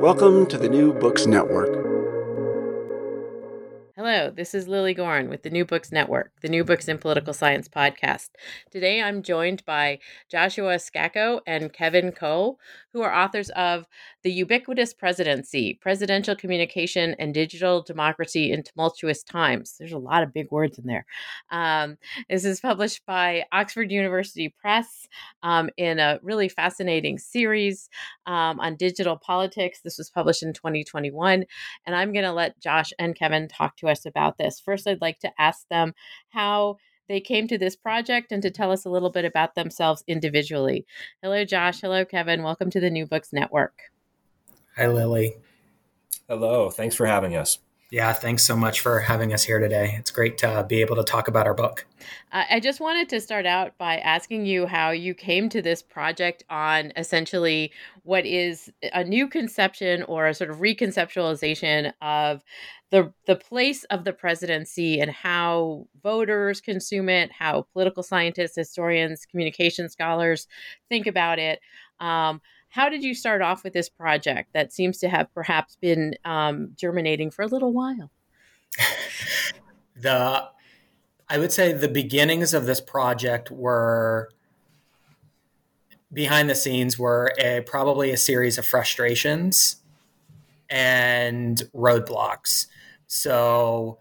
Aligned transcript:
Welcome 0.00 0.46
to 0.46 0.58
the 0.58 0.68
New 0.68 0.92
Books 0.92 1.26
Network. 1.26 1.86
Hello, 3.96 4.30
this 4.30 4.54
is 4.54 4.68
Lily 4.68 4.92
Gorn 4.92 5.30
with 5.30 5.42
the 5.42 5.48
New 5.48 5.64
Books 5.64 5.90
Network, 5.90 6.32
the 6.42 6.50
New 6.50 6.64
Books 6.64 6.86
in 6.86 6.98
Political 6.98 7.32
Science 7.32 7.66
podcast. 7.66 8.28
Today 8.70 9.02
I'm 9.02 9.22
joined 9.22 9.64
by 9.64 9.98
Joshua 10.30 10.78
Scacco 10.78 11.40
and 11.46 11.72
Kevin 11.72 12.12
Coe, 12.12 12.58
who 12.96 13.02
are 13.02 13.14
authors 13.14 13.50
of 13.50 13.84
The 14.22 14.32
Ubiquitous 14.32 14.94
Presidency 14.94 15.78
Presidential 15.82 16.34
Communication 16.34 17.14
and 17.18 17.34
Digital 17.34 17.82
Democracy 17.82 18.50
in 18.50 18.62
Tumultuous 18.62 19.22
Times. 19.22 19.76
There's 19.78 19.92
a 19.92 19.98
lot 19.98 20.22
of 20.22 20.32
big 20.32 20.50
words 20.50 20.78
in 20.78 20.86
there. 20.86 21.04
Um, 21.50 21.98
this 22.30 22.46
is 22.46 22.58
published 22.58 23.04
by 23.04 23.44
Oxford 23.52 23.92
University 23.92 24.48
Press 24.48 25.06
um, 25.42 25.68
in 25.76 25.98
a 25.98 26.18
really 26.22 26.48
fascinating 26.48 27.18
series 27.18 27.90
um, 28.24 28.58
on 28.60 28.76
digital 28.76 29.18
politics. 29.18 29.80
This 29.84 29.98
was 29.98 30.08
published 30.08 30.42
in 30.42 30.54
2021. 30.54 31.44
And 31.84 31.94
I'm 31.94 32.14
going 32.14 32.24
to 32.24 32.32
let 32.32 32.58
Josh 32.60 32.94
and 32.98 33.14
Kevin 33.14 33.46
talk 33.46 33.76
to 33.76 33.88
us 33.88 34.06
about 34.06 34.38
this. 34.38 34.58
First, 34.58 34.86
I'd 34.86 35.02
like 35.02 35.18
to 35.18 35.32
ask 35.38 35.68
them 35.68 35.92
how 36.30 36.78
they 37.08 37.20
came 37.20 37.48
to 37.48 37.58
this 37.58 37.76
project 37.76 38.32
and 38.32 38.42
to 38.42 38.50
tell 38.50 38.72
us 38.72 38.84
a 38.84 38.90
little 38.90 39.10
bit 39.10 39.24
about 39.24 39.54
themselves 39.54 40.04
individually. 40.06 40.86
Hello, 41.22 41.44
Josh. 41.44 41.80
Hello, 41.80 42.04
Kevin. 42.04 42.42
Welcome 42.42 42.70
to 42.70 42.80
the 42.80 42.90
New 42.90 43.06
Books 43.06 43.32
Network. 43.32 43.80
Hi, 44.76 44.86
Lily. 44.88 45.36
Hello. 46.28 46.70
Thanks 46.70 46.94
for 46.94 47.06
having 47.06 47.36
us. 47.36 47.58
Yeah, 47.90 48.12
thanks 48.12 48.42
so 48.44 48.56
much 48.56 48.80
for 48.80 48.98
having 48.98 49.32
us 49.32 49.44
here 49.44 49.60
today. 49.60 49.94
It's 49.96 50.10
great 50.10 50.38
to 50.38 50.66
be 50.68 50.80
able 50.80 50.96
to 50.96 51.04
talk 51.04 51.28
about 51.28 51.46
our 51.46 51.54
book. 51.54 51.86
Uh, 52.32 52.42
I 52.50 52.58
just 52.58 52.80
wanted 52.80 53.08
to 53.10 53.20
start 53.20 53.46
out 53.46 53.78
by 53.78 53.98
asking 53.98 54.44
you 54.44 54.66
how 54.66 54.90
you 54.90 55.14
came 55.14 55.48
to 55.50 55.62
this 55.62 55.82
project 55.82 56.42
on 56.50 56.92
essentially 56.96 57.70
what 58.02 58.26
is 58.26 58.72
a 58.92 59.04
new 59.04 59.28
conception 59.28 60.02
or 60.04 60.26
a 60.26 60.34
sort 60.34 60.50
of 60.50 60.56
reconceptualization 60.56 61.92
of 62.02 62.42
the 62.90 63.12
the 63.26 63.36
place 63.36 63.84
of 63.84 64.04
the 64.04 64.12
presidency 64.12 65.00
and 65.00 65.10
how 65.10 65.86
voters 66.02 66.60
consume 66.60 67.08
it, 67.08 67.30
how 67.30 67.66
political 67.72 68.02
scientists, 68.02 68.56
historians, 68.56 69.26
communication 69.26 69.88
scholars 69.88 70.48
think 70.88 71.06
about 71.06 71.38
it. 71.38 71.60
Um, 72.00 72.40
how 72.68 72.88
did 72.88 73.02
you 73.02 73.14
start 73.14 73.42
off 73.42 73.64
with 73.64 73.72
this 73.72 73.88
project 73.88 74.52
that 74.52 74.72
seems 74.72 74.98
to 74.98 75.08
have 75.08 75.32
perhaps 75.32 75.76
been 75.76 76.14
um, 76.24 76.72
germinating 76.76 77.30
for 77.30 77.42
a 77.42 77.46
little 77.46 77.72
while? 77.72 78.10
the 79.96 80.48
I 81.28 81.38
would 81.38 81.52
say 81.52 81.72
the 81.72 81.88
beginnings 81.88 82.54
of 82.54 82.66
this 82.66 82.80
project 82.80 83.50
were 83.50 84.28
behind 86.12 86.48
the 86.48 86.54
scenes 86.54 86.98
were 86.98 87.32
a, 87.38 87.62
probably 87.62 88.10
a 88.10 88.16
series 88.16 88.58
of 88.58 88.66
frustrations 88.66 89.76
and 90.70 91.62
roadblocks. 91.74 92.66
So, 93.08 93.98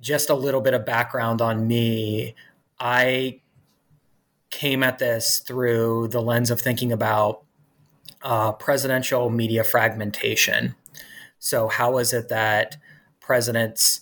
just 0.00 0.30
a 0.30 0.34
little 0.34 0.60
bit 0.60 0.74
of 0.74 0.84
background 0.86 1.40
on 1.40 1.66
me. 1.66 2.34
I 2.78 3.40
came 4.50 4.82
at 4.82 4.98
this 4.98 5.40
through 5.40 6.08
the 6.08 6.20
lens 6.20 6.50
of 6.50 6.60
thinking 6.60 6.92
about 6.92 7.44
uh, 8.22 8.52
presidential 8.52 9.30
media 9.30 9.64
fragmentation. 9.64 10.74
So, 11.38 11.68
how 11.68 11.98
is 11.98 12.12
it 12.12 12.28
that 12.28 12.76
presidents 13.20 14.00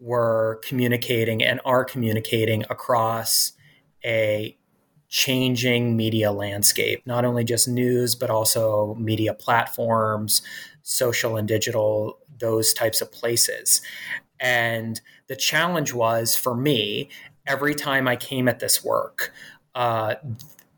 were 0.00 0.60
communicating 0.64 1.42
and 1.42 1.60
are 1.64 1.84
communicating 1.84 2.64
across 2.68 3.52
a 4.04 4.56
changing 5.08 5.96
media 5.96 6.32
landscape, 6.32 7.02
not 7.06 7.24
only 7.24 7.44
just 7.44 7.68
news, 7.68 8.14
but 8.14 8.30
also 8.30 8.94
media 8.96 9.32
platforms, 9.32 10.42
social 10.82 11.36
and 11.36 11.46
digital, 11.46 12.18
those 12.38 12.72
types 12.72 13.00
of 13.00 13.12
places. 13.12 13.80
And 14.40 15.00
the 15.28 15.36
challenge 15.36 15.92
was 15.92 16.36
for 16.36 16.54
me, 16.54 17.08
every 17.46 17.74
time 17.74 18.08
I 18.08 18.16
came 18.16 18.48
at 18.48 18.58
this 18.58 18.84
work, 18.84 19.32
uh, 19.76 20.14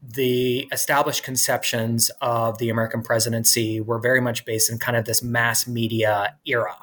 the 0.02 0.68
established 0.72 1.22
conceptions 1.22 2.10
of 2.20 2.58
the 2.58 2.68
American 2.68 3.00
presidency 3.00 3.80
were 3.80 4.00
very 4.00 4.20
much 4.20 4.44
based 4.44 4.70
in 4.70 4.78
kind 4.78 4.96
of 4.96 5.04
this 5.04 5.22
mass 5.22 5.66
media 5.66 6.36
era 6.44 6.76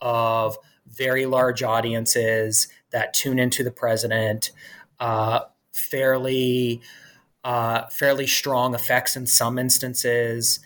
of 0.00 0.58
very 0.86 1.24
large 1.26 1.62
audiences 1.62 2.68
that 2.90 3.14
tune 3.14 3.38
into 3.38 3.64
the 3.64 3.70
president, 3.70 4.52
uh, 5.00 5.40
fairly 5.72 6.80
uh, 7.42 7.86
fairly 7.90 8.26
strong 8.26 8.74
effects 8.74 9.16
in 9.16 9.24
some 9.24 9.58
instances, 9.58 10.60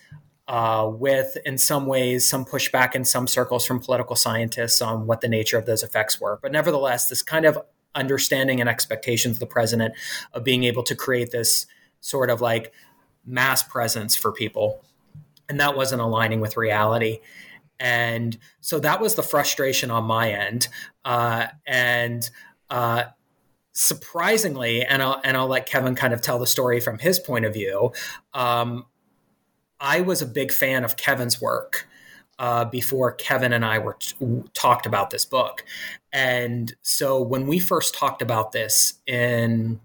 uh, 0.48 0.90
with 0.90 1.36
in 1.44 1.58
some 1.58 1.86
ways 1.86 2.28
some 2.28 2.44
pushback 2.44 2.94
in 2.94 3.04
some 3.04 3.28
circles 3.28 3.64
from 3.64 3.78
political 3.78 4.16
scientists 4.16 4.82
on 4.82 5.06
what 5.06 5.20
the 5.20 5.28
nature 5.28 5.58
of 5.58 5.66
those 5.66 5.82
effects 5.82 6.20
were. 6.20 6.38
But 6.42 6.50
nevertheless, 6.50 7.08
this 7.08 7.22
kind 7.22 7.44
of 7.44 7.58
understanding 7.94 8.60
and 8.60 8.68
expectations 8.68 9.36
of 9.36 9.40
the 9.40 9.46
president 9.46 9.94
of 10.32 10.44
being 10.44 10.64
able 10.64 10.82
to 10.84 10.94
create 10.94 11.30
this 11.30 11.66
sort 12.00 12.30
of 12.30 12.40
like 12.40 12.72
mass 13.26 13.62
presence 13.62 14.16
for 14.16 14.32
people. 14.32 14.82
And 15.48 15.58
that 15.60 15.76
wasn't 15.76 16.00
aligning 16.00 16.40
with 16.40 16.56
reality. 16.56 17.20
And 17.78 18.36
so 18.60 18.78
that 18.80 19.00
was 19.00 19.14
the 19.14 19.22
frustration 19.22 19.90
on 19.90 20.04
my 20.04 20.32
end. 20.32 20.68
Uh, 21.04 21.46
and 21.66 22.28
uh, 22.68 23.04
surprisingly, 23.72 24.84
and 24.84 25.02
I'll, 25.02 25.20
and 25.24 25.36
I'll 25.36 25.48
let 25.48 25.66
Kevin 25.66 25.94
kind 25.94 26.12
of 26.12 26.20
tell 26.20 26.38
the 26.38 26.46
story 26.46 26.78
from 26.78 26.98
his 26.98 27.18
point 27.18 27.44
of 27.44 27.54
view, 27.54 27.92
um, 28.34 28.84
I 29.80 30.02
was 30.02 30.20
a 30.20 30.26
big 30.26 30.52
fan 30.52 30.84
of 30.84 30.96
Kevin's 30.96 31.40
work. 31.40 31.86
Uh, 32.38 32.64
before 32.64 33.12
Kevin 33.12 33.52
and 33.52 33.66
I 33.66 33.78
were 33.78 33.98
t- 34.00 34.16
talked 34.54 34.86
about 34.86 35.10
this 35.10 35.26
book, 35.26 35.62
and 36.12 36.74
so 36.82 37.20
when 37.20 37.46
we 37.46 37.58
first 37.58 37.94
talked 37.94 38.22
about 38.22 38.52
this 38.52 38.94
in 39.06 39.80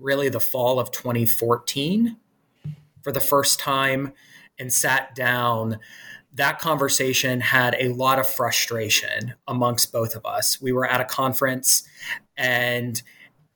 really 0.00 0.28
the 0.28 0.40
fall 0.40 0.80
of 0.80 0.90
2014 0.90 2.16
for 3.02 3.12
the 3.12 3.20
first 3.20 3.60
time 3.60 4.12
and 4.58 4.72
sat 4.72 5.14
down, 5.14 5.78
that 6.34 6.58
conversation 6.58 7.40
had 7.40 7.76
a 7.78 7.88
lot 7.90 8.18
of 8.18 8.26
frustration 8.26 9.34
amongst 9.46 9.92
both 9.92 10.16
of 10.16 10.26
us. 10.26 10.60
We 10.60 10.72
were 10.72 10.86
at 10.86 11.00
a 11.00 11.04
conference, 11.04 11.84
and 12.36 13.00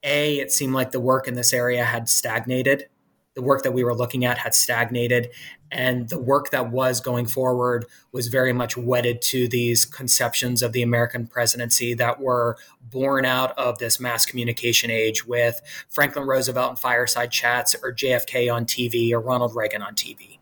A, 0.05 0.39
it 0.39 0.53
seemed 0.53 0.75
like 0.75 0.93
the 0.93 1.01
work 1.01 1.27
in 1.27 1.35
this 1.35 1.53
area 1.53 1.85
had 1.85 2.09
stagnated. 2.09 2.89
The 3.35 3.43
work 3.43 3.63
that 3.65 3.73
we 3.73 3.83
were 3.83 3.95
looking 3.95 4.25
at 4.25 4.39
had 4.39 4.55
stagnated, 4.55 5.31
and 5.71 6.09
the 6.09 6.19
work 6.19 6.51
that 6.51 6.71
was 6.71 7.01
going 7.01 7.27
forward 7.27 7.87
was 8.13 8.29
very 8.29 8.53
much 8.53 8.77
wedded 8.77 9.21
to 9.23 9.49
these 9.49 9.85
conceptions 9.85 10.63
of 10.63 10.73
the 10.73 10.83
American 10.83 11.27
presidency 11.27 11.95
that 11.95 12.21
were 12.21 12.57
born 12.91 13.25
out 13.25 13.57
of 13.59 13.79
this 13.79 14.01
mass 14.01 14.25
communication 14.25 14.91
age 14.91 15.27
with 15.27 15.61
Franklin 15.91 16.27
Roosevelt 16.27 16.71
and 16.71 16.79
fireside 16.79 17.31
chats, 17.31 17.75
or 17.83 17.93
JFK 17.93 18.53
on 18.53 18.65
TV, 18.65 19.13
or 19.13 19.21
Ronald 19.21 19.55
Reagan 19.55 19.83
on 19.83 19.95
TV. 19.95 20.39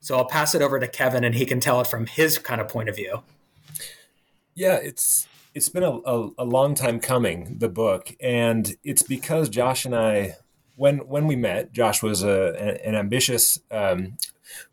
So 0.00 0.16
I'll 0.16 0.24
pass 0.24 0.54
it 0.54 0.62
over 0.62 0.78
to 0.78 0.86
Kevin, 0.86 1.24
and 1.24 1.34
he 1.34 1.44
can 1.44 1.58
tell 1.58 1.80
it 1.80 1.88
from 1.88 2.06
his 2.06 2.38
kind 2.38 2.60
of 2.60 2.68
point 2.68 2.88
of 2.88 2.94
view. 2.94 3.22
Yeah, 4.54 4.76
it's 4.76 5.26
it's 5.52 5.68
been 5.68 5.82
a, 5.82 5.90
a, 5.90 6.30
a 6.38 6.44
long 6.44 6.74
time 6.74 7.00
coming, 7.00 7.58
the 7.58 7.68
book, 7.68 8.14
and 8.20 8.76
it's 8.84 9.02
because 9.02 9.48
Josh 9.48 9.84
and 9.84 9.96
I 9.96 10.36
when 10.76 10.98
when 11.08 11.26
we 11.26 11.36
met, 11.36 11.72
Josh 11.72 12.02
was 12.02 12.22
a, 12.22 12.80
an 12.86 12.94
ambitious 12.94 13.58
um, 13.70 14.16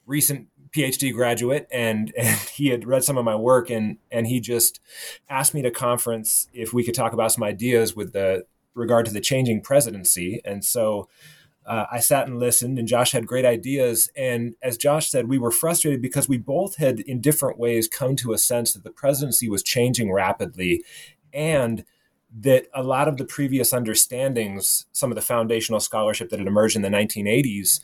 recent 0.05 0.47
PhD 0.71 1.13
graduate, 1.13 1.67
and 1.71 2.13
and 2.17 2.37
he 2.49 2.67
had 2.67 2.85
read 2.85 3.03
some 3.03 3.17
of 3.17 3.25
my 3.25 3.35
work, 3.35 3.69
and 3.69 3.97
and 4.11 4.27
he 4.27 4.39
just 4.39 4.79
asked 5.29 5.53
me 5.53 5.61
to 5.63 5.71
conference 5.71 6.47
if 6.53 6.73
we 6.73 6.83
could 6.83 6.93
talk 6.95 7.13
about 7.13 7.31
some 7.31 7.43
ideas 7.43 7.95
with 7.95 8.13
the 8.13 8.45
regard 8.75 9.05
to 9.05 9.13
the 9.13 9.21
changing 9.21 9.61
presidency, 9.61 10.41
and 10.45 10.63
so. 10.63 11.09
Uh, 11.65 11.85
I 11.89 12.01
sat 12.01 12.27
and 12.27 12.41
listened, 12.41 12.77
and 12.77 12.89
Josh 12.89 13.13
had 13.13 13.25
great 13.25 13.45
ideas. 13.45 14.09
And 14.17 14.55
as 14.61 14.75
Josh 14.75 15.09
said, 15.09 15.29
we 15.29 15.37
were 15.37 15.49
frustrated 15.49 16.01
because 16.01 16.27
we 16.27 16.37
both 16.37 16.75
had, 16.75 16.99
in 16.99 17.21
different 17.21 17.57
ways, 17.57 17.87
come 17.87 18.17
to 18.17 18.33
a 18.33 18.37
sense 18.37 18.73
that 18.73 18.83
the 18.83 18.91
presidency 18.91 19.47
was 19.47 19.63
changing 19.63 20.11
rapidly, 20.11 20.83
and 21.31 21.85
that 22.39 22.65
a 22.73 22.83
lot 22.83 23.07
of 23.07 23.17
the 23.17 23.25
previous 23.25 23.73
understandings, 23.73 24.85
some 24.91 25.11
of 25.11 25.15
the 25.15 25.21
foundational 25.21 25.79
scholarship 25.79 26.29
that 26.29 26.39
had 26.39 26.47
emerged 26.47 26.75
in 26.75 26.81
the 26.81 26.89
1980s, 26.89 27.79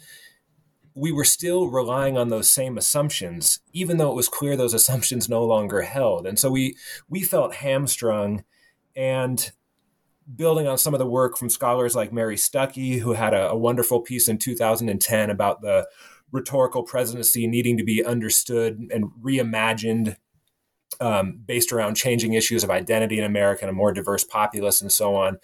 we 0.96 1.12
were 1.12 1.24
still 1.24 1.68
relying 1.68 2.18
on 2.18 2.30
those 2.30 2.50
same 2.50 2.78
assumptions, 2.78 3.60
even 3.74 3.98
though 3.98 4.10
it 4.10 4.16
was 4.16 4.28
clear 4.28 4.58
those 4.58 4.74
assumptions 4.74 5.30
no 5.30 5.44
longer 5.44 5.82
held. 5.84 6.26
And 6.26 6.40
so 6.40 6.50
we 6.50 6.76
we 7.08 7.22
felt 7.22 7.56
hamstrung 7.56 8.44
and 8.96 9.52
building 10.36 10.68
on 10.68 10.78
some 10.78 10.94
of 10.94 11.00
the 11.00 11.08
work 11.08 11.38
from 11.38 11.50
scholars 11.50 11.96
like 11.96 12.12
Mary 12.12 12.36
Stuckey, 12.36 13.00
who 13.00 13.14
had 13.14 13.34
a, 13.34 13.50
a 13.50 13.58
wonderful 13.58 14.02
piece 14.02 14.28
in 14.28 14.38
2010 14.38 15.30
about 15.30 15.62
the 15.62 15.88
rhetorical 16.32 16.84
presidency 16.84 17.48
needing 17.48 17.78
to 17.78 17.84
be 17.84 18.04
understood 18.04 18.88
and 18.92 19.06
reimagined 19.22 20.16
um, 21.00 21.40
based 21.46 21.72
around 21.72 21.96
changing 21.96 22.34
issues 22.34 22.64
of 22.64 22.70
identity 22.70 23.18
in 23.18 23.26
America 23.26 23.62
and 23.62 23.70
a 23.70 23.74
more 23.74 23.94
diverse 23.94 24.24
populace 24.24 24.82
and 24.82 24.92
so 24.92 25.16
on, 25.16 25.40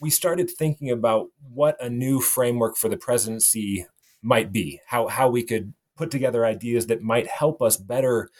we 0.00 0.10
started 0.10 0.50
thinking 0.50 0.90
about 0.90 1.28
what 1.52 1.76
a 1.82 1.90
new 1.90 2.20
framework 2.20 2.76
for 2.76 2.88
the 2.88 2.96
presidency 2.96 3.86
might 4.22 4.52
be, 4.52 4.80
how 4.86 5.08
how 5.08 5.28
we 5.28 5.42
could 5.42 5.74
put 5.96 6.10
together 6.10 6.44
ideas 6.44 6.86
that 6.86 7.02
might 7.02 7.26
help 7.26 7.62
us 7.62 7.76
better 7.76 8.30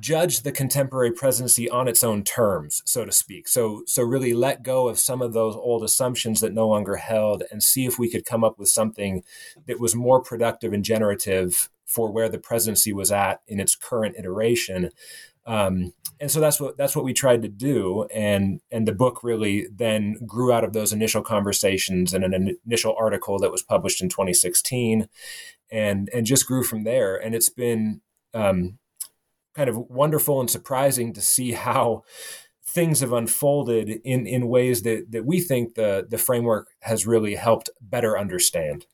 judge 0.00 0.40
the 0.40 0.52
contemporary 0.52 1.12
presidency 1.12 1.68
on 1.68 1.86
its 1.86 2.02
own 2.02 2.24
terms, 2.24 2.82
so 2.84 3.04
to 3.04 3.12
speak. 3.12 3.46
So 3.46 3.82
so 3.86 4.02
really 4.02 4.32
let 4.32 4.62
go 4.62 4.88
of 4.88 4.98
some 4.98 5.22
of 5.22 5.32
those 5.32 5.54
old 5.54 5.84
assumptions 5.84 6.40
that 6.40 6.54
no 6.54 6.66
longer 6.68 6.96
held 6.96 7.42
and 7.50 7.62
see 7.62 7.86
if 7.86 7.98
we 7.98 8.10
could 8.10 8.24
come 8.24 8.42
up 8.42 8.58
with 8.58 8.68
something 8.68 9.22
that 9.66 9.80
was 9.80 9.94
more 9.94 10.20
productive 10.20 10.72
and 10.72 10.84
generative 10.84 11.70
for 11.84 12.10
where 12.10 12.28
the 12.28 12.38
presidency 12.38 12.92
was 12.92 13.12
at 13.12 13.42
in 13.46 13.60
its 13.60 13.76
current 13.76 14.16
iteration. 14.18 14.90
Um, 15.46 15.92
and 16.20 16.30
so 16.30 16.38
that's 16.38 16.60
what 16.60 16.76
that's 16.76 16.94
what 16.94 17.04
we 17.04 17.12
tried 17.12 17.42
to 17.42 17.48
do. 17.48 18.06
And 18.14 18.60
and 18.70 18.86
the 18.86 18.94
book 18.94 19.24
really 19.24 19.66
then 19.74 20.18
grew 20.24 20.52
out 20.52 20.64
of 20.64 20.72
those 20.72 20.92
initial 20.92 21.22
conversations 21.22 22.14
and 22.14 22.24
an 22.24 22.56
initial 22.64 22.94
article 22.98 23.38
that 23.40 23.50
was 23.50 23.62
published 23.62 24.00
in 24.00 24.08
2016 24.08 25.08
and 25.70 26.08
and 26.14 26.26
just 26.26 26.46
grew 26.46 26.62
from 26.62 26.84
there. 26.84 27.16
And 27.16 27.34
it's 27.34 27.48
been 27.48 28.02
um, 28.34 28.78
kind 29.54 29.68
of 29.68 29.76
wonderful 29.76 30.40
and 30.40 30.48
surprising 30.48 31.12
to 31.14 31.20
see 31.20 31.52
how 31.52 32.04
things 32.64 33.00
have 33.00 33.12
unfolded 33.12 33.88
in 34.04 34.26
in 34.26 34.48
ways 34.48 34.82
that 34.82 35.10
that 35.10 35.26
we 35.26 35.40
think 35.40 35.74
the 35.74 36.06
the 36.08 36.18
framework 36.18 36.68
has 36.80 37.06
really 37.06 37.34
helped 37.34 37.68
better 37.80 38.16
understand. 38.16 38.86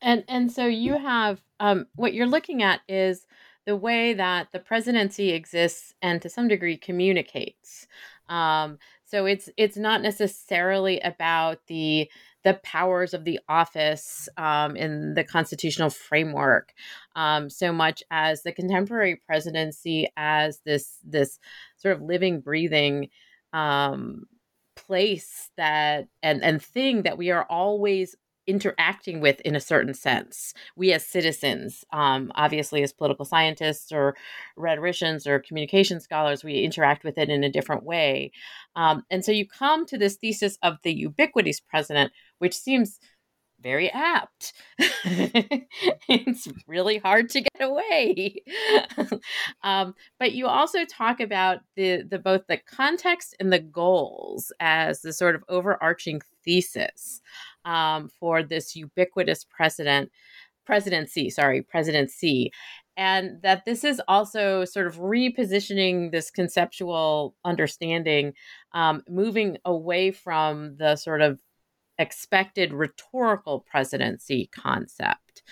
And 0.00 0.24
and 0.28 0.50
so 0.50 0.66
you 0.66 0.96
have 0.98 1.42
um, 1.60 1.86
what 1.94 2.14
you're 2.14 2.26
looking 2.26 2.62
at 2.62 2.80
is 2.88 3.26
the 3.66 3.76
way 3.76 4.14
that 4.14 4.48
the 4.52 4.58
presidency 4.58 5.30
exists 5.30 5.94
and 6.02 6.20
to 6.22 6.28
some 6.28 6.48
degree 6.48 6.76
communicates. 6.76 7.86
Um, 8.28 8.78
so 9.04 9.26
it's 9.26 9.50
it's 9.56 9.76
not 9.76 10.00
necessarily 10.00 10.98
about 11.00 11.58
the 11.66 12.10
the 12.44 12.54
powers 12.64 13.14
of 13.14 13.24
the 13.24 13.38
office 13.48 14.28
um, 14.36 14.74
in 14.74 15.14
the 15.14 15.22
constitutional 15.22 15.90
framework 15.90 16.72
um, 17.14 17.50
so 17.50 17.72
much 17.72 18.02
as 18.10 18.42
the 18.42 18.52
contemporary 18.52 19.16
presidency 19.26 20.10
as 20.16 20.60
this 20.64 20.98
this 21.04 21.38
sort 21.76 21.94
of 21.94 22.02
living 22.02 22.40
breathing 22.40 23.10
um, 23.52 24.24
place 24.76 25.50
that 25.56 26.08
and 26.22 26.42
and 26.42 26.62
thing 26.62 27.02
that 27.02 27.18
we 27.18 27.30
are 27.30 27.46
always 27.50 28.16
interacting 28.46 29.20
with 29.20 29.40
in 29.42 29.54
a 29.54 29.60
certain 29.60 29.94
sense. 29.94 30.54
We 30.76 30.92
as 30.92 31.06
citizens, 31.06 31.84
um, 31.92 32.32
obviously 32.34 32.82
as 32.82 32.92
political 32.92 33.24
scientists 33.24 33.92
or 33.92 34.16
rhetoricians 34.56 35.26
or 35.26 35.38
communication 35.38 36.00
scholars, 36.00 36.42
we 36.44 36.60
interact 36.60 37.04
with 37.04 37.18
it 37.18 37.28
in 37.28 37.44
a 37.44 37.50
different 37.50 37.84
way. 37.84 38.32
Um, 38.74 39.04
and 39.10 39.24
so 39.24 39.32
you 39.32 39.46
come 39.46 39.86
to 39.86 39.98
this 39.98 40.16
thesis 40.16 40.58
of 40.62 40.78
the 40.82 40.92
ubiquitous 40.92 41.60
president, 41.60 42.12
which 42.38 42.56
seems 42.56 42.98
very 43.62 43.90
apt. 43.90 44.52
it's 44.78 46.48
really 46.66 46.98
hard 46.98 47.28
to 47.30 47.40
get 47.40 47.60
away. 47.60 48.42
um, 49.62 49.94
but 50.18 50.32
you 50.32 50.46
also 50.46 50.84
talk 50.84 51.20
about 51.20 51.60
the 51.76 52.02
the 52.02 52.18
both 52.18 52.42
the 52.48 52.58
context 52.58 53.34
and 53.38 53.52
the 53.52 53.60
goals 53.60 54.52
as 54.60 55.02
the 55.02 55.12
sort 55.12 55.34
of 55.34 55.44
overarching 55.48 56.20
thesis 56.44 57.20
um, 57.64 58.08
for 58.08 58.42
this 58.42 58.76
ubiquitous 58.76 59.44
president 59.44 60.10
presidency. 60.64 61.30
Sorry, 61.30 61.62
presidency. 61.62 62.52
And 62.96 63.40
that 63.42 63.64
this 63.64 63.84
is 63.84 64.00
also 64.06 64.64
sort 64.64 64.86
of 64.86 64.96
repositioning 64.98 66.12
this 66.12 66.30
conceptual 66.30 67.34
understanding, 67.44 68.34
um, 68.72 69.02
moving 69.08 69.58
away 69.64 70.10
from 70.10 70.76
the 70.76 70.96
sort 70.96 71.22
of 71.22 71.40
expected 71.98 72.72
rhetorical 72.72 73.60
presidency 73.60 74.50
concept. 74.52 75.42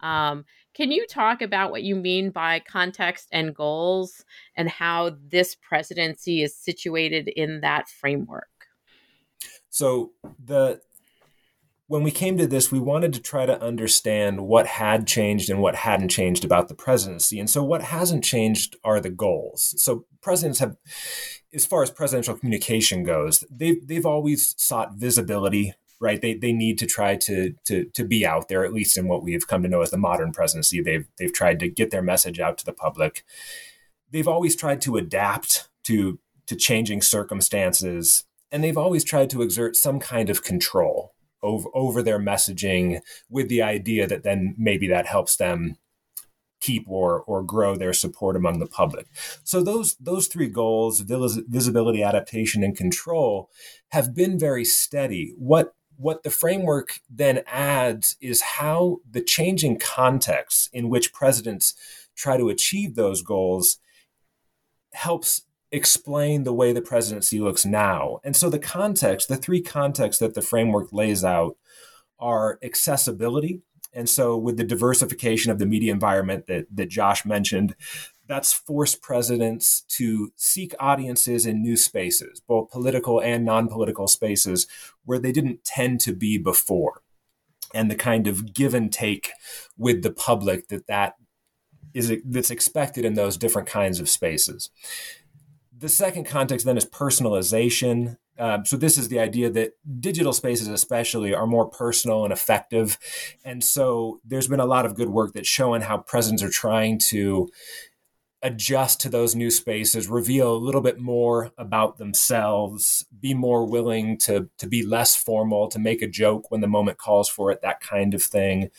Um, 0.00 0.44
can 0.74 0.90
you 0.90 1.06
talk 1.06 1.42
about 1.42 1.70
what 1.70 1.82
you 1.82 1.96
mean 1.96 2.30
by 2.30 2.60
context 2.60 3.28
and 3.32 3.54
goals 3.54 4.24
and 4.56 4.68
how 4.68 5.16
this 5.26 5.56
presidency 5.56 6.42
is 6.42 6.56
situated 6.56 7.28
in 7.28 7.60
that 7.60 7.88
framework? 7.88 8.48
So 9.70 10.12
the 10.44 10.80
when 11.88 12.02
we 12.02 12.10
came 12.10 12.36
to 12.36 12.46
this, 12.46 12.70
we 12.70 12.78
wanted 12.78 13.14
to 13.14 13.20
try 13.20 13.46
to 13.46 13.60
understand 13.62 14.46
what 14.46 14.66
had 14.66 15.06
changed 15.06 15.48
and 15.48 15.60
what 15.60 15.74
hadn't 15.74 16.10
changed 16.10 16.44
about 16.44 16.68
the 16.68 16.74
presidency. 16.74 17.40
And 17.40 17.48
so, 17.48 17.64
what 17.64 17.82
hasn't 17.82 18.22
changed 18.22 18.76
are 18.84 19.00
the 19.00 19.10
goals. 19.10 19.74
So, 19.82 20.04
presidents 20.20 20.58
have, 20.58 20.76
as 21.52 21.64
far 21.64 21.82
as 21.82 21.90
presidential 21.90 22.36
communication 22.36 23.04
goes, 23.04 23.42
they've 23.50 23.84
they've 23.84 24.06
always 24.06 24.54
sought 24.58 24.94
visibility. 24.94 25.74
Right, 26.00 26.20
they, 26.20 26.34
they 26.34 26.52
need 26.52 26.78
to 26.78 26.86
try 26.86 27.16
to, 27.16 27.54
to 27.64 27.86
to 27.86 28.04
be 28.04 28.24
out 28.24 28.46
there 28.46 28.64
at 28.64 28.72
least 28.72 28.96
in 28.96 29.08
what 29.08 29.24
we've 29.24 29.48
come 29.48 29.64
to 29.64 29.68
know 29.68 29.80
as 29.80 29.90
the 29.90 29.98
modern 29.98 30.30
presidency. 30.30 30.80
They've 30.80 31.08
they've 31.18 31.32
tried 31.32 31.58
to 31.60 31.68
get 31.68 31.90
their 31.90 32.02
message 32.02 32.38
out 32.38 32.56
to 32.58 32.64
the 32.64 32.72
public. 32.72 33.24
They've 34.12 34.28
always 34.28 34.54
tried 34.54 34.80
to 34.82 34.96
adapt 34.96 35.68
to 35.84 36.20
to 36.46 36.54
changing 36.54 37.02
circumstances, 37.02 38.24
and 38.52 38.62
they've 38.62 38.78
always 38.78 39.02
tried 39.02 39.30
to 39.30 39.42
exert 39.42 39.74
some 39.74 39.98
kind 39.98 40.30
of 40.30 40.44
control 40.44 41.14
over, 41.42 41.68
over 41.74 42.02
their 42.02 42.18
messaging 42.18 43.00
with 43.28 43.48
the 43.48 43.62
idea 43.62 44.06
that 44.06 44.22
then 44.22 44.54
maybe 44.58 44.88
that 44.88 45.06
helps 45.06 45.36
them 45.36 45.76
keep 46.60 46.84
or 46.88 47.20
or 47.22 47.42
grow 47.42 47.76
their 47.76 47.92
support 47.92 48.36
among 48.36 48.58
the 48.58 48.66
public. 48.66 49.06
So 49.44 49.62
those 49.62 49.96
those 49.96 50.26
three 50.26 50.48
goals, 50.48 51.00
visibility, 51.00 52.02
adaptation 52.02 52.62
and 52.64 52.76
control 52.76 53.50
have 53.90 54.14
been 54.14 54.38
very 54.38 54.64
steady. 54.64 55.34
What 55.38 55.74
what 55.96 56.22
the 56.22 56.30
framework 56.30 57.00
then 57.10 57.42
adds 57.46 58.16
is 58.20 58.40
how 58.40 58.98
the 59.08 59.20
changing 59.20 59.78
context 59.78 60.70
in 60.72 60.88
which 60.88 61.12
presidents 61.12 61.74
try 62.14 62.36
to 62.36 62.48
achieve 62.48 62.94
those 62.94 63.22
goals 63.22 63.78
helps 64.92 65.42
explain 65.70 66.44
the 66.44 66.52
way 66.52 66.72
the 66.72 66.82
presidency 66.82 67.40
looks 67.40 67.64
now. 67.64 68.20
And 68.24 68.34
so 68.34 68.48
the 68.48 68.58
context, 68.58 69.28
the 69.28 69.36
three 69.36 69.60
contexts 69.60 70.20
that 70.20 70.34
the 70.34 70.42
framework 70.42 70.92
lays 70.92 71.24
out 71.24 71.56
are 72.18 72.58
accessibility. 72.62 73.60
And 73.92 74.08
so 74.08 74.36
with 74.36 74.56
the 74.56 74.64
diversification 74.64 75.50
of 75.50 75.58
the 75.58 75.66
media 75.66 75.92
environment 75.92 76.46
that, 76.46 76.66
that 76.74 76.88
Josh 76.88 77.24
mentioned, 77.24 77.74
that's 78.26 78.52
forced 78.52 79.00
presidents 79.00 79.82
to 79.88 80.32
seek 80.36 80.74
audiences 80.78 81.46
in 81.46 81.62
new 81.62 81.76
spaces, 81.76 82.40
both 82.40 82.70
political 82.70 83.20
and 83.20 83.44
non-political 83.44 84.06
spaces 84.06 84.66
where 85.04 85.18
they 85.18 85.32
didn't 85.32 85.64
tend 85.64 86.00
to 86.00 86.12
be 86.12 86.36
before. 86.36 87.02
And 87.74 87.90
the 87.90 87.96
kind 87.96 88.26
of 88.26 88.54
give 88.54 88.74
and 88.74 88.92
take 88.92 89.30
with 89.76 90.02
the 90.02 90.10
public 90.10 90.68
that 90.68 90.86
that 90.86 91.16
is 91.94 92.12
that's 92.24 92.50
expected 92.50 93.04
in 93.04 93.14
those 93.14 93.36
different 93.36 93.68
kinds 93.68 93.98
of 94.00 94.08
spaces 94.08 94.70
the 95.78 95.88
second 95.88 96.24
context 96.24 96.66
then 96.66 96.76
is 96.76 96.84
personalization. 96.84 98.16
Um, 98.38 98.64
so 98.64 98.76
this 98.76 98.98
is 98.98 99.08
the 99.08 99.18
idea 99.18 99.50
that 99.50 99.72
digital 100.00 100.32
spaces, 100.32 100.68
especially, 100.68 101.34
are 101.34 101.46
more 101.46 101.68
personal 101.68 102.24
and 102.24 102.32
effective, 102.32 102.98
and 103.44 103.62
so 103.62 104.20
there's 104.24 104.48
been 104.48 104.60
a 104.60 104.66
lot 104.66 104.86
of 104.86 104.94
good 104.94 105.10
work 105.10 105.32
that's 105.32 105.48
showing 105.48 105.82
how 105.82 105.98
presidents 105.98 106.42
are 106.42 106.50
trying 106.50 106.98
to 107.10 107.48
adjust 108.42 109.00
to 109.00 109.08
those 109.08 109.34
new 109.34 109.50
spaces, 109.50 110.06
reveal 110.06 110.54
a 110.54 110.56
little 110.56 110.80
bit 110.80 110.98
more 110.98 111.50
about 111.58 111.98
themselves, 111.98 113.04
be 113.20 113.34
more 113.34 113.64
willing 113.64 114.16
to 114.18 114.48
to 114.58 114.66
be 114.66 114.84
less 114.84 115.16
formal, 115.16 115.68
to 115.68 115.78
make 115.78 116.02
a 116.02 116.08
joke 116.08 116.50
when 116.50 116.60
the 116.60 116.68
moment 116.68 116.98
calls 116.98 117.28
for 117.28 117.50
it, 117.50 117.60
that 117.62 117.80
kind 117.80 118.14
of 118.14 118.22
thing. 118.22 118.70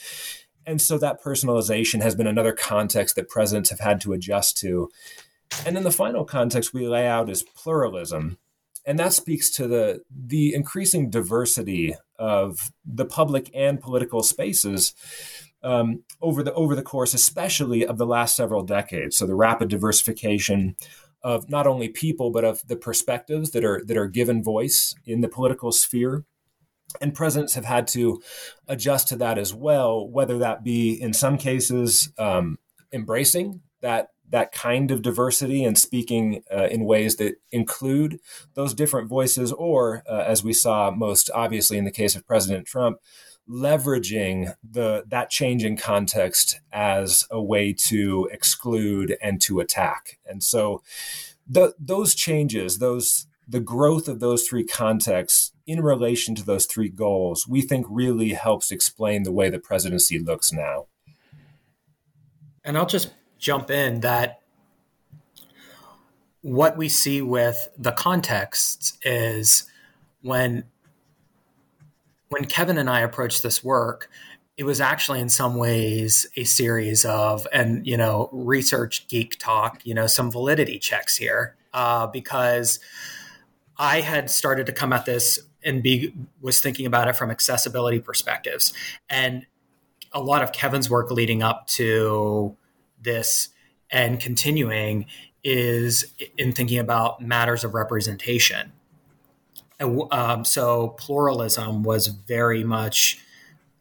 And 0.66 0.82
so 0.82 0.98
that 1.00 1.22
personalization 1.24 2.02
has 2.02 2.16
been 2.16 2.28
another 2.28 2.54
context 2.54 3.16
that 3.16 3.28
presidents 3.28 3.70
have 3.72 3.80
had 3.80 4.00
to 4.02 4.14
adjust 4.14 4.58
to. 4.60 4.90
And 5.66 5.76
then 5.76 5.84
the 5.84 5.92
final 5.92 6.26
context 6.26 6.74
we 6.74 6.88
lay 6.88 7.08
out 7.08 7.30
is 7.30 7.44
pluralism. 7.44 8.38
And 8.86 8.98
that 8.98 9.14
speaks 9.14 9.50
to 9.52 9.68
the 9.68 10.02
the 10.10 10.54
increasing 10.54 11.10
diversity 11.10 11.96
of 12.18 12.72
the 12.86 13.06
public 13.06 13.52
and 13.54 13.80
political 13.80 14.24
spaces 14.24 14.94
um, 15.64 16.04
over 16.22 16.44
the 16.44 16.54
over 16.54 16.76
the 16.76 16.82
course, 16.82 17.14
especially 17.14 17.86
of 17.86 17.98
the 17.98 18.06
last 18.06 18.36
several 18.36 18.64
decades. 18.64 19.18
So 19.18 19.26
the 19.26 19.36
rapid 19.36 19.70
diversification 19.70 20.76
of 21.22 21.50
not 21.50 21.68
only 21.68 21.90
people 21.90 22.32
but 22.32 22.46
of 22.46 22.66
the 22.68 22.78
perspectives 22.78 23.52
that 23.52 23.66
are 23.66 23.84
that 23.86 23.98
are 23.98 24.08
given 24.08 24.44
voice 24.44 24.96
in 25.06 25.22
the 25.22 25.30
political 25.30 25.72
sphere. 25.72 26.26
And 27.00 27.14
presidents 27.14 27.54
have 27.54 27.66
had 27.66 27.88
to 27.90 28.20
adjust 28.68 29.10
to 29.10 29.16
that 29.18 29.38
as 29.38 29.54
well, 29.54 30.08
whether 30.08 30.40
that 30.40 30.64
be 30.64 31.00
in 31.00 31.14
some 31.14 31.38
cases 31.38 32.12
um, 32.18 32.58
embracing 32.92 33.62
that 33.82 34.10
that 34.30 34.52
kind 34.52 34.92
of 34.92 35.02
diversity 35.02 35.64
and 35.64 35.78
speaking 35.78 36.44
uh, 36.52 36.68
in 36.68 36.86
ways 36.86 37.16
that 37.18 37.36
include 37.52 38.20
those 38.54 38.74
different 38.74 39.10
voices, 39.10 39.52
or 39.52 40.04
uh, 40.08 40.24
as 40.26 40.44
we 40.44 40.54
saw 40.54 40.92
most 40.92 41.30
obviously 41.34 41.78
in 41.78 41.86
the 41.86 41.92
case 41.92 42.16
of 42.16 42.28
President 42.28 42.68
Trump, 42.68 43.00
leveraging 43.50 44.54
the 44.64 45.04
that 45.08 45.30
change 45.30 45.64
in 45.64 45.76
context 45.76 46.60
as 46.72 47.26
a 47.32 47.42
way 47.42 47.74
to 47.74 48.30
exclude 48.32 49.18
and 49.22 49.42
to 49.42 49.60
attack. 49.60 50.20
And 50.26 50.44
so 50.44 50.84
the, 51.48 51.74
those 51.80 52.14
changes, 52.14 52.78
those 52.78 53.26
the 53.48 53.60
growth 53.60 54.08
of 54.08 54.20
those 54.20 54.48
three 54.48 54.64
contexts 54.64 55.52
in 55.66 55.82
relation 55.82 56.36
to 56.36 56.46
those 56.46 56.68
three 56.68 56.90
goals, 56.90 57.48
we 57.48 57.62
think 57.62 57.88
really 57.90 58.34
helps 58.34 58.72
explain 58.72 59.24
the 59.24 59.32
way 59.32 59.50
the 59.50 59.58
presidency 59.58 60.20
looks 60.20 60.54
now. 60.54 60.86
And 62.64 62.78
I'll 62.78 62.86
just 62.86 63.12
jump 63.40 63.72
in 63.72 64.02
that 64.02 64.42
what 66.42 66.78
we 66.78 66.88
see 66.88 67.22
with 67.22 67.70
the 67.78 67.92
context 67.92 68.98
is 69.04 69.64
when 70.22 70.64
when 72.30 72.46
Kevin 72.46 72.78
and 72.78 72.90
I 72.90 73.00
approached 73.00 73.42
this 73.42 73.64
work, 73.64 74.08
it 74.56 74.64
was 74.64 74.80
actually 74.80 75.20
in 75.20 75.30
some 75.30 75.56
ways 75.56 76.28
a 76.36 76.44
series 76.44 77.06
of 77.06 77.48
and 77.52 77.86
you 77.88 77.98
know 77.98 78.30
research 78.32 79.08
geek 79.08 79.40
talk 79.40 79.82
you 79.86 79.94
know 79.94 80.06
some 80.06 80.30
validity 80.30 80.78
checks 80.78 81.16
here 81.16 81.56
uh, 81.74 82.06
because 82.08 82.80
i 83.78 84.02
had 84.02 84.30
started 84.30 84.66
to 84.66 84.74
come 84.74 84.92
at 84.92 85.06
this 85.06 85.40
and 85.64 85.84
be 85.84 86.14
was 86.42 86.62
thinking 86.62 86.86
about 86.86 87.08
it 87.08 87.16
from 87.16 87.32
accessibility 87.32 88.00
perspectives. 88.00 88.74
And 89.10 89.46
a 90.12 90.22
lot 90.22 90.42
of 90.42 90.52
kevin's 90.52 90.90
work 90.90 91.12
leading 91.12 91.44
up 91.44 91.68
to 91.68 92.56
this 93.02 93.50
and 93.92 94.20
continuing 94.20 95.06
is 95.44 96.14
in 96.38 96.52
thinking 96.52 96.80
about 96.80 97.22
matters 97.22 97.64
of 97.64 97.74
representation 97.74 98.72
um, 100.12 100.44
so 100.44 100.90
pluralism 100.90 101.84
was 101.84 102.08
very 102.08 102.64
much 102.64 103.20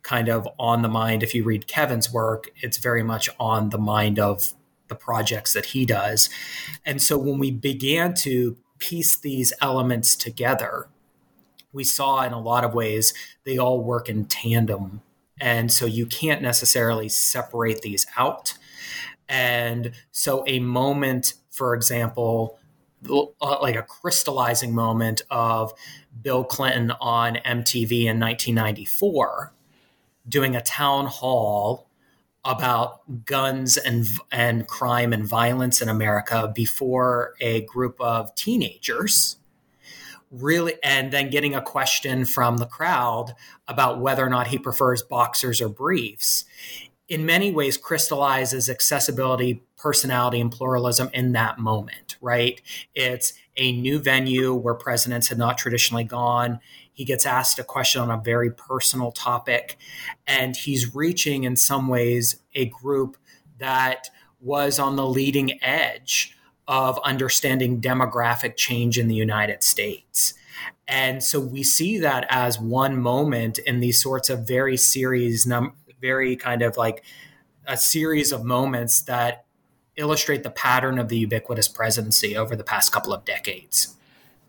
kind 0.02 0.28
of 0.28 0.48
on 0.58 0.82
the 0.82 0.88
mind. 0.88 1.22
If 1.22 1.34
you 1.34 1.44
read 1.44 1.66
Kevin's 1.66 2.12
work, 2.12 2.50
it's 2.56 2.78
very 2.78 3.02
much 3.02 3.28
on 3.38 3.70
the 3.70 3.78
mind 3.78 4.18
of 4.18 4.54
the 4.88 4.94
projects 4.94 5.52
that 5.52 5.66
he 5.66 5.84
does. 5.84 6.30
And 6.86 7.02
so 7.02 7.18
when 7.18 7.38
we 7.38 7.50
began 7.50 8.14
to 8.14 8.56
piece 8.78 9.16
these 9.16 9.52
elements 9.60 10.16
together, 10.16 10.88
we 11.72 11.84
saw 11.84 12.22
in 12.22 12.32
a 12.32 12.40
lot 12.40 12.64
of 12.64 12.74
ways 12.74 13.12
they 13.44 13.58
all 13.58 13.82
work 13.82 14.08
in 14.08 14.24
tandem. 14.24 15.02
And 15.40 15.70
so 15.70 15.84
you 15.84 16.06
can't 16.06 16.40
necessarily 16.40 17.08
separate 17.08 17.82
these 17.82 18.06
out. 18.16 18.54
And 19.28 19.92
so 20.10 20.44
a 20.46 20.58
moment, 20.60 21.34
for 21.50 21.74
example, 21.74 22.58
uh, 23.08 23.60
like 23.60 23.76
a 23.76 23.82
crystallizing 23.82 24.74
moment 24.74 25.22
of 25.30 25.72
Bill 26.20 26.44
Clinton 26.44 26.92
on 27.00 27.36
MTV 27.36 28.04
in 28.06 28.18
1994 28.18 29.52
doing 30.28 30.56
a 30.56 30.60
town 30.60 31.06
hall 31.06 31.88
about 32.44 33.00
guns 33.26 33.76
and 33.76 34.06
and 34.30 34.66
crime 34.66 35.12
and 35.12 35.26
violence 35.26 35.82
in 35.82 35.88
America 35.88 36.50
before 36.54 37.34
a 37.40 37.62
group 37.62 38.00
of 38.00 38.34
teenagers. 38.34 39.36
Really 40.30 40.74
and 40.82 41.10
then 41.10 41.30
getting 41.30 41.54
a 41.54 41.62
question 41.62 42.26
from 42.26 42.58
the 42.58 42.66
crowd 42.66 43.34
about 43.66 44.00
whether 44.00 44.24
or 44.24 44.28
not 44.28 44.48
he 44.48 44.58
prefers 44.58 45.02
boxers 45.02 45.60
or 45.62 45.70
briefs 45.70 46.44
in 47.08 47.24
many 47.24 47.50
ways 47.50 47.76
crystallizes 47.76 48.68
accessibility, 48.68 49.62
personality, 49.76 50.40
and 50.40 50.52
pluralism 50.52 51.08
in 51.14 51.32
that 51.32 51.58
moment, 51.58 52.16
right? 52.20 52.60
It's 52.94 53.32
a 53.56 53.72
new 53.72 53.98
venue 53.98 54.54
where 54.54 54.74
presidents 54.74 55.28
had 55.28 55.38
not 55.38 55.56
traditionally 55.56 56.04
gone. 56.04 56.60
He 56.92 57.04
gets 57.04 57.24
asked 57.24 57.58
a 57.58 57.64
question 57.64 58.02
on 58.02 58.10
a 58.10 58.20
very 58.22 58.50
personal 58.50 59.10
topic, 59.10 59.78
and 60.26 60.56
he's 60.56 60.94
reaching, 60.94 61.44
in 61.44 61.56
some 61.56 61.88
ways, 61.88 62.42
a 62.54 62.66
group 62.66 63.16
that 63.58 64.10
was 64.40 64.78
on 64.78 64.96
the 64.96 65.06
leading 65.06 65.62
edge 65.62 66.36
of 66.66 66.98
understanding 67.02 67.80
demographic 67.80 68.56
change 68.56 68.98
in 68.98 69.08
the 69.08 69.14
United 69.14 69.62
States. 69.62 70.34
And 70.86 71.22
so 71.22 71.40
we 71.40 71.62
see 71.62 71.98
that 71.98 72.26
as 72.28 72.60
one 72.60 73.00
moment 73.00 73.58
in 73.58 73.80
these 73.80 74.00
sorts 74.02 74.28
of 74.28 74.46
very 74.46 74.76
serious 74.76 75.46
num- 75.46 75.72
very 76.00 76.36
kind 76.36 76.62
of 76.62 76.76
like 76.76 77.04
a 77.66 77.76
series 77.76 78.32
of 78.32 78.44
moments 78.44 79.02
that 79.02 79.44
illustrate 79.96 80.42
the 80.42 80.50
pattern 80.50 80.98
of 80.98 81.08
the 81.08 81.18
ubiquitous 81.18 81.68
presidency 81.68 82.36
over 82.36 82.56
the 82.56 82.64
past 82.64 82.92
couple 82.92 83.12
of 83.12 83.24
decades. 83.24 83.96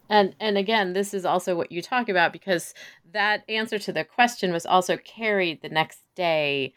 And 0.09 0.35
and 0.39 0.57
again, 0.57 0.93
this 0.93 1.13
is 1.13 1.25
also 1.25 1.55
what 1.55 1.71
you 1.71 1.81
talk 1.81 2.09
about 2.09 2.33
because 2.33 2.73
that 3.11 3.43
answer 3.49 3.77
to 3.79 3.93
the 3.93 4.03
question 4.03 4.51
was 4.51 4.65
also 4.65 4.97
carried 4.97 5.61
the 5.61 5.69
next 5.69 6.03
day 6.15 6.73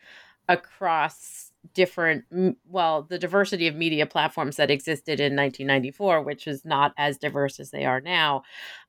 across 0.49 1.53
different 1.75 2.25
well 2.67 3.03
the 3.03 3.19
diversity 3.19 3.69
of 3.69 3.77
media 3.77 4.05
platforms 4.05 4.57
that 4.57 4.71
existed 4.71 5.21
in 5.21 5.37
1994 5.37 6.21
which 6.23 6.49
is 6.49 6.65
not 6.65 6.93
as 6.99 7.19
diverse 7.19 7.61
as 7.61 7.71
they 7.71 7.85
are 7.85 8.01
now 8.01 8.43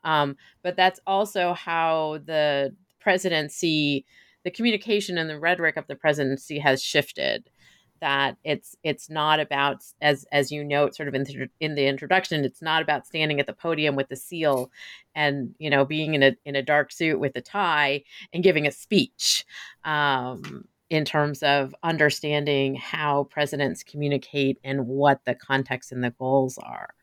um, 0.04 0.36
but 0.64 0.76
that's 0.76 1.00
also 1.06 1.54
how 1.54 2.20
the 2.26 2.76
presidency 3.00 4.06
the 4.44 4.52
communication 4.52 5.18
and 5.18 5.30
the 5.30 5.40
rhetoric 5.40 5.78
of 5.78 5.88
the 5.88 5.96
presidency 5.96 6.60
has 6.60 6.82
shifted 6.82 7.50
that 8.02 8.36
it's 8.44 8.76
it's 8.84 9.10
not 9.10 9.40
about 9.40 9.82
as 10.02 10.26
as 10.32 10.52
you 10.52 10.64
note 10.64 10.94
sort 10.94 11.08
of 11.08 11.16
in 11.16 11.24
the, 11.24 11.50
in 11.62 11.76
the 11.76 11.88
introduction 11.88 12.44
it's 12.44 12.62
not 12.62 12.82
about 12.82 13.08
standing 13.08 13.40
at 13.40 13.48
the 13.48 13.54
podium 13.54 13.96
with 13.96 14.10
the 14.10 14.16
seal 14.16 14.70
and 15.16 15.56
you 15.58 15.70
know 15.70 15.86
being 15.86 16.14
in 16.14 16.22
a 16.22 16.36
in 16.44 16.56
a 16.56 16.62
dark 16.62 16.92
suit 16.92 17.18
with 17.18 17.34
a 17.38 17.42
tie 17.42 18.04
and 18.34 18.44
giving 18.44 18.68
a 18.68 18.72
speech 18.72 19.46
um, 19.86 20.66
in 20.90 21.06
terms 21.06 21.42
of 21.42 21.74
understanding 21.82 22.76
how 22.76 23.24
presidents 23.32 23.84
communicate 23.84 24.60
and 24.64 24.86
what 24.86 25.22
the 25.26 25.34
context 25.34 25.92
and 25.92 26.04
the 26.04 26.12
goals 26.12 26.60
are. 26.60 26.94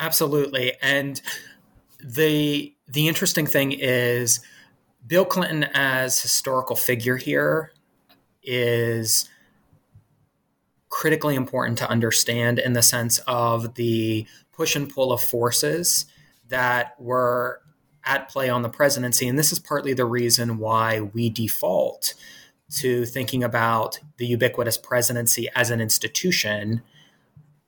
Absolutely. 0.00 0.72
And 0.82 1.22
the 2.02 2.74
the 2.88 3.06
interesting 3.06 3.46
thing 3.46 3.70
is 3.72 4.40
Bill 5.06 5.24
Clinton 5.24 5.64
as 5.74 6.20
historical 6.20 6.76
figure 6.76 7.16
here 7.16 7.72
is 8.42 9.28
critically 10.88 11.34
important 11.34 11.76
to 11.78 11.90
understand 11.90 12.58
in 12.58 12.72
the 12.72 12.82
sense 12.82 13.18
of 13.26 13.74
the 13.74 14.26
push 14.52 14.76
and 14.76 14.88
pull 14.88 15.12
of 15.12 15.20
forces 15.20 16.06
that 16.48 16.94
were 17.00 17.60
at 18.04 18.28
play 18.28 18.48
on 18.48 18.62
the 18.62 18.68
presidency. 18.68 19.26
And 19.26 19.38
this 19.38 19.52
is 19.52 19.58
partly 19.58 19.92
the 19.92 20.04
reason 20.04 20.58
why 20.58 21.00
we 21.00 21.30
default 21.30 22.14
to 22.76 23.04
thinking 23.04 23.42
about 23.44 23.98
the 24.16 24.26
ubiquitous 24.26 24.78
presidency 24.78 25.48
as 25.54 25.70
an 25.70 25.80
institution, 25.80 26.82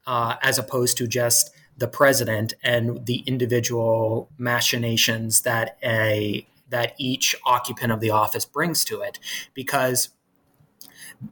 uh, 0.07 0.37
as 0.43 0.59
opposed 0.59 0.97
to 0.99 1.07
just 1.07 1.51
the 1.77 1.89
president 1.89 2.55
and 2.63 3.05
the 3.07 3.19
individual 3.27 4.31
machinations 4.39 5.43
that 5.43 5.77
a 5.83 6.47
that 6.69 6.95
each 6.99 7.35
occupant 7.45 7.93
of 7.93 8.01
the 8.01 8.11
office 8.11 8.45
brings 8.45 8.85
to 8.85 9.01
it. 9.01 9.19
Because 9.55 10.11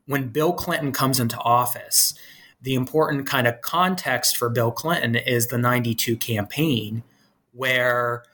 when 0.07 0.29
Bill 0.29 0.53
Clinton 0.53 0.93
comes 0.93 1.21
into 1.21 1.39
office, 1.39 2.15
the 2.61 2.75
important 2.75 3.27
kind 3.27 3.47
of 3.47 3.61
context 3.61 4.37
for 4.37 4.49
Bill 4.49 4.71
Clinton 4.71 5.15
is 5.15 5.49
the 5.49 5.59
92 5.59 6.17
campaign, 6.17 7.03
where 7.53 8.25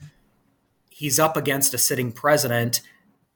he's 0.88 1.18
up 1.18 1.36
against 1.36 1.74
a 1.74 1.78
sitting 1.78 2.12
president 2.12 2.80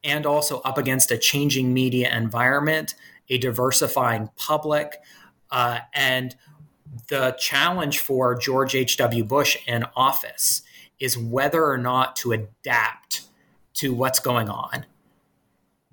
and 0.03 0.25
also 0.25 0.61
up 0.61 0.77
against 0.77 1.11
a 1.11 1.17
changing 1.17 1.73
media 1.73 2.15
environment, 2.15 2.95
a 3.27 3.37
diversifying 3.37 4.29
public, 4.37 4.97
uh, 5.51 5.79
and 5.93 6.35
the 7.07 7.35
challenge 7.39 7.99
for 7.99 8.35
George 8.35 8.75
H.W. 8.75 9.23
Bush 9.23 9.57
in 9.67 9.85
office 9.95 10.61
is 10.99 11.17
whether 11.17 11.65
or 11.65 11.77
not 11.77 12.15
to 12.17 12.31
adapt 12.31 13.23
to 13.75 13.93
what's 13.93 14.19
going 14.19 14.49
on. 14.49 14.85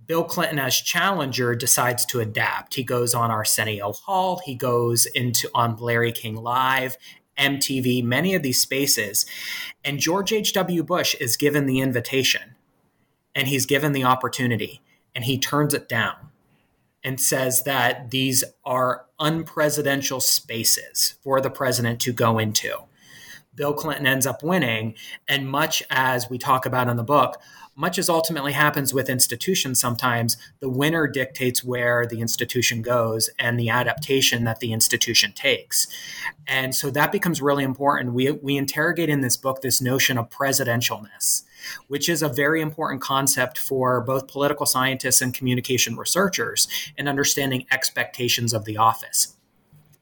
Bill 0.06 0.24
Clinton, 0.24 0.58
as 0.58 0.76
challenger, 0.76 1.54
decides 1.54 2.04
to 2.06 2.20
adapt. 2.20 2.74
He 2.74 2.82
goes 2.82 3.14
on 3.14 3.30
Arsenio 3.30 3.92
Hall, 3.92 4.40
he 4.44 4.54
goes 4.54 5.06
into 5.06 5.48
on 5.54 5.76
Larry 5.76 6.12
King 6.12 6.36
Live, 6.36 6.96
MTV, 7.38 8.02
many 8.04 8.34
of 8.34 8.42
these 8.42 8.60
spaces. 8.60 9.26
And 9.84 9.98
George 9.98 10.32
H.W. 10.32 10.82
Bush 10.82 11.14
is 11.20 11.36
given 11.36 11.66
the 11.66 11.80
invitation 11.80 12.56
and 13.34 13.48
he's 13.48 13.64
given 13.66 13.92
the 13.92 14.04
opportunity 14.04 14.82
and 15.14 15.24
he 15.24 15.38
turns 15.38 15.72
it 15.72 15.88
down 15.88 16.14
and 17.04 17.20
says 17.20 17.64
that 17.64 18.10
these 18.10 18.44
are 18.64 19.06
unpresidential 19.20 20.20
spaces 20.20 21.14
for 21.22 21.40
the 21.40 21.50
president 21.50 22.00
to 22.00 22.12
go 22.12 22.38
into. 22.38 22.76
Bill 23.54 23.74
Clinton 23.74 24.06
ends 24.06 24.26
up 24.26 24.42
winning. 24.42 24.94
And 25.28 25.48
much 25.48 25.82
as 25.90 26.30
we 26.30 26.38
talk 26.38 26.66
about 26.66 26.88
in 26.88 26.96
the 26.96 27.02
book, 27.02 27.40
much 27.74 27.98
as 27.98 28.08
ultimately 28.08 28.52
happens 28.52 28.92
with 28.92 29.08
institutions 29.08 29.80
sometimes, 29.80 30.36
the 30.60 30.68
winner 30.68 31.06
dictates 31.06 31.64
where 31.64 32.06
the 32.06 32.20
institution 32.20 32.82
goes 32.82 33.30
and 33.38 33.58
the 33.58 33.70
adaptation 33.70 34.44
that 34.44 34.60
the 34.60 34.72
institution 34.72 35.32
takes. 35.32 35.86
And 36.46 36.74
so 36.74 36.90
that 36.90 37.12
becomes 37.12 37.40
really 37.40 37.64
important. 37.64 38.14
We, 38.14 38.30
we 38.30 38.56
interrogate 38.56 39.08
in 39.08 39.20
this 39.20 39.36
book 39.36 39.62
this 39.62 39.80
notion 39.80 40.18
of 40.18 40.28
presidentialness, 40.28 41.44
which 41.88 42.08
is 42.08 42.22
a 42.22 42.28
very 42.28 42.60
important 42.60 43.00
concept 43.00 43.58
for 43.58 44.00
both 44.00 44.28
political 44.28 44.66
scientists 44.66 45.22
and 45.22 45.32
communication 45.32 45.96
researchers 45.96 46.68
in 46.98 47.08
understanding 47.08 47.66
expectations 47.70 48.52
of 48.52 48.64
the 48.64 48.76
office. 48.76 49.36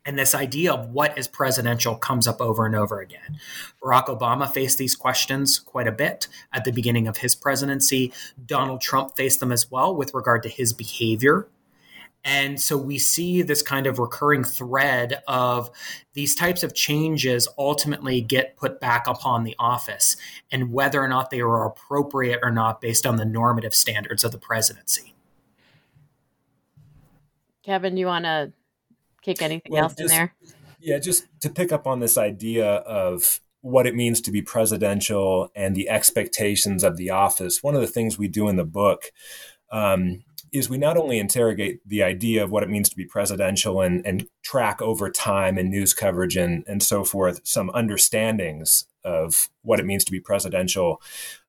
And 0.07 0.19
this 0.19 0.35
idea 0.35 0.73
of 0.73 0.90
what 0.90 1.16
is 1.19 1.28
presidential 1.28 1.95
comes 1.95 2.26
up 2.26 2.40
over 2.40 2.64
and 2.64 2.75
over 2.75 3.00
again. 3.00 3.38
Barack 3.83 4.07
Obama 4.07 4.50
faced 4.50 4.78
these 4.78 4.97
questions 4.97 5.59
quite 5.59 5.87
a 5.87 5.92
bit 5.92 6.26
at 6.52 6.64
the 6.64 6.73
beginning 6.73 7.07
of 7.07 7.19
his 7.19 7.35
presidency. 7.35 8.12
Donald 8.47 8.80
Trump 8.80 9.14
faced 9.14 9.40
them 9.40 9.52
as 9.52 9.71
well 9.71 9.95
with 9.95 10.14
regard 10.14 10.42
to 10.45 10.49
his 10.49 10.73
behavior. 10.73 11.49
And 12.25 12.61
so 12.61 12.76
we 12.76 12.99
see 12.99 13.40
this 13.42 13.62
kind 13.62 13.87
of 13.87 13.99
recurring 13.99 14.45
thread 14.45 15.23
of 15.26 15.71
these 16.12 16.35
types 16.35 16.62
of 16.62 16.75
changes 16.75 17.49
ultimately 17.57 18.21
get 18.21 18.57
put 18.57 18.78
back 18.78 19.07
upon 19.07 19.45
the 19.45 19.57
office 19.59 20.16
and 20.52 20.73
whether 20.73 21.00
or 21.02 21.09
not 21.09 21.30
they 21.30 21.40
are 21.40 21.66
appropriate 21.66 22.40
or 22.42 22.50
not 22.50 22.80
based 22.80 23.07
on 23.07 23.16
the 23.16 23.25
normative 23.25 23.75
standards 23.75 24.23
of 24.23 24.33
the 24.33 24.38
presidency. 24.38 25.14
Kevin, 27.62 27.95
do 27.95 28.00
you 28.00 28.07
want 28.07 28.25
to 28.25 28.52
kick 29.23 29.43
anything 29.43 29.73
well, 29.73 29.85
else 29.85 29.95
just, 29.95 30.12
in 30.12 30.19
there? 30.19 30.35
Yeah, 30.81 30.99
just 30.99 31.27
to 31.41 31.50
pick 31.50 31.73
up 31.73 31.87
on 31.87 32.00
this 32.00 32.17
idea 32.17 32.67
of 32.67 33.41
what 33.62 33.87
it 33.87 33.95
means 33.95 34.21
to 34.23 34.31
be 34.31 34.43
presidential 34.43 35.50
and 35.55 35.75
the 35.75 35.89
expectations 35.89 36.83
of 36.83 36.97
the 36.97 37.11
office. 37.11 37.62
One 37.62 37.75
of 37.75 37.81
the 37.81 37.87
things 37.87 38.19
we 38.19 38.29
do 38.29 38.49
in 38.49 38.57
the 38.57 38.65
book 38.65 39.12
um, 39.71 40.25
is 40.53 40.69
we 40.69 40.79
not 40.79 40.97
only 40.97 41.19
interrogate 41.19 41.81
the 41.87 42.03
idea 42.03 42.43
of 42.43 42.50
what 42.50 42.62
it 42.62 42.71
means 42.71 42.89
to 42.89 42.97
be 42.97 43.05
presidential 43.05 43.81
and, 43.81 44.05
and 44.07 44.27
track 44.43 44.83
over 44.83 45.11
time 45.11 45.59
and 45.59 45.71
news 45.71 45.95
coverage 45.95 46.37
and, 46.37 46.65
and 46.67 46.83
so 46.83 47.05
forth 47.05 47.41
some 47.45 47.71
understandings 47.71 48.87
of 49.05 49.49
what 49.62 49.79
it 49.79 49.87
means 49.87 50.05
to 50.05 50.12
be 50.12 50.21
presidential. 50.21 51.00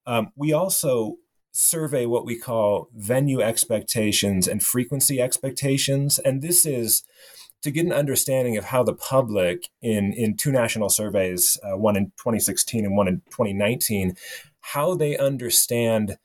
Um, 0.05 0.31
we 0.35 0.53
also 0.53 1.17
survey 1.51 2.05
what 2.05 2.25
we 2.25 2.37
call 2.37 2.89
venue 2.95 3.41
expectations 3.41 4.47
and 4.47 4.63
frequency 4.63 5.21
expectations. 5.21 6.19
And 6.19 6.41
this 6.41 6.65
is 6.65 7.03
to 7.61 7.71
get 7.71 7.85
an 7.85 7.93
understanding 7.93 8.57
of 8.57 8.65
how 8.65 8.83
the 8.83 8.93
public 8.93 9.69
in 9.81 10.13
in 10.13 10.35
two 10.35 10.51
national 10.51 10.89
surveys, 10.89 11.57
uh, 11.63 11.77
one 11.77 11.95
in 11.95 12.07
2016 12.17 12.85
and 12.85 12.97
one 12.97 13.07
in 13.07 13.21
2019, 13.29 14.15
how 14.61 14.95
they 14.95 15.17
understand 15.17 16.17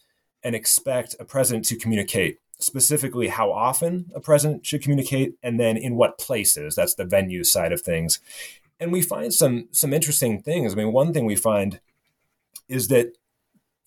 and 0.43 0.55
expect 0.55 1.17
a 1.19 1.25
president 1.25 1.65
to 1.67 1.77
communicate. 1.77 2.39
Specifically, 2.59 3.29
how 3.29 3.53
often 3.53 4.11
a 4.15 4.21
president 4.21 4.65
should 4.65 4.83
communicate, 4.83 5.35
and 5.43 5.61
then 5.61 5.77
in 5.77 5.97
what 5.97 6.19
places. 6.19 6.75
That's 6.75 6.95
the 6.95 7.05
venue 7.05 7.45
side 7.45 7.73
of 7.73 7.83
things. 7.83 8.19
And 8.81 8.93
we 8.93 9.03
find 9.03 9.33
some 9.33 9.69
some 9.73 9.93
interesting 9.93 10.41
things. 10.41 10.73
I 10.73 10.77
mean, 10.77 10.93
one 10.93 11.13
thing 11.13 11.27
we 11.27 11.37
find 11.37 11.81
is 12.69 12.89
that 12.89 13.13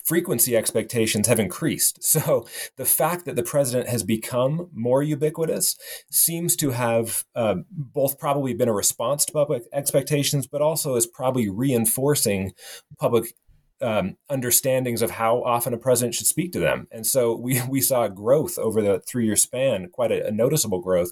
frequency 0.10 0.58
expectations 0.58 1.28
have 1.28 1.40
increased. 1.40 2.00
So 2.20 2.48
the 2.76 2.86
fact 2.86 3.26
that 3.26 3.36
the 3.36 3.44
president 3.44 3.88
has 3.88 4.04
become 4.04 4.70
more 4.74 5.04
ubiquitous 5.04 5.78
seems 6.10 6.56
to 6.58 6.72
have 6.72 7.24
uh, 7.36 7.58
both 7.72 8.18
probably 8.18 8.54
been 8.54 8.68
a 8.68 8.74
response 8.74 9.26
to 9.26 9.34
public 9.34 9.64
expectations, 9.72 10.48
but 10.48 10.62
also 10.62 10.96
is 10.96 11.06
probably 11.06 11.50
reinforcing 11.50 12.54
public 12.98 13.36
um, 13.82 14.18
understandings 14.28 15.02
of 15.02 15.12
how 15.12 15.44
often 15.44 15.74
a 15.74 15.78
president 15.78 16.16
should 16.16 16.28
speak 16.28 16.52
to 16.54 16.60
them. 16.60 16.88
And 16.92 17.06
so 17.06 17.36
we, 17.36 17.62
we 17.70 17.80
saw 17.80 18.08
growth 18.08 18.58
over 18.58 18.82
the 18.82 19.00
three 19.00 19.26
year 19.26 19.36
span, 19.36 19.90
quite 19.90 20.12
a, 20.12 20.28
a 20.28 20.32
noticeable 20.32 20.82
growth 20.82 21.12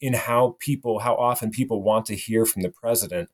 in 0.00 0.12
how 0.12 0.56
people, 0.60 0.98
how 1.00 1.14
often 1.14 1.50
people 1.50 1.82
want 1.82 2.06
to 2.06 2.14
hear 2.14 2.44
from 2.44 2.62
the 2.62 2.70
president. 2.70 3.30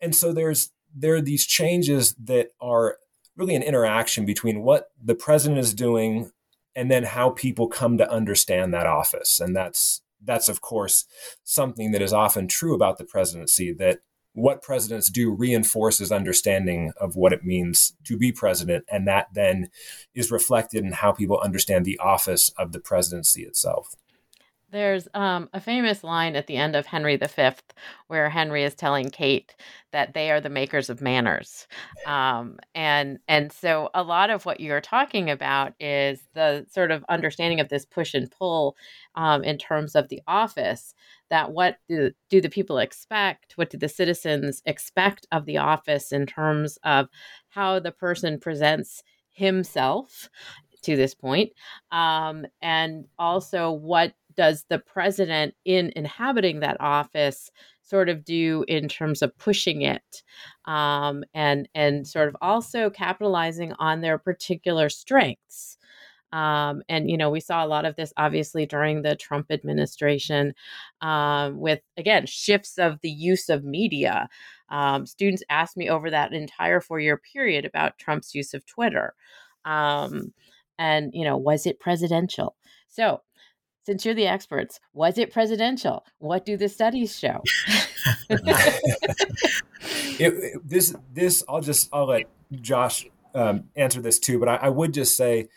And 0.00 0.14
so 0.14 0.32
there's 0.32 0.72
there 0.94 1.14
are 1.14 1.20
these 1.20 1.44
changes 1.44 2.14
that 2.14 2.50
are 2.60 2.98
really 3.36 3.54
an 3.54 3.62
interaction 3.62 4.24
between 4.24 4.62
what 4.62 4.90
the 5.02 5.14
president 5.14 5.58
is 5.58 5.74
doing 5.74 6.30
and 6.76 6.90
then 6.90 7.04
how 7.04 7.30
people 7.30 7.68
come 7.68 7.98
to 7.98 8.10
understand 8.10 8.72
that 8.74 8.86
office. 8.86 9.40
And 9.40 9.54
that's 9.54 10.02
that's 10.22 10.48
of 10.48 10.60
course 10.60 11.04
something 11.42 11.92
that 11.92 12.02
is 12.02 12.12
often 12.12 12.48
true 12.48 12.74
about 12.74 12.98
the 12.98 13.04
presidency 13.04 13.72
that 13.72 14.00
what 14.32 14.62
presidents 14.62 15.10
do 15.10 15.30
reinforces 15.30 16.10
understanding 16.10 16.92
of 17.00 17.14
what 17.14 17.32
it 17.32 17.44
means 17.44 17.94
to 18.04 18.16
be 18.16 18.32
president 18.32 18.84
and 18.90 19.06
that 19.06 19.28
then 19.32 19.68
is 20.14 20.32
reflected 20.32 20.84
in 20.84 20.92
how 20.92 21.12
people 21.12 21.38
understand 21.40 21.84
the 21.84 21.98
office 21.98 22.48
of 22.58 22.72
the 22.72 22.80
presidency 22.80 23.42
itself 23.42 23.94
there's 24.74 25.06
um, 25.14 25.48
a 25.52 25.60
famous 25.60 26.02
line 26.02 26.34
at 26.34 26.48
the 26.48 26.56
end 26.56 26.74
of 26.74 26.84
Henry 26.84 27.16
V 27.16 27.28
where 28.08 28.28
Henry 28.28 28.64
is 28.64 28.74
telling 28.74 29.08
Kate 29.08 29.54
that 29.92 30.14
they 30.14 30.32
are 30.32 30.40
the 30.40 30.50
makers 30.50 30.90
of 30.90 31.00
manners. 31.00 31.68
Um, 32.06 32.58
and 32.74 33.20
and 33.28 33.52
so 33.52 33.88
a 33.94 34.02
lot 34.02 34.30
of 34.30 34.44
what 34.44 34.58
you're 34.58 34.80
talking 34.80 35.30
about 35.30 35.74
is 35.78 36.24
the 36.34 36.66
sort 36.68 36.90
of 36.90 37.04
understanding 37.08 37.60
of 37.60 37.68
this 37.68 37.86
push 37.86 38.14
and 38.14 38.28
pull 38.28 38.76
um, 39.14 39.44
in 39.44 39.58
terms 39.58 39.94
of 39.94 40.08
the 40.08 40.20
office 40.26 40.92
that 41.30 41.52
what 41.52 41.78
do, 41.88 42.10
do 42.28 42.40
the 42.40 42.50
people 42.50 42.78
expect? 42.78 43.52
What 43.54 43.70
do 43.70 43.78
the 43.78 43.88
citizens 43.88 44.60
expect 44.66 45.24
of 45.30 45.46
the 45.46 45.58
office 45.58 46.10
in 46.10 46.26
terms 46.26 46.78
of 46.82 47.06
how 47.50 47.78
the 47.78 47.92
person 47.92 48.40
presents 48.40 49.04
himself 49.30 50.28
to 50.84 50.96
this 50.96 51.14
point 51.14 51.50
um, 51.90 52.46
and 52.62 53.06
also 53.18 53.72
what 53.72 54.12
does 54.36 54.64
the 54.68 54.78
president 54.78 55.54
in 55.64 55.92
inhabiting 55.96 56.60
that 56.60 56.76
office 56.80 57.50
sort 57.82 58.08
of 58.08 58.24
do 58.24 58.64
in 58.68 58.88
terms 58.88 59.22
of 59.22 59.36
pushing 59.38 59.82
it 59.82 60.22
um, 60.64 61.24
and 61.34 61.68
and 61.74 62.06
sort 62.06 62.28
of 62.28 62.36
also 62.40 62.90
capitalizing 62.90 63.72
on 63.78 64.00
their 64.00 64.18
particular 64.18 64.88
strengths? 64.88 65.78
Um, 66.32 66.82
and 66.88 67.08
you 67.08 67.16
know 67.16 67.30
we 67.30 67.38
saw 67.40 67.64
a 67.64 67.68
lot 67.68 67.84
of 67.84 67.94
this 67.94 68.12
obviously 68.16 68.66
during 68.66 69.02
the 69.02 69.14
trump 69.14 69.46
administration 69.50 70.54
um, 71.00 71.60
with 71.60 71.80
again 71.96 72.26
shifts 72.26 72.76
of 72.76 72.98
the 73.02 73.10
use 73.10 73.48
of 73.48 73.64
media. 73.64 74.28
Um, 74.68 75.06
students 75.06 75.44
asked 75.48 75.76
me 75.76 75.88
over 75.88 76.10
that 76.10 76.32
entire 76.32 76.80
four 76.80 76.98
year 76.98 77.20
period 77.32 77.64
about 77.64 77.98
trump's 77.98 78.34
use 78.34 78.52
of 78.52 78.66
twitter. 78.66 79.14
Um, 79.64 80.32
and 80.78 81.12
you 81.14 81.24
know 81.24 81.36
was 81.36 81.66
it 81.66 81.78
presidential? 81.78 82.56
So 82.88 83.20
since 83.84 84.04
you're 84.04 84.14
the 84.14 84.26
experts, 84.26 84.80
was 84.92 85.18
it 85.18 85.32
presidential? 85.32 86.04
What 86.18 86.44
do 86.44 86.56
the 86.56 86.68
studies 86.68 87.18
show? 87.18 87.42
it, 88.30 88.40
it, 90.18 90.68
this, 90.68 90.94
this, 91.12 91.44
I'll 91.48 91.60
just, 91.60 91.88
I'll 91.92 92.06
let 92.06 92.24
Josh 92.60 93.06
um, 93.34 93.64
answer 93.76 94.00
this 94.00 94.18
too, 94.18 94.38
but 94.38 94.48
I, 94.48 94.56
I 94.56 94.68
would 94.70 94.94
just 94.94 95.16
say 95.16 95.48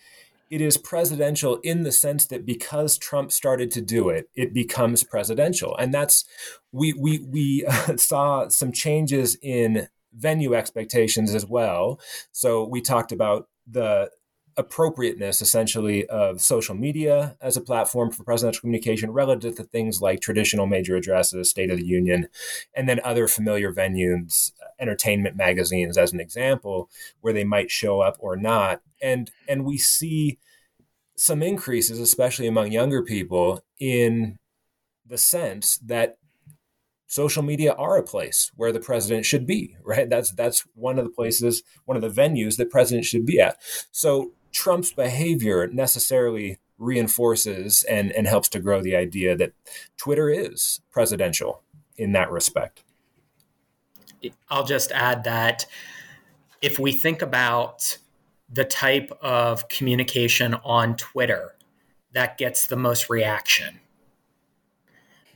it 0.49 0.61
is 0.61 0.77
presidential 0.77 1.57
in 1.57 1.83
the 1.83 1.91
sense 1.91 2.25
that 2.27 2.45
because 2.45 2.97
Trump 2.97 3.31
started 3.31 3.71
to 3.71 3.81
do 3.81 4.09
it, 4.09 4.29
it 4.35 4.53
becomes 4.53 5.03
presidential, 5.03 5.75
and 5.77 5.93
that's 5.93 6.25
we 6.71 6.93
we 6.93 7.19
we 7.19 7.65
uh, 7.67 7.95
saw 7.97 8.47
some 8.47 8.71
changes 8.71 9.37
in 9.41 9.87
venue 10.13 10.53
expectations 10.53 11.35
as 11.35 11.45
well. 11.45 11.99
So 12.31 12.65
we 12.65 12.81
talked 12.81 13.11
about 13.11 13.49
the 13.69 14.09
appropriateness 14.57 15.41
essentially 15.41 16.05
of 16.07 16.41
social 16.41 16.73
media 16.73 17.37
as 17.39 17.55
a 17.55 17.61
platform 17.61 18.11
for 18.11 18.23
presidential 18.23 18.61
communication 18.61 19.11
relative 19.11 19.55
to 19.55 19.63
things 19.63 20.01
like 20.01 20.19
traditional 20.19 20.65
major 20.65 20.95
addresses, 20.95 21.49
State 21.49 21.69
of 21.69 21.77
the 21.77 21.85
Union, 21.85 22.27
and 22.73 22.89
then 22.89 22.99
other 23.03 23.27
familiar 23.27 23.71
venues, 23.71 24.51
uh, 24.61 24.69
entertainment 24.79 25.35
magazines 25.35 25.97
as 25.97 26.11
an 26.11 26.19
example, 26.19 26.89
where 27.21 27.33
they 27.33 27.43
might 27.43 27.69
show 27.69 28.01
up 28.01 28.17
or 28.19 28.35
not. 28.35 28.81
And 29.01 29.29
and 29.47 29.63
we 29.63 29.77
see 29.77 30.39
some 31.15 31.43
increases, 31.43 31.99
especially 31.99 32.47
among 32.47 32.71
younger 32.71 33.03
people, 33.03 33.63
in 33.79 34.37
the 35.05 35.17
sense 35.17 35.77
that 35.77 36.17
social 37.07 37.41
media 37.41 37.73
are 37.73 37.97
a 37.97 38.03
place 38.03 38.51
where 38.55 38.71
the 38.71 38.79
president 38.79 39.25
should 39.25 39.47
be, 39.47 39.77
right? 39.83 40.09
That's 40.09 40.31
that's 40.31 40.65
one 40.73 40.97
of 40.97 41.05
the 41.05 41.11
places, 41.11 41.63
one 41.85 41.95
of 41.95 42.01
the 42.01 42.21
venues 42.21 42.57
that 42.57 42.71
presidents 42.71 43.07
should 43.07 43.25
be 43.25 43.39
at. 43.39 43.57
So 43.91 44.33
Trump's 44.51 44.91
behavior 44.91 45.67
necessarily 45.67 46.59
reinforces 46.77 47.83
and, 47.83 48.11
and 48.11 48.27
helps 48.27 48.49
to 48.49 48.59
grow 48.59 48.81
the 48.81 48.95
idea 48.95 49.35
that 49.35 49.53
Twitter 49.97 50.29
is 50.29 50.81
presidential 50.91 51.63
in 51.97 52.11
that 52.11 52.31
respect. 52.31 52.83
I'll 54.49 54.65
just 54.65 54.91
add 54.91 55.23
that 55.23 55.65
if 56.61 56.79
we 56.79 56.91
think 56.91 57.21
about 57.21 57.97
the 58.49 58.65
type 58.65 59.11
of 59.21 59.67
communication 59.69 60.55
on 60.63 60.95
Twitter 60.95 61.55
that 62.13 62.37
gets 62.37 62.67
the 62.67 62.75
most 62.75 63.09
reaction, 63.09 63.79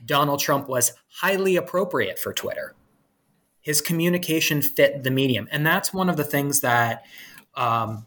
Donald 0.04 0.40
Trump 0.40 0.68
was 0.68 0.92
highly 1.08 1.56
appropriate 1.56 2.18
for 2.18 2.32
Twitter. 2.32 2.74
His 3.60 3.80
communication 3.80 4.62
fit 4.62 5.04
the 5.04 5.10
medium. 5.10 5.48
And 5.52 5.64
that's 5.64 5.94
one 5.94 6.08
of 6.08 6.16
the 6.16 6.24
things 6.24 6.60
that 6.60 7.04
um, 7.54 8.06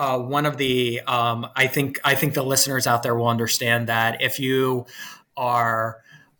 uh, 0.00 0.18
one 0.18 0.46
of 0.46 0.56
the 0.56 0.98
um, 1.02 1.46
I 1.54 1.66
think 1.66 2.00
I 2.02 2.14
think 2.14 2.32
the 2.32 2.42
listeners 2.42 2.86
out 2.86 3.02
there 3.02 3.14
will 3.14 3.28
understand 3.28 3.88
that 3.88 4.22
if 4.22 4.40
you 4.40 4.86
are 5.36 5.98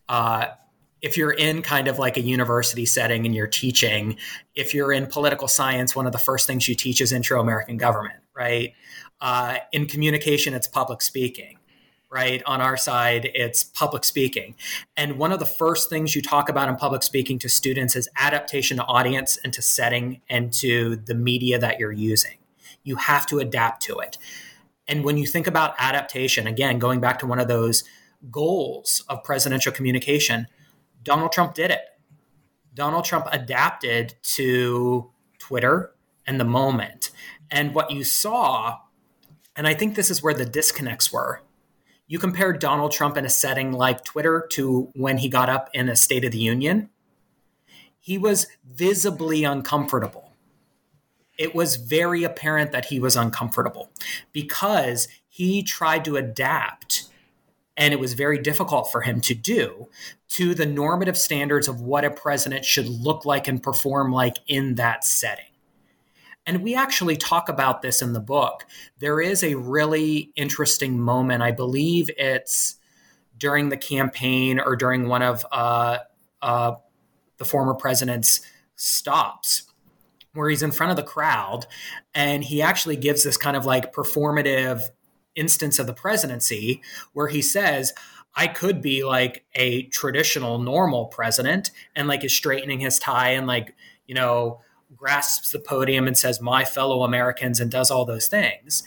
uh, 0.08 0.46
if 1.02 1.18
you're 1.18 1.32
in 1.32 1.60
kind 1.60 1.86
of 1.86 1.98
like 1.98 2.16
a 2.16 2.22
university 2.22 2.86
setting 2.86 3.26
and 3.26 3.34
you're 3.34 3.46
teaching, 3.46 4.16
if 4.54 4.72
you're 4.72 4.94
in 4.94 5.06
political 5.06 5.46
science, 5.46 5.94
one 5.94 6.06
of 6.06 6.12
the 6.12 6.18
first 6.18 6.46
things 6.46 6.68
you 6.68 6.74
teach 6.74 7.02
is 7.02 7.12
intro 7.12 7.38
American 7.38 7.76
government, 7.76 8.18
right? 8.34 8.72
Uh, 9.20 9.58
in 9.72 9.84
communication, 9.84 10.54
it's 10.54 10.66
public 10.66 11.02
speaking 11.02 11.58
right? 12.12 12.42
On 12.44 12.60
our 12.60 12.76
side, 12.76 13.30
it's 13.36 13.62
public 13.62 14.04
speaking. 14.04 14.56
And 14.96 15.16
one 15.16 15.30
of 15.30 15.38
the 15.38 15.46
first 15.46 15.88
things 15.88 16.16
you 16.16 16.20
talk 16.20 16.48
about 16.48 16.68
in 16.68 16.74
public 16.74 17.04
speaking 17.04 17.38
to 17.38 17.48
students 17.48 17.94
is 17.94 18.08
adaptation 18.18 18.78
to 18.78 18.82
audience 18.86 19.38
and 19.44 19.52
to 19.52 19.62
setting 19.62 20.20
and 20.28 20.52
to 20.54 20.96
the 20.96 21.14
media 21.14 21.56
that 21.60 21.78
you're 21.78 21.92
using. 21.92 22.39
You 22.82 22.96
have 22.96 23.26
to 23.26 23.38
adapt 23.38 23.82
to 23.84 23.98
it. 23.98 24.18
And 24.88 25.04
when 25.04 25.16
you 25.16 25.26
think 25.26 25.46
about 25.46 25.74
adaptation, 25.78 26.46
again, 26.46 26.78
going 26.78 27.00
back 27.00 27.18
to 27.20 27.26
one 27.26 27.38
of 27.38 27.48
those 27.48 27.84
goals 28.30 29.04
of 29.08 29.22
presidential 29.22 29.72
communication, 29.72 30.46
Donald 31.02 31.32
Trump 31.32 31.54
did 31.54 31.70
it. 31.70 31.80
Donald 32.74 33.04
Trump 33.04 33.26
adapted 33.30 34.14
to 34.22 35.10
Twitter 35.38 35.94
and 36.26 36.40
the 36.40 36.44
moment. 36.44 37.10
And 37.50 37.74
what 37.74 37.90
you 37.90 38.04
saw, 38.04 38.78
and 39.56 39.66
I 39.66 39.74
think 39.74 39.94
this 39.94 40.10
is 40.10 40.22
where 40.22 40.34
the 40.34 40.44
disconnects 40.44 41.12
were, 41.12 41.42
you 42.06 42.18
compare 42.18 42.52
Donald 42.52 42.92
Trump 42.92 43.16
in 43.16 43.24
a 43.24 43.30
setting 43.30 43.72
like 43.72 44.04
Twitter 44.04 44.46
to 44.52 44.90
when 44.94 45.18
he 45.18 45.28
got 45.28 45.48
up 45.48 45.70
in 45.72 45.88
a 45.88 45.94
State 45.94 46.24
of 46.24 46.32
the 46.32 46.38
Union, 46.38 46.90
he 48.00 48.18
was 48.18 48.48
visibly 48.68 49.44
uncomfortable. 49.44 50.29
It 51.40 51.54
was 51.54 51.76
very 51.76 52.22
apparent 52.22 52.70
that 52.72 52.84
he 52.84 53.00
was 53.00 53.16
uncomfortable 53.16 53.88
because 54.30 55.08
he 55.26 55.62
tried 55.62 56.04
to 56.04 56.16
adapt, 56.16 57.04
and 57.78 57.94
it 57.94 57.98
was 57.98 58.12
very 58.12 58.38
difficult 58.38 58.92
for 58.92 59.00
him 59.00 59.22
to 59.22 59.34
do 59.34 59.88
to 60.28 60.54
the 60.54 60.66
normative 60.66 61.16
standards 61.16 61.66
of 61.66 61.80
what 61.80 62.04
a 62.04 62.10
president 62.10 62.66
should 62.66 62.86
look 62.86 63.24
like 63.24 63.48
and 63.48 63.62
perform 63.62 64.12
like 64.12 64.36
in 64.48 64.74
that 64.74 65.02
setting. 65.02 65.46
And 66.44 66.62
we 66.62 66.74
actually 66.74 67.16
talk 67.16 67.48
about 67.48 67.80
this 67.80 68.02
in 68.02 68.12
the 68.12 68.20
book. 68.20 68.66
There 68.98 69.18
is 69.18 69.42
a 69.42 69.54
really 69.54 70.32
interesting 70.36 71.00
moment. 71.00 71.42
I 71.42 71.52
believe 71.52 72.10
it's 72.18 72.76
during 73.38 73.70
the 73.70 73.78
campaign 73.78 74.60
or 74.60 74.76
during 74.76 75.08
one 75.08 75.22
of 75.22 75.46
uh, 75.50 76.00
uh, 76.42 76.72
the 77.38 77.46
former 77.46 77.72
president's 77.72 78.42
stops 78.76 79.69
where 80.34 80.48
he's 80.48 80.62
in 80.62 80.70
front 80.70 80.90
of 80.90 80.96
the 80.96 81.02
crowd 81.02 81.66
and 82.14 82.44
he 82.44 82.62
actually 82.62 82.96
gives 82.96 83.24
this 83.24 83.36
kind 83.36 83.56
of 83.56 83.66
like 83.66 83.92
performative 83.92 84.82
instance 85.34 85.78
of 85.78 85.86
the 85.86 85.94
presidency 85.94 86.82
where 87.12 87.28
he 87.28 87.42
says, 87.42 87.92
I 88.34 88.46
could 88.46 88.80
be 88.80 89.04
like 89.04 89.44
a 89.54 89.84
traditional 89.84 90.58
normal 90.58 91.06
president 91.06 91.70
and 91.96 92.06
like 92.06 92.24
is 92.24 92.32
straightening 92.32 92.80
his 92.80 92.98
tie 92.98 93.30
and 93.30 93.46
like, 93.46 93.74
you 94.06 94.14
know, 94.14 94.60
grasps 94.96 95.50
the 95.50 95.58
podium 95.58 96.06
and 96.06 96.16
says, 96.16 96.40
My 96.40 96.64
fellow 96.64 97.02
Americans, 97.02 97.60
and 97.60 97.70
does 97.70 97.90
all 97.90 98.04
those 98.04 98.28
things. 98.28 98.82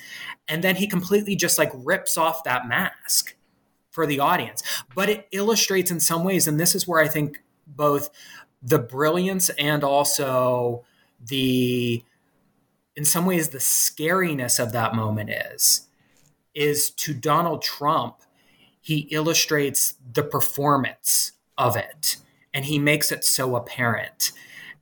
And 0.47 0.63
then 0.63 0.75
he 0.75 0.87
completely 0.87 1.35
just 1.35 1.57
like 1.57 1.71
rips 1.73 2.17
off 2.17 2.43
that 2.43 2.67
mask 2.67 3.35
for 3.89 4.05
the 4.05 4.19
audience. 4.19 4.63
But 4.95 5.09
it 5.09 5.27
illustrates 5.31 5.91
in 5.91 5.99
some 5.99 6.23
ways, 6.23 6.47
and 6.47 6.59
this 6.59 6.75
is 6.75 6.87
where 6.87 7.01
I 7.01 7.07
think 7.07 7.41
both 7.65 8.09
the 8.61 8.79
brilliance 8.79 9.49
and 9.51 9.83
also 9.83 10.83
the, 11.27 12.03
in 12.95 13.05
some 13.05 13.25
ways, 13.25 13.49
the 13.49 13.59
scariness 13.59 14.59
of 14.59 14.71
that 14.71 14.95
moment 14.95 15.29
is, 15.29 15.87
is 16.53 16.89
to 16.91 17.13
Donald 17.13 17.61
Trump, 17.61 18.17
he 18.79 19.07
illustrates 19.11 19.95
the 20.13 20.23
performance 20.23 21.31
of 21.57 21.75
it 21.75 22.17
and 22.53 22.65
he 22.65 22.77
makes 22.77 23.11
it 23.11 23.23
so 23.23 23.55
apparent. 23.55 24.31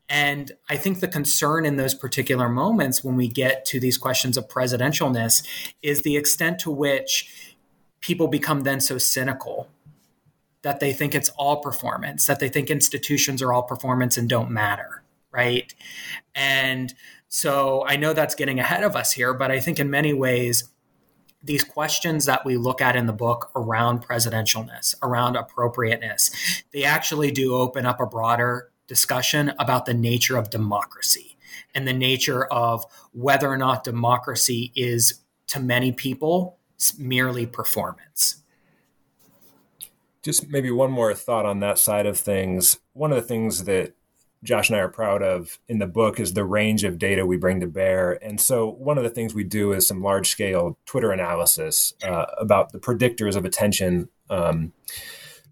And 0.10 0.52
I 0.70 0.76
think 0.76 1.00
the 1.00 1.08
concern 1.08 1.66
in 1.66 1.78
those 1.78 1.94
particular 1.94 2.50
moments 2.50 3.04
when 3.04 3.16
we 3.16 3.30
get 3.30 3.64
to 3.66 3.80
these 3.80 3.98
questions 3.98 4.36
of 4.36 4.50
presidentialness 4.50 5.72
is 5.82 6.02
the 6.02 6.18
extent 6.18 6.60
to 6.60 6.72
which 6.72 7.56
people 8.02 8.28
become 8.28 8.64
then 8.64 8.82
so 8.82 8.98
cynical 8.98 9.70
that 10.64 10.80
they 10.80 10.92
think 10.92 11.16
it's 11.16 11.30
all 11.30 11.62
performance, 11.62 12.26
that 12.26 12.40
they 12.40 12.50
think 12.50 12.70
institutions 12.70 13.42
are 13.42 13.54
all 13.54 13.64
performance 13.64 14.18
and 14.18 14.28
don't 14.28 14.52
matter, 14.52 15.02
right? 15.32 15.74
And 16.36 16.94
so 17.28 17.86
I 17.88 17.96
know 17.96 18.14
that's 18.14 18.36
getting 18.36 18.60
ahead 18.60 18.84
of 18.84 18.96
us 18.96 19.14
here, 19.14 19.34
but 19.34 19.52
I 19.52 19.60
think 19.60 19.80
in 19.80 19.90
many 19.90 20.14
ways, 20.14 20.70
these 21.44 21.64
questions 21.64 22.26
that 22.26 22.46
we 22.46 22.56
look 22.58 22.82
at 22.82 22.96
in 22.96 23.08
the 23.08 23.14
book 23.14 23.52
around 23.56 24.06
presidentialness, 24.06 24.94
around 25.02 25.36
appropriateness, 25.36 26.64
they 26.72 26.84
actually 26.84 27.32
do 27.32 27.56
open 27.56 27.86
up 27.86 28.00
a 28.00 28.06
broader 28.06 28.70
discussion 28.88 29.54
about 29.58 29.86
the 29.86 29.94
nature 29.94 30.38
of 30.38 30.50
democracy 30.50 31.38
and 31.74 31.88
the 31.88 31.94
nature 31.94 32.46
of 32.46 32.86
whether 33.14 33.50
or 33.50 33.58
not 33.58 33.84
democracy 33.84 34.72
is, 34.76 35.22
to 35.48 35.60
many 35.60 35.92
people, 35.92 36.58
merely 36.98 37.46
performance. 37.46 38.44
Just 40.22 40.50
maybe 40.50 40.70
one 40.70 40.92
more 40.92 41.14
thought 41.16 41.46
on 41.46 41.60
that 41.62 41.80
side 41.80 42.06
of 42.06 42.18
things. 42.18 42.80
One 42.94 43.12
of 43.12 43.16
the 43.16 43.28
things 43.28 43.64
that 43.64 43.94
Josh 44.44 44.70
and 44.70 44.78
I 44.78 44.82
are 44.82 44.90
proud 44.90 45.22
of 45.22 45.60
in 45.68 45.78
the 45.78 45.88
book 45.88 46.20
is 46.20 46.34
the 46.34 46.44
range 46.44 46.84
of 46.84 46.98
data 46.98 47.26
we 47.26 47.38
bring 47.38 47.60
to 47.60 47.68
bear. 47.68 48.14
And 48.24 48.42
so, 48.42 48.70
one 48.70 48.98
of 48.98 49.04
the 49.04 49.10
things 49.10 49.36
we 49.36 49.44
do 49.44 49.72
is 49.72 49.88
some 49.88 50.02
large 50.02 50.30
scale 50.30 50.78
Twitter 50.86 51.12
analysis 51.12 51.94
uh, 52.04 52.26
about 52.40 52.72
the 52.72 52.80
predictors 52.80 53.36
of 53.36 53.46
attention 53.46 54.10
um, 54.30 54.74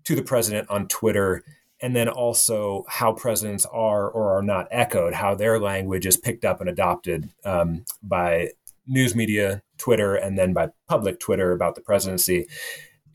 to 0.06 0.16
the 0.16 0.24
president 0.24 0.70
on 0.70 0.88
Twitter 0.88 1.44
and 1.82 1.96
then 1.96 2.10
also 2.10 2.84
how 2.90 3.14
presidents 3.14 3.66
are 3.68 4.10
or 4.10 4.38
are 4.38 4.42
not 4.42 4.68
echoed, 4.72 5.14
how 5.14 5.34
their 5.36 5.60
language 5.60 6.06
is 6.06 6.18
picked 6.18 6.44
up 6.44 6.60
and 6.60 6.70
adopted 6.70 7.30
um, 7.46 7.86
by 8.04 8.50
news 8.86 9.16
media, 9.16 9.62
Twitter, 9.78 10.16
and 10.16 10.38
then 10.38 10.52
by 10.52 10.70
public 10.88 11.20
Twitter 11.20 11.52
about 11.52 11.76
the 11.76 11.82
presidency. 11.82 12.48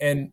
And 0.01 0.33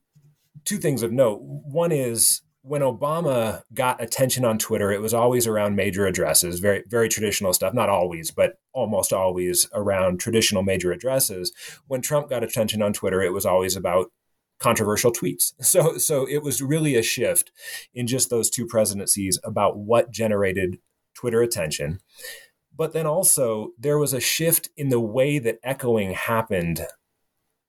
two 0.66 0.78
things 0.78 1.04
of 1.04 1.12
note. 1.12 1.42
One 1.42 1.92
is 1.92 2.42
when 2.64 2.82
Obama 2.82 3.64
got 3.74 4.02
attention 4.02 4.46
on 4.46 4.60
Twitter, 4.60 4.92
it 4.92 5.02
was 5.02 5.14
always 5.14 5.48
around 5.48 5.76
major 5.76 6.06
addresses, 6.06 6.60
very 6.60 6.84
very 6.88 7.10
traditional 7.10 7.54
stuff. 7.54 7.74
Not 7.74 7.90
always, 7.90 8.32
but 8.32 8.60
almost 8.74 9.12
always 9.12 9.68
around 9.74 10.20
traditional 10.20 10.64
major 10.64 10.92
addresses. 10.92 11.52
When 11.88 12.02
Trump 12.02 12.30
got 12.30 12.44
attention 12.44 12.82
on 12.82 12.94
Twitter, 12.94 13.22
it 13.22 13.34
was 13.34 13.46
always 13.46 13.76
about 13.76 14.12
controversial 14.60 15.12
tweets. 15.12 15.54
So 15.64 15.98
so 15.98 16.28
it 16.28 16.44
was 16.44 16.62
really 16.62 16.96
a 16.96 17.04
shift 17.04 17.52
in 17.94 18.06
just 18.08 18.30
those 18.30 18.50
two 18.50 18.68
presidencies 18.68 19.40
about 19.44 19.78
what 19.78 20.12
generated 20.12 20.78
Twitter 21.16 21.42
attention. 21.42 22.00
But 22.76 22.94
then 22.94 23.08
also 23.08 23.72
there 23.78 23.98
was 23.98 24.14
a 24.14 24.20
shift 24.20 24.70
in 24.78 24.90
the 24.90 25.00
way 25.00 25.40
that 25.40 25.60
echoing 25.64 26.12
happened 26.12 26.86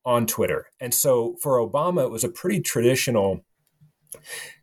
on 0.05 0.27
Twitter. 0.27 0.67
And 0.81 0.93
so 0.93 1.37
for 1.41 1.59
Obama 1.59 2.05
it 2.05 2.11
was 2.11 2.25
a 2.25 2.29
pretty 2.29 2.61
traditional 2.61 3.45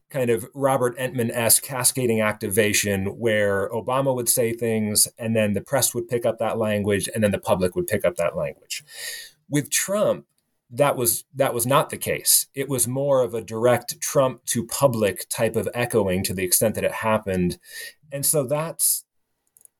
kind 0.10 0.30
of 0.30 0.48
Robert 0.54 0.98
Entman 0.98 1.32
esque 1.32 1.64
cascading 1.64 2.22
activation 2.22 3.18
where 3.20 3.70
Obama 3.70 4.14
would 4.16 4.30
say 4.30 4.54
things 4.54 5.08
and 5.18 5.36
then 5.36 5.54
the 5.54 5.62
press 5.62 5.94
would 5.94 6.08
pick 6.08 6.26
up 6.26 6.40
that 6.40 6.58
language 6.58 7.08
and 7.14 7.24
then 7.24 7.32
the 7.32 7.40
public 7.40 7.76
would 7.76 7.88
pick 7.88 8.04
up 8.04 8.16
that 8.16 8.36
language. 8.36 8.84
With 9.50 9.70
Trump, 9.70 10.26
that 10.72 10.96
was 10.96 11.24
that 11.34 11.54
was 11.54 11.66
not 11.66 11.90
the 11.90 11.98
case. 11.98 12.48
It 12.54 12.70
was 12.70 12.88
more 12.88 13.24
of 13.24 13.34
a 13.34 13.42
direct 13.42 14.00
Trump 14.02 14.46
to 14.46 14.66
public 14.66 15.28
type 15.30 15.56
of 15.56 15.68
echoing 15.74 16.24
to 16.24 16.34
the 16.34 16.44
extent 16.44 16.76
that 16.76 16.84
it 16.84 16.92
happened, 16.92 17.58
and 18.12 18.24
so 18.24 18.44
that's 18.46 19.04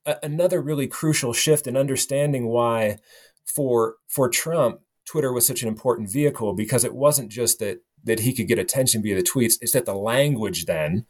a, 0.06 0.16
another 0.24 0.62
really 0.62 0.88
crucial 0.88 1.32
shift 1.32 1.68
in 1.68 1.78
understanding 1.78 2.48
why 2.48 2.98
for 3.46 3.98
for 4.08 4.30
Trump 4.30 4.82
Twitter 5.06 5.32
was 5.34 5.46
such 5.46 5.62
an 5.62 5.68
important 5.68 6.10
vehicle 6.10 6.54
because 6.54 6.84
it 6.84 6.94
wasn't 6.94 7.30
just 7.30 7.60
that 7.60 7.82
that 8.04 8.22
he 8.22 8.34
could 8.34 8.48
get 8.48 8.60
attention 8.60 9.02
via 9.02 9.16
the 9.16 9.24
tweets 9.24 9.58
is 9.62 9.72
that 9.72 9.86
the 9.86 9.94
language 9.94 10.66
then 10.66 11.06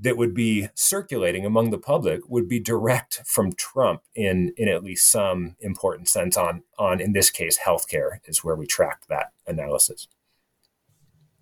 that 0.00 0.16
would 0.16 0.34
be 0.34 0.68
circulating 0.74 1.44
among 1.44 1.70
the 1.70 1.78
public 1.78 2.20
would 2.28 2.48
be 2.48 2.58
direct 2.58 3.22
from 3.24 3.52
Trump 3.52 4.02
in 4.14 4.52
in 4.56 4.68
at 4.68 4.82
least 4.82 5.10
some 5.10 5.56
important 5.60 6.08
sense 6.08 6.36
on 6.36 6.62
on 6.78 7.00
in 7.00 7.12
this 7.12 7.30
case 7.30 7.58
healthcare 7.66 8.18
is 8.24 8.42
where 8.42 8.56
we 8.56 8.66
tracked 8.66 9.08
that 9.08 9.32
analysis. 9.46 10.08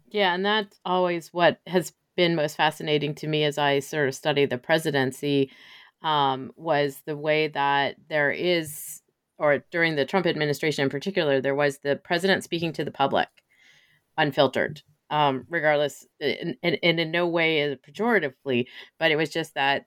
Yeah, 0.09 0.35
and 0.35 0.45
that's 0.45 0.79
always 0.85 1.33
what 1.33 1.61
has 1.67 1.93
been 2.17 2.35
most 2.35 2.57
fascinating 2.57 3.15
to 3.15 3.29
me 3.29 3.45
as 3.45 3.57
I 3.59 3.79
sort 3.79 4.09
of 4.09 4.15
study 4.15 4.45
the 4.45 4.59
presidency 4.59 5.51
um, 6.03 6.53
was 6.57 7.01
the 7.07 7.17
way 7.17 7.49
that 7.49 7.97
there 8.09 8.31
is, 8.31 9.03
or 9.39 9.65
during 9.71 9.97
the 9.97 10.05
Trump 10.05 10.27
administration 10.27 10.83
in 10.83 10.91
particular, 10.91 11.41
there 11.41 11.55
was 11.55 11.79
the 11.79 11.97
president 11.97 12.43
speaking 12.43 12.73
to 12.75 12.85
the 12.85 12.91
public 12.91 13.29
unfiltered 14.21 14.83
um, 15.11 15.45
regardless, 15.49 16.07
and, 16.21 16.57
in 16.63 17.11
no 17.11 17.27
way 17.27 17.77
pejoratively, 17.77 18.67
but 18.99 19.11
it 19.11 19.17
was 19.17 19.31
just 19.31 19.55
that 19.55 19.87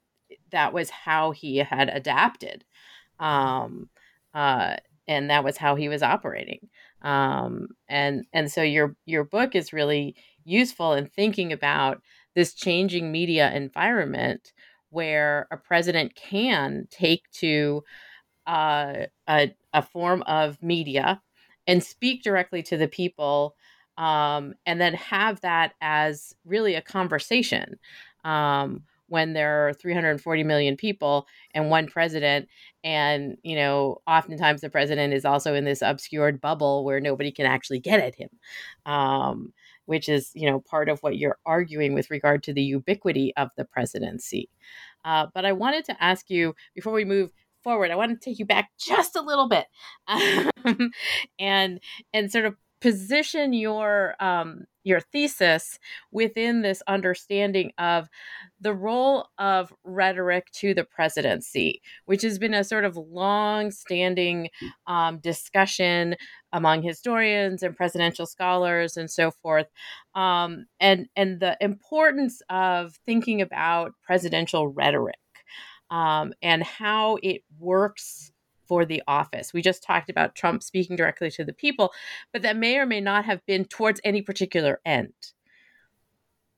that 0.51 0.73
was 0.73 0.89
how 0.89 1.31
he 1.31 1.57
had 1.57 1.89
adapted. 1.89 2.65
Um, 3.19 3.89
uh, 4.33 4.75
and 5.07 5.29
that 5.29 5.43
was 5.43 5.57
how 5.57 5.75
he 5.75 5.89
was 5.89 6.03
operating. 6.03 6.69
Um, 7.01 7.69
and 7.87 8.25
and 8.33 8.51
so 8.51 8.61
your 8.61 8.95
your 9.05 9.23
book 9.23 9.55
is 9.55 9.73
really 9.73 10.15
useful 10.45 10.93
in 10.93 11.07
thinking 11.07 11.51
about 11.53 12.01
this 12.35 12.53
changing 12.53 13.11
media 13.11 13.53
environment 13.53 14.53
where 14.89 15.47
a 15.51 15.57
president 15.57 16.15
can 16.15 16.87
take 16.89 17.29
to 17.31 17.83
uh, 18.47 19.05
a, 19.27 19.53
a 19.73 19.81
form 19.81 20.21
of 20.23 20.61
media 20.61 21.21
and 21.67 21.83
speak 21.83 22.23
directly 22.23 22.61
to 22.63 22.77
the 22.77 22.87
people 22.87 23.55
um, 23.97 24.53
and 24.65 24.79
then 24.81 24.93
have 24.93 25.41
that 25.41 25.73
as 25.81 26.35
really 26.45 26.75
a 26.75 26.81
conversation 26.81 27.77
um, 28.23 28.83
when 29.07 29.33
there 29.33 29.67
are 29.67 29.73
340 29.73 30.43
million 30.43 30.75
people 30.75 31.27
and 31.53 31.69
one 31.69 31.87
president 31.87 32.47
and 32.83 33.37
you 33.43 33.55
know 33.55 34.01
oftentimes 34.07 34.61
the 34.61 34.69
president 34.69 35.13
is 35.13 35.25
also 35.25 35.53
in 35.53 35.65
this 35.65 35.81
obscured 35.81 36.41
bubble 36.41 36.83
where 36.83 36.99
nobody 36.99 37.31
can 37.31 37.45
actually 37.45 37.79
get 37.79 37.99
at 37.99 38.15
him 38.15 38.29
um, 38.85 39.53
which 39.85 40.09
is 40.09 40.31
you 40.33 40.49
know 40.49 40.59
part 40.59 40.89
of 40.89 40.99
what 41.01 41.17
you're 41.17 41.37
arguing 41.45 41.93
with 41.93 42.09
regard 42.09 42.43
to 42.43 42.53
the 42.53 42.63
ubiquity 42.63 43.33
of 43.37 43.49
the 43.57 43.65
presidency. 43.65 44.49
Uh, 45.05 45.27
but 45.33 45.45
i 45.45 45.51
wanted 45.51 45.83
to 45.85 46.03
ask 46.03 46.29
you 46.29 46.55
before 46.73 46.93
we 46.93 47.05
move 47.05 47.29
forward 47.63 47.91
i 47.91 47.95
want 47.95 48.09
to 48.11 48.29
take 48.29 48.39
you 48.39 48.45
back 48.45 48.71
just 48.79 49.15
a 49.15 49.21
little 49.21 49.47
bit 49.47 49.65
um, 50.07 50.49
and 51.39 51.79
and 52.13 52.31
sort 52.31 52.45
of 52.45 52.55
position 52.83 53.53
your 53.53 54.13
um, 54.19 54.65
your 54.83 54.99
thesis 54.99 55.79
within 56.11 56.61
this 56.61 56.83
understanding 56.89 57.71
of 57.77 58.09
the 58.59 58.73
role 58.73 59.29
of 59.37 59.71
rhetoric 59.85 60.51
to 60.51 60.73
the 60.73 60.83
presidency, 60.83 61.81
which 62.03 62.21
has 62.23 62.37
been 62.37 62.53
a 62.53 62.65
sort 62.65 62.83
of 62.83 62.97
long-standing 62.97 64.49
um, 64.85 65.19
discussion 65.19 66.13
among 66.51 66.81
historians 66.83 67.63
and 67.63 67.73
presidential 67.77 68.25
scholars 68.25 68.97
and 68.97 69.09
so 69.09 69.31
forth, 69.31 69.67
um, 70.13 70.65
and 70.81 71.07
and 71.15 71.39
the 71.39 71.55
importance 71.61 72.41
of 72.49 72.99
thinking 73.05 73.41
about 73.41 73.93
presidential 74.05 74.67
rhetoric 74.67 75.15
um, 75.89 76.33
and 76.41 76.61
how 76.63 77.17
it 77.23 77.43
works 77.59 78.32
for 78.65 78.85
the 78.85 79.03
office. 79.07 79.53
We 79.53 79.61
just 79.61 79.83
talked 79.83 80.09
about 80.09 80.35
Trump 80.35 80.63
speaking 80.63 80.95
directly 80.95 81.31
to 81.31 81.45
the 81.45 81.53
people, 81.53 81.91
but 82.31 82.41
that 82.41 82.57
may 82.57 82.77
or 82.77 82.85
may 82.85 83.01
not 83.01 83.25
have 83.25 83.45
been 83.45 83.65
towards 83.65 84.01
any 84.03 84.21
particular 84.21 84.79
end. 84.85 85.13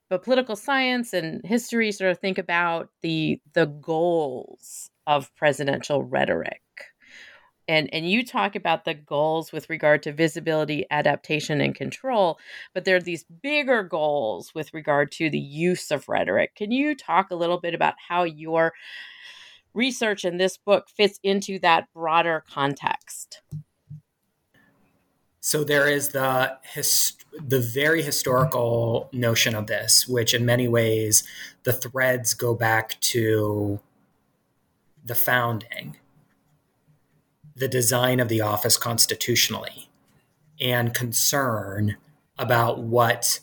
But 0.08 0.22
political 0.22 0.54
science 0.54 1.12
and 1.12 1.44
history 1.44 1.90
sort 1.90 2.12
of 2.12 2.18
think 2.18 2.38
about 2.38 2.90
the 3.02 3.40
the 3.54 3.66
goals 3.66 4.90
of 5.06 5.34
presidential 5.34 6.02
rhetoric. 6.02 6.62
And, 7.68 7.92
and 7.92 8.08
you 8.08 8.24
talk 8.24 8.54
about 8.54 8.84
the 8.84 8.94
goals 8.94 9.50
with 9.50 9.68
regard 9.68 10.04
to 10.04 10.12
visibility, 10.12 10.86
adaptation, 10.90 11.60
and 11.60 11.74
control, 11.74 12.38
but 12.72 12.84
there 12.84 12.96
are 12.96 13.00
these 13.00 13.24
bigger 13.42 13.82
goals 13.82 14.54
with 14.54 14.72
regard 14.72 15.10
to 15.12 15.28
the 15.30 15.38
use 15.38 15.90
of 15.90 16.08
rhetoric. 16.08 16.54
Can 16.54 16.70
you 16.70 16.94
talk 16.94 17.30
a 17.30 17.36
little 17.36 17.58
bit 17.60 17.74
about 17.74 17.94
how 18.08 18.22
your 18.22 18.72
research 19.76 20.24
in 20.24 20.38
this 20.38 20.56
book 20.56 20.88
fits 20.88 21.20
into 21.22 21.58
that 21.60 21.86
broader 21.92 22.42
context. 22.50 23.42
So 25.40 25.62
there 25.62 25.88
is 25.88 26.08
the 26.08 26.58
hist- 26.64 27.24
the 27.38 27.60
very 27.60 28.02
historical 28.02 29.08
notion 29.12 29.54
of 29.54 29.66
this, 29.68 30.08
which 30.08 30.34
in 30.34 30.44
many 30.44 30.66
ways 30.66 31.22
the 31.62 31.72
threads 31.72 32.34
go 32.34 32.54
back 32.54 33.00
to 33.00 33.78
the 35.04 35.14
founding, 35.14 35.98
the 37.54 37.68
design 37.68 38.18
of 38.18 38.28
the 38.28 38.40
office 38.40 38.76
constitutionally, 38.76 39.88
and 40.60 40.94
concern 40.94 41.96
about 42.38 42.80
what 42.80 43.40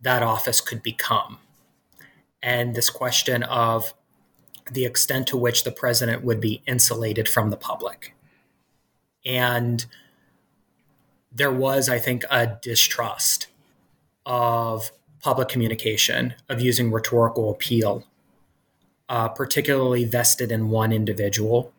that 0.00 0.22
office 0.22 0.60
could 0.60 0.82
become. 0.82 1.38
And 2.42 2.74
this 2.74 2.88
question 2.88 3.42
of 3.42 3.92
the 4.70 4.84
extent 4.84 5.26
to 5.28 5.36
which 5.36 5.64
the 5.64 5.70
president 5.70 6.24
would 6.24 6.40
be 6.40 6.62
insulated 6.66 7.28
from 7.28 7.50
the 7.50 7.56
public. 7.56 8.14
And 9.24 9.86
there 11.32 11.52
was, 11.52 11.88
I 11.88 11.98
think, 11.98 12.24
a 12.30 12.58
distrust 12.62 13.48
of 14.24 14.90
public 15.20 15.48
communication, 15.48 16.34
of 16.48 16.60
using 16.60 16.90
rhetorical 16.90 17.50
appeal, 17.50 18.04
uh, 19.08 19.28
particularly 19.28 20.04
vested 20.04 20.50
in 20.50 20.70
one 20.70 20.92
individual. 20.92 21.72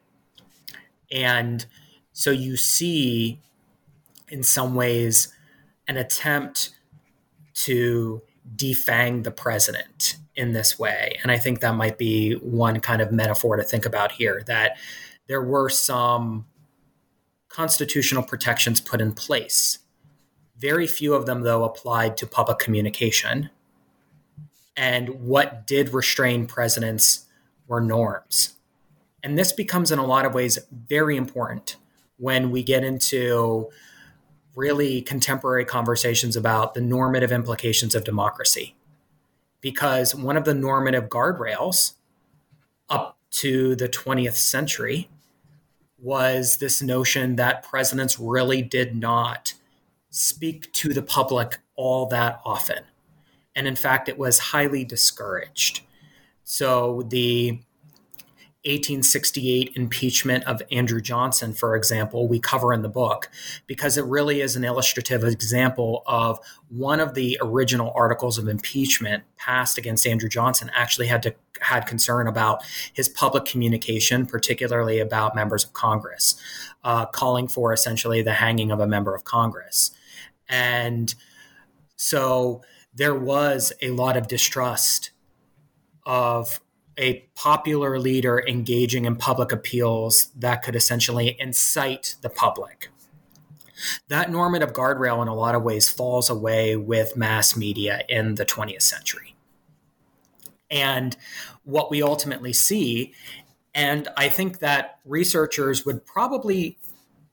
And 1.11 1.65
so 2.13 2.31
you 2.31 2.57
see, 2.57 3.39
in 4.29 4.43
some 4.43 4.75
ways, 4.75 5.33
an 5.87 5.97
attempt 5.97 6.71
to 7.53 8.21
defang 8.55 9.23
the 9.23 9.31
president 9.31 10.17
in 10.37 10.53
this 10.53 10.77
way. 10.77 11.17
And 11.23 11.31
I 11.31 11.37
think 11.37 11.59
that 11.59 11.75
might 11.75 11.97
be 11.97 12.33
one 12.35 12.79
kind 12.79 13.01
of 13.01 13.11
metaphor 13.11 13.57
to 13.57 13.63
think 13.63 13.85
about 13.85 14.13
here 14.13 14.43
that 14.45 14.77
there 15.27 15.41
were 15.41 15.67
some 15.67 16.45
constitutional 17.49 18.23
protections 18.23 18.79
put 18.79 19.01
in 19.01 19.13
place. 19.13 19.79
Very 20.57 20.87
few 20.87 21.15
of 21.15 21.25
them, 21.25 21.41
though, 21.41 21.63
applied 21.63 22.15
to 22.17 22.27
public 22.27 22.59
communication. 22.59 23.49
And 24.75 25.21
what 25.21 25.65
did 25.65 25.93
restrain 25.93 26.45
presidents 26.45 27.25
were 27.67 27.81
norms. 27.81 28.53
And 29.23 29.37
this 29.37 29.51
becomes, 29.51 29.91
in 29.91 29.99
a 29.99 30.05
lot 30.05 30.25
of 30.25 30.35
ways, 30.35 30.59
very 30.71 31.17
important 31.17 31.77
when 32.17 32.51
we 32.51 32.63
get 32.63 32.83
into 32.83 33.69
really 34.55 35.01
contemporary 35.01 35.65
conversations 35.65 36.35
about 36.35 36.75
the 36.75 36.81
normative 36.81 37.31
implications 37.31 37.93
of 37.93 38.03
democracy 38.03 38.76
because 39.61 40.15
one 40.15 40.37
of 40.37 40.45
the 40.45 40.53
normative 40.53 41.05
guardrails 41.09 41.93
up 42.89 43.17
to 43.31 43.75
the 43.75 43.89
20th 43.89 44.35
century 44.35 45.09
was 45.99 46.57
this 46.57 46.81
notion 46.81 47.35
that 47.35 47.63
presidents 47.63 48.19
really 48.19 48.61
did 48.61 48.95
not 48.95 49.53
speak 50.09 50.71
to 50.73 50.93
the 50.93 51.01
public 51.01 51.59
all 51.75 52.05
that 52.07 52.39
often. 52.45 52.83
And 53.55 53.67
in 53.67 53.75
fact, 53.75 54.07
it 54.07 54.17
was 54.17 54.37
highly 54.39 54.83
discouraged. 54.83 55.81
So 56.43 57.03
the 57.09 57.59
1868 58.67 59.71
impeachment 59.75 60.43
of 60.43 60.61
Andrew 60.71 60.99
Johnson, 60.99 61.53
for 61.53 61.75
example, 61.75 62.27
we 62.27 62.37
cover 62.37 62.73
in 62.73 62.81
the 62.81 62.89
book 62.89 63.29
because 63.65 63.97
it 63.97 64.03
really 64.03 64.41
is 64.41 64.57
an 64.57 64.65
illustrative 64.65 65.23
example 65.23 66.03
of 66.05 66.39
one 66.67 66.99
of 66.99 67.13
the 67.13 67.39
original 67.41 67.93
articles 67.95 68.37
of 68.37 68.49
impeachment 68.49 69.23
passed 69.37 69.77
against 69.77 70.05
Andrew 70.05 70.27
Johnson 70.27 70.69
actually 70.75 71.07
had 71.07 71.23
to 71.23 71.33
had 71.61 71.87
concern 71.87 72.27
about 72.27 72.61
his 72.93 73.09
public 73.09 73.45
communication, 73.45 74.25
particularly 74.25 74.99
about 74.99 75.33
members 75.33 75.63
of 75.63 75.73
Congress, 75.73 76.35
uh, 76.83 77.05
calling 77.05 77.47
for 77.47 77.73
essentially 77.73 78.21
the 78.21 78.33
hanging 78.33 78.69
of 78.69 78.79
a 78.79 78.85
member 78.85 79.15
of 79.15 79.23
Congress, 79.23 79.91
and 80.49 81.15
so 81.95 82.61
there 82.93 83.15
was 83.15 83.71
a 83.81 83.91
lot 83.91 84.17
of 84.17 84.27
distrust 84.27 85.11
of 86.05 86.59
a 86.97 87.25
popular 87.35 87.99
leader 87.99 88.43
engaging 88.47 89.05
in 89.05 89.15
public 89.15 89.51
appeals 89.51 90.29
that 90.35 90.63
could 90.63 90.75
essentially 90.75 91.35
incite 91.39 92.15
the 92.21 92.29
public. 92.29 92.89
That 94.07 94.31
normative 94.31 94.73
guardrail, 94.73 95.21
in 95.21 95.27
a 95.27 95.35
lot 95.35 95.53
of 95.53 95.61
ways, 95.61 95.89
falls 95.89 96.29
away 96.29 96.75
with 96.75 97.15
mass 97.15 97.55
media 97.55 98.01
in 98.09 98.35
the 98.35 98.45
20th 98.45 98.81
century. 98.81 99.35
And 100.71 101.15
what 101.63 101.91
we 101.91 102.01
ultimately 102.01 102.53
see, 102.53 103.13
and 103.75 104.07
I 104.17 104.29
think 104.29 104.59
that 104.59 104.99
researchers 105.05 105.85
would 105.85 106.05
probably 106.05 106.77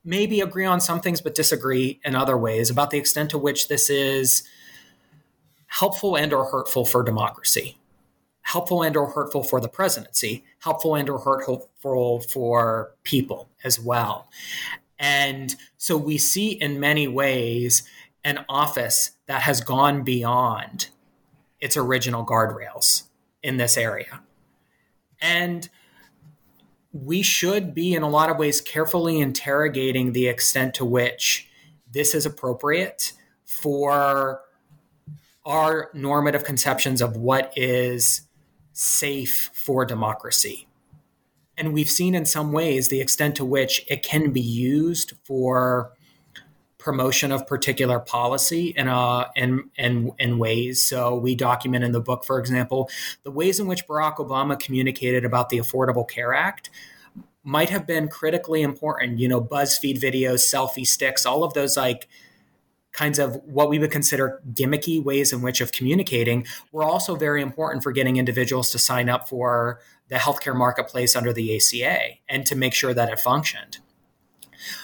maybe 0.05 0.40
agree 0.42 0.66
on 0.66 0.81
some 0.81 1.00
things 1.00 1.22
but 1.22 1.35
disagree 1.35 1.98
in 2.05 2.14
other 2.14 2.37
ways 2.37 2.68
about 2.68 2.90
the 2.90 2.98
extent 2.98 3.31
to 3.31 3.38
which 3.38 3.68
this 3.68 3.88
is 3.88 4.42
helpful 5.66 6.14
and 6.16 6.33
or 6.33 6.44
hurtful 6.44 6.85
for 6.85 7.03
democracy 7.03 7.79
helpful 8.44 8.83
and 8.83 8.96
or 8.96 9.11
hurtful 9.11 9.42
for 9.42 9.61
the 9.61 9.68
presidency 9.68 10.44
helpful 10.61 10.94
and 10.94 11.11
or 11.11 11.18
hurtful 11.18 11.68
for 12.28 12.92
people 13.02 13.48
as 13.64 13.80
well. 13.80 14.28
And 14.98 15.54
so 15.76 15.96
we 15.96 16.18
see 16.18 16.52
in 16.52 16.78
many 16.78 17.09
ways 17.09 17.83
an 18.22 18.44
office 18.48 19.12
that 19.26 19.42
has 19.42 19.61
gone 19.61 20.02
beyond 20.02 20.88
its 21.61 21.76
original 21.76 22.24
guardrails 22.24 23.04
in 23.42 23.57
this 23.57 23.76
area. 23.76 24.22
And 25.20 25.68
we 26.92 27.22
should 27.22 27.74
be 27.74 27.94
in 27.94 28.02
a 28.02 28.09
lot 28.09 28.30
of 28.30 28.38
ways 28.38 28.61
carefully 28.61 29.20
interrogating 29.20 30.12
the 30.12 30.28
extent 30.28 30.74
to 30.74 30.85
which 30.85 31.48
this 31.90 32.14
is 32.14 32.24
appropriate 32.24 33.12
for 33.44 34.42
our 35.44 35.90
normative 35.92 36.44
conceptions 36.44 37.02
of 37.02 37.16
what 37.16 37.52
is 37.57 38.22
safe 38.74 39.50
for 39.54 39.87
democracy. 39.87 40.66
And 41.56 41.72
we've 41.72 41.90
seen 41.90 42.14
in 42.14 42.26
some 42.26 42.52
ways 42.52 42.88
the 42.88 43.00
extent 43.00 43.37
to 43.37 43.44
which 43.44 43.84
it 43.88 44.02
can 44.02 44.32
be 44.32 44.40
used 44.40 45.12
for 45.24 45.92
promotion 46.76 47.32
of 47.32 47.46
particular 47.46 47.98
policy 47.98 48.74
in, 48.76 48.88
uh, 48.88 49.26
in, 49.37 49.70
in, 49.78 50.12
in 50.18 50.38
ways. 50.38 50.84
So 50.84 51.14
we 51.16 51.34
document 51.34 51.84
in 51.84 51.92
the 51.92 52.00
book, 52.00 52.24
for 52.24 52.38
example, 52.38 52.90
the 53.22 53.30
ways 53.30 53.58
in 53.58 53.66
which 53.66 53.87
Barack 53.87 54.16
Obama 54.16 54.58
communicated 54.58 55.24
about 55.24 55.48
the 55.48 55.58
Affordable 55.58 56.06
Care 56.06 56.34
Act 56.34 56.68
might 57.42 57.70
have 57.70 57.87
been 57.87 58.08
critically 58.08 58.60
important. 58.60 59.18
You 59.18 59.28
know, 59.28 59.40
BuzzFeed 59.40 59.98
videos, 59.98 60.42
selfie 60.42 60.87
sticks, 60.87 61.24
all 61.24 61.44
of 61.44 61.54
those 61.54 61.76
like 61.76 62.08
kinds 62.94 63.18
of 63.18 63.35
what 63.44 63.68
we 63.68 63.78
would 63.78 63.90
consider 63.90 64.40
gimmicky 64.52 65.02
ways 65.02 65.33
in 65.33 65.42
which 65.42 65.61
of 65.61 65.72
communicating 65.72 66.46
were 66.72 66.85
also 66.85 67.16
very 67.16 67.42
important 67.42 67.83
for 67.83 67.92
getting 67.92 68.16
individuals 68.16 68.70
to 68.70 68.78
sign 68.78 69.09
up 69.09 69.28
for 69.28 69.80
the 70.09 70.14
healthcare 70.14 70.57
marketplace 70.57 71.14
under 71.14 71.33
the 71.33 71.57
ACA 71.57 72.14
and 72.28 72.46
to 72.46 72.57
make 72.57 72.72
sure 72.72 72.94
that 72.94 73.11
it 73.11 73.18
functioned. 73.18 73.78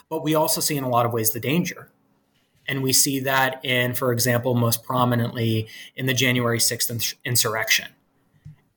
But 0.08 0.22
we 0.22 0.34
also 0.34 0.60
see 0.60 0.76
in 0.76 0.84
a 0.84 0.88
lot 0.88 1.06
of 1.06 1.12
ways 1.12 1.30
the 1.30 1.40
danger. 1.40 1.88
And 2.66 2.82
we 2.82 2.92
see 2.92 3.20
that 3.20 3.64
in, 3.64 3.94
for 3.94 4.12
example, 4.12 4.54
most 4.54 4.82
prominently 4.82 5.68
in 5.96 6.06
the 6.06 6.14
January 6.14 6.58
6th 6.58 7.14
insurrection. 7.24 7.88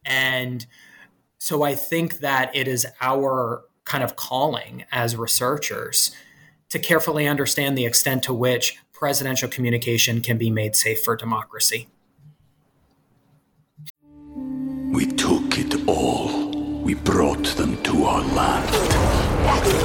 And 0.06 0.66
so 1.38 1.64
I 1.64 1.76
think 1.76 2.20
that 2.20 2.56
it 2.56 2.68
is 2.68 2.86
our 3.02 3.66
kind 3.84 4.04
of 4.04 4.16
calling 4.16 4.86
as 4.92 5.16
researchers 5.16 6.16
to 6.70 6.80
carefully 6.80 7.28
understand 7.28 7.78
the 7.78 7.86
extent 7.86 8.24
to 8.24 8.34
which 8.34 8.78
presidential 9.04 9.50
communication 9.50 10.22
can 10.22 10.38
be 10.38 10.50
made 10.50 10.78
safe 10.78 11.04
for 11.04 11.14
democracy. 11.18 11.90
We 14.98 15.08
took 15.08 15.58
it 15.64 15.74
all. 15.90 16.30
We 16.84 16.94
brought 16.94 17.48
them 17.60 17.84
to 17.84 18.06
our 18.06 18.24
land. 18.40 18.74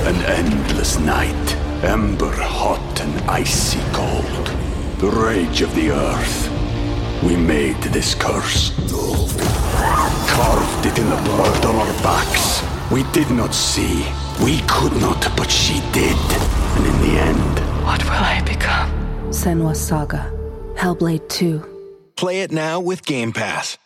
An 0.07 0.19
endless 0.41 1.01
night, 1.01 1.47
ember 1.83 2.31
hot 2.33 3.01
and 3.01 3.15
icy 3.29 3.81
cold. 3.91 4.47
The 5.01 5.11
rage 5.11 5.63
of 5.63 5.75
the 5.75 5.91
earth. 5.91 6.39
We 7.25 7.35
made 7.35 7.83
this 7.97 8.15
curse. 8.15 8.71
Carved 10.37 10.87
it 10.87 10.97
in 10.97 11.11
the 11.11 11.23
blood 11.29 11.65
on 11.65 11.75
our 11.75 11.95
backs. 12.05 12.63
We 12.93 13.03
did 13.11 13.33
not 13.33 13.53
see. 13.53 14.07
We 14.45 14.61
could 14.69 14.95
not, 15.03 15.21
but 15.37 15.51
she 15.51 15.81
did. 15.91 16.23
And 16.77 16.87
in 16.87 16.97
the 17.07 17.15
end, 17.31 17.55
what 17.85 18.01
will 18.05 18.25
I 18.37 18.43
become? 18.47 18.98
Senua 19.29 19.77
Saga, 19.77 20.33
Hellblade 20.75 21.29
2. 21.29 22.13
Play 22.17 22.41
it 22.41 22.51
now 22.51 22.81
with 22.81 23.05
Game 23.05 23.31
Pass. 23.31 23.77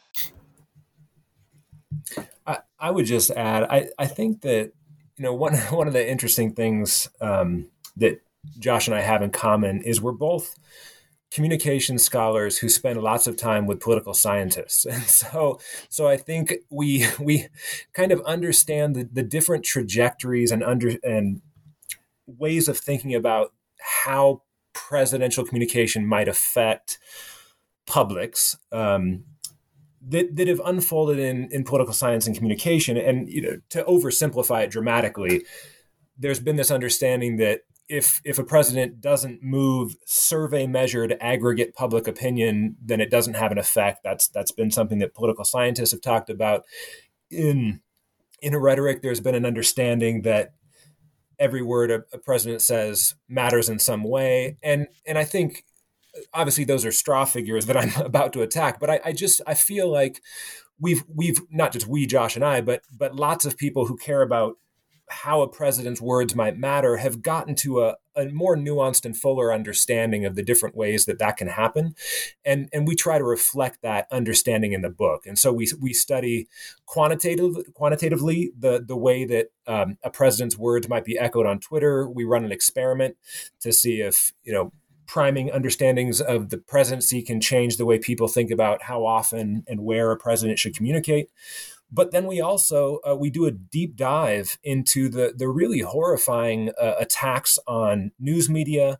I, 2.46 2.59
I 2.78 2.90
would 2.92 3.07
just 3.07 3.33
add, 3.33 3.64
I, 3.64 3.88
I 3.98 4.07
think 4.07 4.42
that, 4.42 4.72
you 5.16 5.24
know, 5.24 5.35
one, 5.35 5.57
one 5.70 5.88
of 5.88 5.94
the 5.94 6.09
interesting 6.09 6.55
things 6.55 7.11
um, 7.20 7.68
that 7.96 8.22
Josh 8.61 8.87
and 8.87 8.94
I 8.94 9.00
have 9.00 9.20
in 9.20 9.31
common 9.31 9.83
is 9.83 10.00
we're 10.00 10.12
both 10.12 10.57
communication 11.33 11.98
scholars 11.98 12.59
who 12.59 12.68
spend 12.68 13.02
lots 13.02 13.26
of 13.26 13.37
time 13.37 13.66
with 13.66 13.81
political 13.81 14.12
scientists 14.12 14.85
and 14.90 15.05
so 15.05 15.59
so 15.88 16.07
i 16.07 16.14
think 16.14 16.52
we 16.68 17.07
we 17.18 17.46
kind 17.94 18.12
of 18.12 18.20
understand 18.26 18.94
the, 18.94 19.09
the 19.11 19.22
different 19.22 19.64
trajectories 19.64 20.50
and 20.50 20.62
under 20.62 20.98
and 21.02 21.40
ways 22.26 22.68
of 22.68 22.76
thinking 22.76 23.14
about 23.14 23.55
how 23.81 24.42
presidential 24.72 25.44
communication 25.44 26.06
might 26.06 26.28
affect 26.28 26.98
publics 27.87 28.56
um, 28.70 29.24
that, 30.00 30.37
that 30.37 30.48
have 30.48 30.61
unfolded 30.64 31.18
in, 31.18 31.48
in 31.50 31.64
political 31.64 31.94
science 31.94 32.26
and 32.26 32.37
communication. 32.37 32.96
And 32.96 33.28
you 33.28 33.42
know, 33.42 33.61
to 33.70 33.85
oversimplify 33.85 34.64
it 34.64 34.70
dramatically, 34.70 35.44
there's 36.18 36.40
been 36.40 36.56
this 36.56 36.70
understanding 36.70 37.37
that 37.38 37.62
if 37.88 38.20
if 38.24 38.38
a 38.38 38.44
president 38.44 39.00
doesn't 39.00 39.42
move 39.42 39.96
survey 40.06 40.66
measured 40.66 41.16
aggregate 41.20 41.74
public 41.74 42.06
opinion, 42.06 42.76
then 42.80 43.00
it 43.00 43.11
doesn't 43.11 43.35
have 43.35 43.52
an 43.52 43.58
effect. 43.58 44.02
That's 44.02 44.28
that's 44.28 44.52
been 44.52 44.70
something 44.70 44.98
that 45.00 45.14
political 45.14 45.44
scientists 45.44 45.90
have 45.90 46.00
talked 46.00 46.30
about. 46.30 46.64
In 47.30 47.80
in 48.40 48.54
a 48.54 48.58
rhetoric, 48.58 49.02
there's 49.02 49.20
been 49.20 49.35
an 49.35 49.44
understanding 49.44 50.22
that 50.22 50.54
every 51.42 51.61
word 51.61 51.90
a, 51.90 52.05
a 52.12 52.18
president 52.18 52.62
says 52.62 53.16
matters 53.28 53.68
in 53.68 53.78
some 53.78 54.05
way. 54.05 54.57
And 54.62 54.87
and 55.05 55.18
I 55.18 55.24
think 55.24 55.64
obviously 56.33 56.64
those 56.64 56.85
are 56.87 56.92
straw 56.92 57.24
figures 57.24 57.66
that 57.66 57.76
I'm 57.83 57.94
about 58.00 58.33
to 58.35 58.42
attack, 58.42 58.78
but 58.78 58.88
I, 58.88 59.00
I 59.05 59.12
just 59.12 59.42
I 59.46 59.55
feel 59.55 59.90
like 59.90 60.22
we've 60.81 61.05
we've 61.12 61.40
not 61.50 61.72
just 61.72 61.88
we 61.88 62.07
Josh 62.07 62.37
and 62.37 62.44
I, 62.44 62.61
but 62.61 62.83
but 62.96 63.16
lots 63.16 63.44
of 63.44 63.59
people 63.59 63.87
who 63.87 63.96
care 63.96 64.22
about 64.22 64.57
how 65.09 65.42
a 65.42 65.48
president's 65.48 66.00
words 66.00 66.35
might 66.35 66.57
matter 66.57 66.96
have 66.96 67.20
gotten 67.20 67.55
to 67.57 67.83
a, 67.83 67.96
a 68.16 68.27
more 68.27 68.57
nuanced 68.57 69.05
and 69.05 69.16
fuller 69.16 69.53
understanding 69.53 70.25
of 70.25 70.35
the 70.35 70.42
different 70.42 70.77
ways 70.77 71.05
that 71.07 71.18
that 71.18 71.37
can 71.37 71.48
happen. 71.48 71.94
And 72.44 72.68
and 72.72 72.87
we 72.87 72.94
try 72.94 73.18
to 73.18 73.25
reflect 73.25 73.83
that 73.83 74.07
understanding 74.11 74.72
in 74.72 74.83
the 74.83 74.90
book. 74.90 75.27
And 75.27 75.38
so 75.38 75.53
we 75.53 75.68
we 75.81 75.92
study 75.92 76.48
quantitative 76.87 77.57
quantitatively 77.75 78.53
the 78.59 78.85
the 78.87 78.96
way 78.96 79.25
that 79.25 79.48
um, 79.66 79.98
a 80.03 80.11
president's 80.11 80.59
words 80.59 80.88
might 80.88 81.05
be 81.05 81.18
echoed 81.18 81.46
on 81.46 81.61
Twitter. 81.61 82.09
We 82.09 82.25
run 82.25 82.44
an 82.44 82.53
experiment 82.53 83.16
to 83.61 83.72
see 83.72 84.01
if 84.01 84.33
you 84.44 84.53
know 84.53 84.72
priming 85.07 85.51
understandings 85.51 86.20
of 86.20 86.48
the 86.48 86.57
presidency 86.57 87.22
can 87.22 87.40
change 87.40 87.77
the 87.77 87.85
way 87.85 87.98
people 87.98 88.29
think 88.29 88.51
about 88.51 88.83
how 88.85 89.05
often 89.05 89.62
and 89.68 89.81
where 89.81 90.11
a 90.11 90.16
president 90.16 90.59
should 90.59 90.75
communicate 90.75 91.29
but 91.92 92.11
then 92.11 92.26
we 92.26 92.40
also 92.40 92.98
uh, 93.09 93.14
we 93.14 93.31
do 93.31 93.44
a 93.44 93.50
deep 93.50 93.96
dive 93.96 94.59
into 94.64 95.09
the 95.09 95.35
the 95.37 95.48
really 95.48 95.81
horrifying 95.81 96.70
uh, 96.81 96.94
attacks 96.98 97.59
on 97.66 98.12
news 98.18 98.48
media 98.48 98.98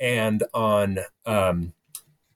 and 0.00 0.42
on 0.52 0.98
um, 1.24 1.72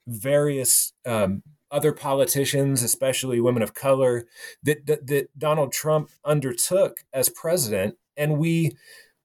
various 0.07 0.93
um, 1.05 1.43
other 1.71 1.93
politicians, 1.93 2.83
especially 2.83 3.41
women 3.41 3.63
of 3.63 3.75
color, 3.75 4.25
that, 4.63 4.87
that 4.87 5.09
that 5.09 5.39
Donald 5.39 5.73
Trump 5.73 6.11
undertook 6.25 7.05
as 7.13 7.29
president, 7.29 7.97
and 8.17 8.39
we 8.39 8.77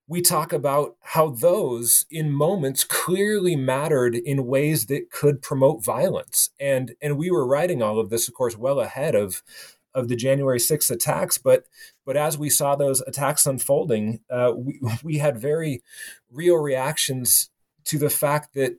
we 0.08 0.22
talk 0.22 0.52
about 0.52 0.98
how 1.02 1.30
those 1.30 2.06
in 2.12 2.32
moments 2.32 2.84
clearly 2.84 3.56
mattered 3.56 4.16
in 4.16 4.46
ways 4.46 4.88
that 4.88 5.10
could 5.12 5.42
promote 5.42 5.86
violence. 5.86 6.50
And 6.60 6.96
and 7.02 7.18
we 7.18 7.30
were 7.30 7.48
writing 7.48 7.82
all 7.84 8.00
of 8.00 8.10
this 8.10 8.28
of 8.28 8.34
course 8.34 8.58
well 8.58 8.80
ahead 8.80 9.16
of 9.16 9.44
of 9.94 10.08
the 10.08 10.16
January 10.16 10.60
6th 10.60 10.90
attacks. 10.90 11.38
But 11.38 11.66
but 12.06 12.18
as 12.18 12.38
we 12.38 12.50
saw 12.50 12.76
those 12.76 13.02
attacks 13.02 13.46
unfolding, 13.46 14.22
uh, 14.30 14.54
we, 14.56 14.80
we 15.04 15.18
had 15.18 15.38
very 15.38 15.84
real 16.32 16.58
reactions 16.58 17.50
to 17.86 17.98
the 17.98 18.10
fact 18.10 18.54
that 18.54 18.78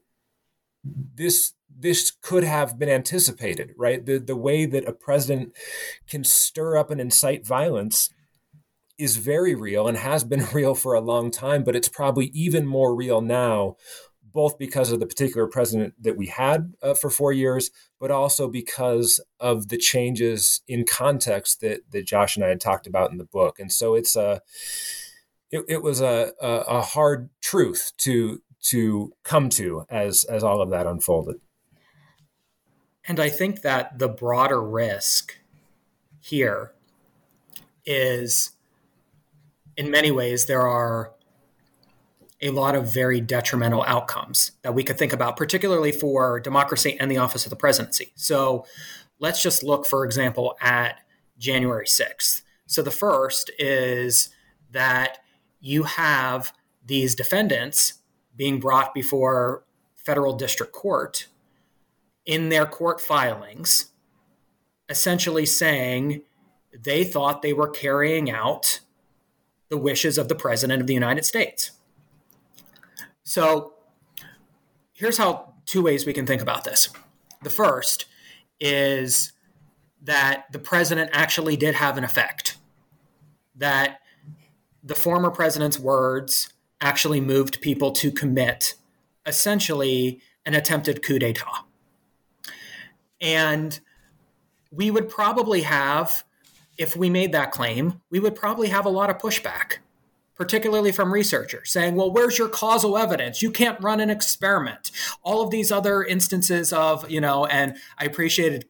this 0.83 1.53
this 1.75 2.11
could 2.11 2.43
have 2.43 2.77
been 2.77 2.89
anticipated, 2.89 3.71
right? 3.77 4.05
The 4.05 4.19
the 4.19 4.35
way 4.35 4.65
that 4.65 4.87
a 4.87 4.93
president 4.93 5.53
can 6.07 6.23
stir 6.23 6.77
up 6.77 6.91
and 6.91 7.01
incite 7.01 7.45
violence 7.45 8.09
is 8.97 9.17
very 9.17 9.55
real 9.55 9.87
and 9.87 9.97
has 9.97 10.23
been 10.23 10.45
real 10.53 10.75
for 10.75 10.93
a 10.93 11.01
long 11.01 11.31
time, 11.31 11.63
but 11.63 11.75
it's 11.75 11.89
probably 11.89 12.27
even 12.27 12.65
more 12.65 12.95
real 12.95 13.21
now 13.21 13.75
both 14.33 14.57
because 14.57 14.91
of 14.91 14.99
the 14.99 15.05
particular 15.05 15.47
president 15.47 15.93
that 16.01 16.17
we 16.17 16.27
had 16.27 16.73
uh, 16.81 16.93
for 16.93 17.09
four 17.09 17.31
years, 17.31 17.71
but 17.99 18.11
also 18.11 18.47
because 18.47 19.19
of 19.39 19.69
the 19.69 19.77
changes 19.77 20.61
in 20.67 20.85
context 20.85 21.61
that 21.61 21.81
that 21.91 22.05
Josh 22.05 22.35
and 22.35 22.43
I 22.43 22.49
had 22.49 22.61
talked 22.61 22.87
about 22.87 23.11
in 23.11 23.17
the 23.17 23.23
book. 23.23 23.59
And 23.59 23.71
so 23.71 23.95
it's 23.95 24.15
a 24.15 24.41
it, 25.51 25.63
it 25.69 25.83
was 25.83 26.01
a, 26.01 26.33
a, 26.41 26.47
a 26.47 26.81
hard 26.81 27.29
truth 27.41 27.91
to 27.99 28.41
to 28.63 29.13
come 29.23 29.49
to 29.49 29.85
as 29.89 30.23
as 30.23 30.43
all 30.43 30.61
of 30.61 30.71
that 30.71 30.87
unfolded. 30.87 31.35
And 33.07 33.19
I 33.19 33.29
think 33.29 33.61
that 33.61 33.99
the 33.99 34.07
broader 34.07 34.61
risk 34.61 35.37
here 36.21 36.71
is 37.85 38.51
in 39.75 39.91
many 39.91 40.09
ways 40.09 40.45
there 40.45 40.65
are 40.65 41.11
a 42.43 42.51
lot 42.51 42.75
of 42.75 42.93
very 42.93 43.21
detrimental 43.21 43.83
outcomes 43.87 44.51
that 44.61 44.75
we 44.75 44.83
could 44.83 44.97
think 44.97 45.13
about, 45.13 45.37
particularly 45.37 45.91
for 45.91 46.39
democracy 46.39 46.97
and 46.99 47.09
the 47.09 47.17
office 47.17 47.45
of 47.45 47.49
the 47.49 47.55
presidency. 47.55 48.11
So 48.15 48.65
let's 49.19 49.41
just 49.41 49.63
look, 49.63 49.85
for 49.85 50.03
example, 50.03 50.57
at 50.61 50.99
January 51.37 51.85
6th. 51.85 52.41
So 52.67 52.81
the 52.81 52.91
first 52.91 53.49
is 53.57 54.29
that 54.71 55.19
you 55.61 55.83
have 55.83 56.53
these 56.85 57.15
defendants 57.15 57.93
being 58.35 58.59
brought 58.59 58.93
before 58.93 59.63
federal 59.95 60.33
district 60.33 60.73
court 60.73 61.27
in 62.25 62.49
their 62.49 62.65
court 62.65 62.99
filings, 62.99 63.91
essentially 64.89 65.45
saying 65.45 66.21
they 66.77 67.03
thought 67.05 67.41
they 67.41 67.53
were 67.53 67.69
carrying 67.69 68.29
out 68.29 68.81
the 69.69 69.77
wishes 69.77 70.17
of 70.17 70.27
the 70.27 70.35
President 70.35 70.81
of 70.81 70.87
the 70.87 70.93
United 70.93 71.25
States. 71.25 71.71
So 73.23 73.73
here's 74.93 75.17
how 75.17 75.53
two 75.65 75.81
ways 75.81 76.05
we 76.05 76.13
can 76.13 76.25
think 76.25 76.41
about 76.41 76.63
this. 76.63 76.89
The 77.41 77.49
first 77.49 78.05
is 78.59 79.33
that 80.01 80.45
the 80.51 80.59
president 80.59 81.09
actually 81.13 81.55
did 81.55 81.75
have 81.75 81.97
an 81.97 82.03
effect, 82.03 82.57
that 83.55 83.99
the 84.83 84.95
former 84.95 85.31
president's 85.31 85.79
words 85.79 86.49
actually 86.81 87.21
moved 87.21 87.61
people 87.61 87.91
to 87.91 88.11
commit 88.11 88.75
essentially 89.25 90.21
an 90.45 90.53
attempted 90.53 91.01
coup 91.01 91.19
d'etat. 91.19 91.65
And 93.21 93.79
we 94.71 94.91
would 94.91 95.07
probably 95.07 95.61
have, 95.61 96.25
if 96.77 96.97
we 96.97 97.09
made 97.09 97.31
that 97.31 97.51
claim, 97.51 98.01
we 98.09 98.19
would 98.19 98.35
probably 98.35 98.67
have 98.67 98.85
a 98.85 98.89
lot 98.89 99.09
of 99.09 99.17
pushback, 99.17 99.77
particularly 100.35 100.91
from 100.91 101.13
researchers 101.13 101.71
saying, 101.71 101.95
well, 101.95 102.11
where's 102.11 102.37
your 102.37 102.49
causal 102.49 102.97
evidence? 102.97 103.41
You 103.41 103.51
can't 103.51 103.81
run 103.81 103.99
an 103.99 104.09
experiment. 104.09 104.91
All 105.21 105.41
of 105.41 105.51
these 105.51 105.71
other 105.71 106.03
instances 106.03 106.73
of, 106.73 107.09
you 107.09 107.21
know, 107.21 107.45
and 107.45 107.75
I 107.97 108.05
appreciated 108.05 108.65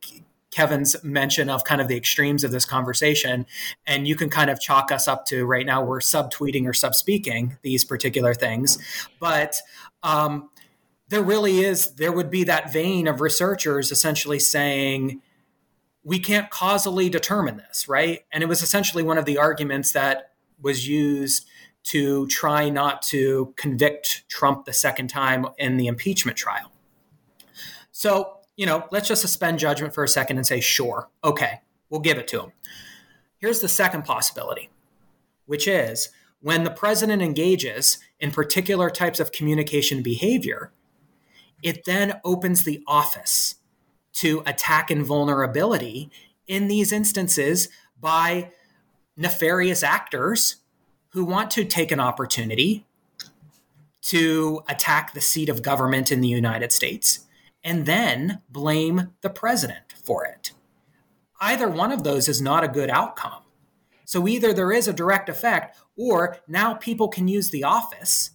Kevin's 0.51 1.01
mention 1.03 1.49
of 1.49 1.63
kind 1.63 1.81
of 1.81 1.87
the 1.87 1.97
extremes 1.97 2.43
of 2.43 2.51
this 2.51 2.65
conversation. 2.65 3.45
And 3.87 4.07
you 4.07 4.15
can 4.15 4.29
kind 4.29 4.49
of 4.49 4.59
chalk 4.59 4.91
us 4.91 5.07
up 5.07 5.25
to 5.27 5.45
right 5.45 5.65
now, 5.65 5.83
we're 5.83 5.99
subtweeting 5.99 6.65
or 6.65 6.73
subspeaking 6.73 7.57
these 7.63 7.83
particular 7.83 8.33
things. 8.33 8.77
But 9.19 9.55
um, 10.03 10.49
there 11.09 11.23
really 11.23 11.59
is, 11.59 11.95
there 11.95 12.11
would 12.11 12.29
be 12.29 12.43
that 12.43 12.71
vein 12.71 13.07
of 13.07 13.19
researchers 13.19 13.91
essentially 13.91 14.39
saying, 14.39 15.21
we 16.03 16.19
can't 16.19 16.49
causally 16.49 17.09
determine 17.09 17.57
this, 17.57 17.87
right? 17.87 18.25
And 18.31 18.43
it 18.43 18.47
was 18.47 18.61
essentially 18.61 19.03
one 19.03 19.17
of 19.17 19.25
the 19.25 19.37
arguments 19.37 19.93
that 19.93 20.33
was 20.61 20.87
used 20.87 21.47
to 21.83 22.27
try 22.27 22.69
not 22.69 23.01
to 23.01 23.53
convict 23.57 24.27
Trump 24.29 24.65
the 24.65 24.73
second 24.73 25.09
time 25.09 25.45
in 25.57 25.77
the 25.77 25.87
impeachment 25.87 26.37
trial. 26.37 26.71
So 27.91 28.39
you 28.55 28.65
know, 28.65 28.87
let's 28.91 29.07
just 29.07 29.21
suspend 29.21 29.59
judgment 29.59 29.93
for 29.93 30.03
a 30.03 30.07
second 30.07 30.37
and 30.37 30.45
say, 30.45 30.59
sure, 30.59 31.09
okay, 31.23 31.61
we'll 31.89 32.01
give 32.01 32.17
it 32.17 32.27
to 32.29 32.41
him. 32.41 32.51
Here's 33.37 33.59
the 33.59 33.67
second 33.67 34.05
possibility, 34.05 34.69
which 35.45 35.67
is 35.67 36.09
when 36.39 36.63
the 36.63 36.71
president 36.71 37.21
engages 37.21 37.97
in 38.19 38.31
particular 38.31 38.89
types 38.89 39.19
of 39.19 39.31
communication 39.31 40.03
behavior, 40.03 40.71
it 41.61 41.85
then 41.85 42.19
opens 42.23 42.63
the 42.63 42.83
office 42.87 43.55
to 44.13 44.43
attack 44.45 44.91
invulnerability 44.91 46.11
in 46.45 46.67
these 46.67 46.91
instances 46.91 47.69
by 47.99 48.51
nefarious 49.17 49.81
actors 49.81 50.57
who 51.13 51.23
want 51.23 51.51
to 51.51 51.63
take 51.63 51.91
an 51.91 51.99
opportunity 51.99 52.85
to 54.01 54.61
attack 54.67 55.13
the 55.13 55.21
seat 55.21 55.47
of 55.47 55.61
government 55.61 56.11
in 56.11 56.21
the 56.21 56.27
United 56.27 56.71
States 56.71 57.21
and 57.63 57.85
then 57.85 58.41
blame 58.49 59.13
the 59.21 59.29
president 59.29 59.93
for 60.03 60.25
it. 60.25 60.51
Either 61.39 61.69
one 61.69 61.91
of 61.91 62.03
those 62.03 62.27
is 62.27 62.41
not 62.41 62.63
a 62.63 62.67
good 62.67 62.89
outcome. 62.89 63.43
So 64.05 64.27
either 64.27 64.53
there 64.53 64.71
is 64.71 64.87
a 64.87 64.93
direct 64.93 65.29
effect, 65.29 65.77
or 65.95 66.37
now 66.47 66.73
people 66.73 67.07
can 67.07 67.27
use 67.27 67.51
the 67.51 67.63
office 67.63 68.31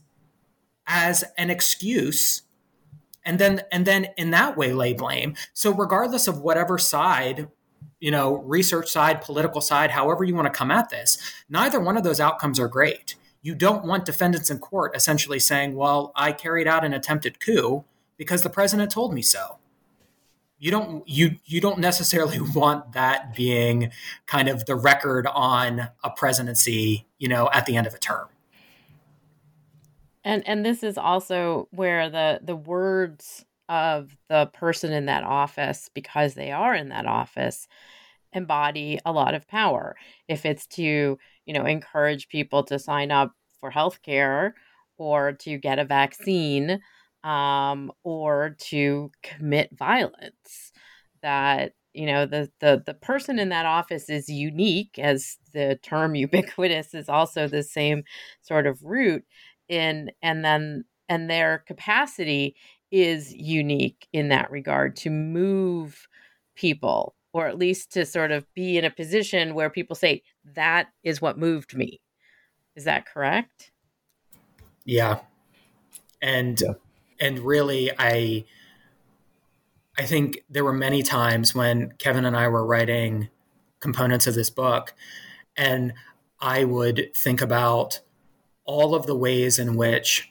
as 0.86 1.24
an 1.36 1.50
excuse 1.50 2.42
and 3.24 3.38
then 3.38 3.62
and 3.70 3.86
then 3.86 4.08
in 4.16 4.30
that 4.30 4.56
way 4.56 4.72
lay 4.72 4.94
blame 4.94 5.34
so 5.52 5.70
regardless 5.70 6.26
of 6.26 6.40
whatever 6.40 6.78
side 6.78 7.48
you 8.00 8.10
know 8.10 8.36
research 8.38 8.90
side 8.90 9.20
political 9.20 9.60
side 9.60 9.90
however 9.90 10.24
you 10.24 10.34
want 10.34 10.46
to 10.46 10.56
come 10.56 10.70
at 10.70 10.88
this 10.90 11.18
neither 11.48 11.80
one 11.80 11.96
of 11.96 12.04
those 12.04 12.20
outcomes 12.20 12.58
are 12.60 12.68
great. 12.68 13.14
You 13.40 13.54
don't 13.54 13.84
want 13.84 14.04
defendants 14.04 14.50
in 14.50 14.58
court 14.58 14.94
essentially 14.96 15.38
saying 15.38 15.74
well 15.74 16.12
i 16.16 16.32
carried 16.32 16.66
out 16.66 16.84
an 16.84 16.92
attempted 16.92 17.40
coup 17.40 17.84
because 18.18 18.42
the 18.42 18.50
president 18.50 18.90
told 18.90 19.14
me 19.14 19.22
so. 19.22 19.58
You 20.58 20.72
don't 20.72 21.08
you 21.08 21.36
you 21.46 21.60
don't 21.60 21.78
necessarily 21.78 22.40
want 22.54 22.92
that 22.92 23.34
being 23.34 23.92
kind 24.26 24.48
of 24.48 24.66
the 24.66 24.74
record 24.74 25.26
on 25.26 25.88
a 26.04 26.10
presidency 26.10 27.06
you 27.18 27.28
know 27.28 27.48
at 27.52 27.64
the 27.64 27.76
end 27.76 27.86
of 27.86 27.94
a 27.94 27.98
term. 27.98 28.28
And 30.24 30.46
and 30.46 30.66
this 30.66 30.82
is 30.82 30.98
also 30.98 31.68
where 31.70 32.10
the 32.10 32.40
the 32.42 32.56
words 32.56 33.44
of 33.68 34.16
the 34.28 34.46
person 34.54 34.92
in 34.92 35.06
that 35.06 35.24
office 35.24 35.90
because 35.94 36.34
they 36.34 36.52
are 36.52 36.74
in 36.74 36.88
that 36.88 37.06
office 37.06 37.66
embody 38.32 38.98
a 39.06 39.12
lot 39.12 39.34
of 39.34 39.48
power 39.48 39.96
if 40.28 40.44
it's 40.44 40.66
to 40.66 41.18
you 41.46 41.54
know 41.54 41.64
encourage 41.64 42.28
people 42.28 42.62
to 42.62 42.78
sign 42.78 43.10
up 43.10 43.32
for 43.60 43.70
health 43.70 44.02
care 44.02 44.54
or 44.98 45.32
to 45.32 45.56
get 45.58 45.78
a 45.78 45.84
vaccine 45.84 46.80
um, 47.24 47.90
or 48.04 48.56
to 48.58 49.10
commit 49.22 49.70
violence. 49.76 50.72
That 51.22 51.72
you 51.94 52.06
know 52.06 52.26
the 52.26 52.50
the 52.60 52.82
the 52.84 52.94
person 52.94 53.38
in 53.38 53.48
that 53.48 53.66
office 53.66 54.08
is 54.08 54.28
unique, 54.28 54.98
as 54.98 55.36
the 55.52 55.78
term 55.82 56.14
ubiquitous 56.14 56.94
is 56.94 57.08
also 57.08 57.48
the 57.48 57.62
same 57.62 58.04
sort 58.42 58.66
of 58.66 58.82
root 58.82 59.24
in, 59.68 60.10
and 60.22 60.44
then 60.44 60.84
and 61.08 61.28
their 61.30 61.64
capacity 61.66 62.54
is 62.90 63.34
unique 63.34 64.08
in 64.12 64.28
that 64.28 64.50
regard 64.50 64.96
to 64.96 65.10
move 65.10 66.08
people 66.54 67.14
or 67.32 67.46
at 67.46 67.58
least 67.58 67.92
to 67.92 68.06
sort 68.06 68.32
of 68.32 68.46
be 68.54 68.78
in 68.78 68.84
a 68.84 68.90
position 68.90 69.54
where 69.54 69.70
people 69.70 69.94
say 69.94 70.22
that 70.54 70.88
is 71.04 71.20
what 71.20 71.38
moved 71.38 71.76
me. 71.76 72.00
Is 72.74 72.84
that 72.84 73.06
correct? 73.06 73.70
Yeah. 74.84 75.20
And 76.22 76.60
yeah. 76.60 76.72
and 77.20 77.38
really 77.40 77.90
i 77.98 78.44
i 79.96 80.04
think 80.04 80.38
there 80.48 80.64
were 80.64 80.72
many 80.72 81.02
times 81.02 81.54
when 81.54 81.92
kevin 81.98 82.24
and 82.24 82.36
i 82.36 82.48
were 82.48 82.64
writing 82.64 83.28
components 83.80 84.26
of 84.26 84.34
this 84.34 84.50
book 84.50 84.94
and 85.56 85.92
i 86.40 86.64
would 86.64 87.10
think 87.14 87.40
about 87.40 88.00
all 88.64 88.94
of 88.94 89.06
the 89.06 89.16
ways 89.16 89.58
in 89.58 89.76
which 89.76 90.27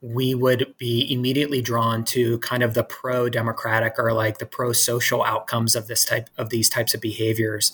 we 0.00 0.34
would 0.34 0.74
be 0.78 1.12
immediately 1.12 1.60
drawn 1.60 2.04
to 2.04 2.38
kind 2.38 2.62
of 2.62 2.74
the 2.74 2.84
pro 2.84 3.28
democratic 3.28 3.94
or 3.98 4.12
like 4.12 4.38
the 4.38 4.46
pro 4.46 4.72
social 4.72 5.24
outcomes 5.24 5.74
of 5.74 5.88
this 5.88 6.04
type 6.04 6.30
of 6.38 6.50
these 6.50 6.68
types 6.68 6.94
of 6.94 7.00
behaviors 7.00 7.72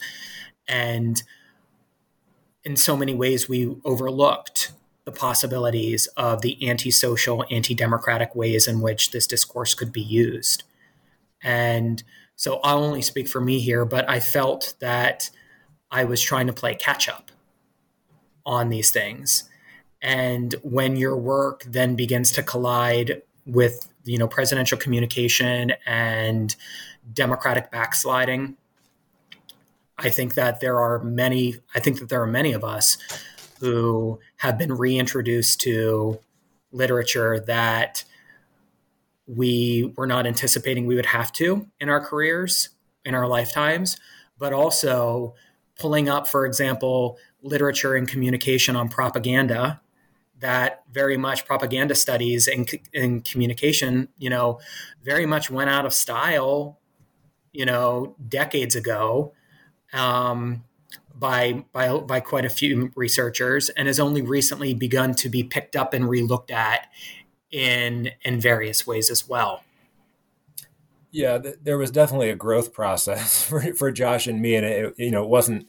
and 0.66 1.22
in 2.64 2.76
so 2.76 2.96
many 2.96 3.14
ways 3.14 3.48
we 3.48 3.76
overlooked 3.84 4.72
the 5.04 5.12
possibilities 5.12 6.06
of 6.16 6.40
the 6.40 6.68
antisocial, 6.68 7.44
anti 7.50 7.74
democratic 7.74 8.34
ways 8.34 8.66
in 8.66 8.80
which 8.80 9.10
this 9.10 9.26
discourse 9.26 9.74
could 9.74 9.92
be 9.92 10.00
used. 10.00 10.64
And 11.42 12.02
so 12.36 12.58
I'll 12.64 12.82
only 12.82 13.02
speak 13.02 13.28
for 13.28 13.40
me 13.40 13.60
here, 13.60 13.84
but 13.84 14.08
I 14.08 14.18
felt 14.18 14.74
that 14.80 15.30
I 15.90 16.04
was 16.04 16.22
trying 16.22 16.46
to 16.46 16.52
play 16.52 16.74
catch 16.74 17.08
up 17.08 17.30
on 18.46 18.70
these 18.70 18.90
things. 18.90 19.48
And 20.04 20.54
when 20.62 20.96
your 20.96 21.16
work 21.16 21.64
then 21.66 21.96
begins 21.96 22.30
to 22.32 22.42
collide 22.42 23.22
with, 23.46 23.88
you 24.04 24.18
know, 24.18 24.28
presidential 24.28 24.76
communication 24.76 25.72
and 25.86 26.54
democratic 27.14 27.70
backsliding, 27.70 28.58
I 29.96 30.10
think 30.10 30.34
that 30.34 30.60
there 30.60 30.78
are 30.78 31.02
many, 31.02 31.56
I 31.74 31.80
think 31.80 32.00
that 32.00 32.10
there 32.10 32.20
are 32.20 32.26
many 32.26 32.52
of 32.52 32.62
us 32.62 32.98
who 33.60 34.20
have 34.36 34.58
been 34.58 34.74
reintroduced 34.74 35.62
to 35.62 36.20
literature 36.70 37.40
that 37.46 38.04
we 39.26 39.90
were 39.96 40.06
not 40.06 40.26
anticipating 40.26 40.84
we 40.84 40.96
would 40.96 41.06
have 41.06 41.32
to 41.32 41.66
in 41.80 41.88
our 41.88 42.04
careers, 42.04 42.68
in 43.06 43.14
our 43.14 43.26
lifetimes, 43.26 43.96
but 44.38 44.52
also 44.52 45.34
pulling 45.78 46.10
up, 46.10 46.28
for 46.28 46.44
example, 46.44 47.16
literature 47.42 47.94
and 47.94 48.06
communication 48.06 48.76
on 48.76 48.90
propaganda 48.90 49.80
that 50.40 50.82
very 50.90 51.16
much 51.16 51.46
propaganda 51.46 51.94
studies 51.94 52.48
and, 52.48 52.70
and 52.94 53.24
communication, 53.24 54.08
you 54.18 54.28
know, 54.28 54.60
very 55.02 55.26
much 55.26 55.50
went 55.50 55.70
out 55.70 55.86
of 55.86 55.94
style, 55.94 56.78
you 57.52 57.64
know, 57.64 58.16
decades 58.28 58.74
ago. 58.74 59.32
Um, 59.92 60.64
by 61.14 61.64
by 61.72 61.96
by 61.98 62.20
quite 62.20 62.44
a 62.44 62.50
few 62.50 62.90
researchers 62.96 63.68
and 63.70 63.86
has 63.86 64.00
only 64.00 64.20
recently 64.20 64.74
begun 64.74 65.14
to 65.14 65.28
be 65.28 65.44
picked 65.44 65.76
up 65.76 65.94
and 65.94 66.06
relooked 66.06 66.50
at 66.50 66.88
in 67.50 68.10
in 68.22 68.40
various 68.40 68.86
ways 68.86 69.10
as 69.10 69.28
well. 69.28 69.62
Yeah, 71.12 71.38
th- 71.38 71.56
there 71.62 71.78
was 71.78 71.92
definitely 71.92 72.30
a 72.30 72.34
growth 72.34 72.72
process 72.72 73.44
for, 73.48 73.60
for 73.74 73.92
Josh 73.92 74.26
and 74.26 74.42
me, 74.42 74.56
and 74.56 74.66
it 74.66 74.94
you 74.98 75.10
know 75.10 75.22
it 75.22 75.28
wasn't 75.28 75.68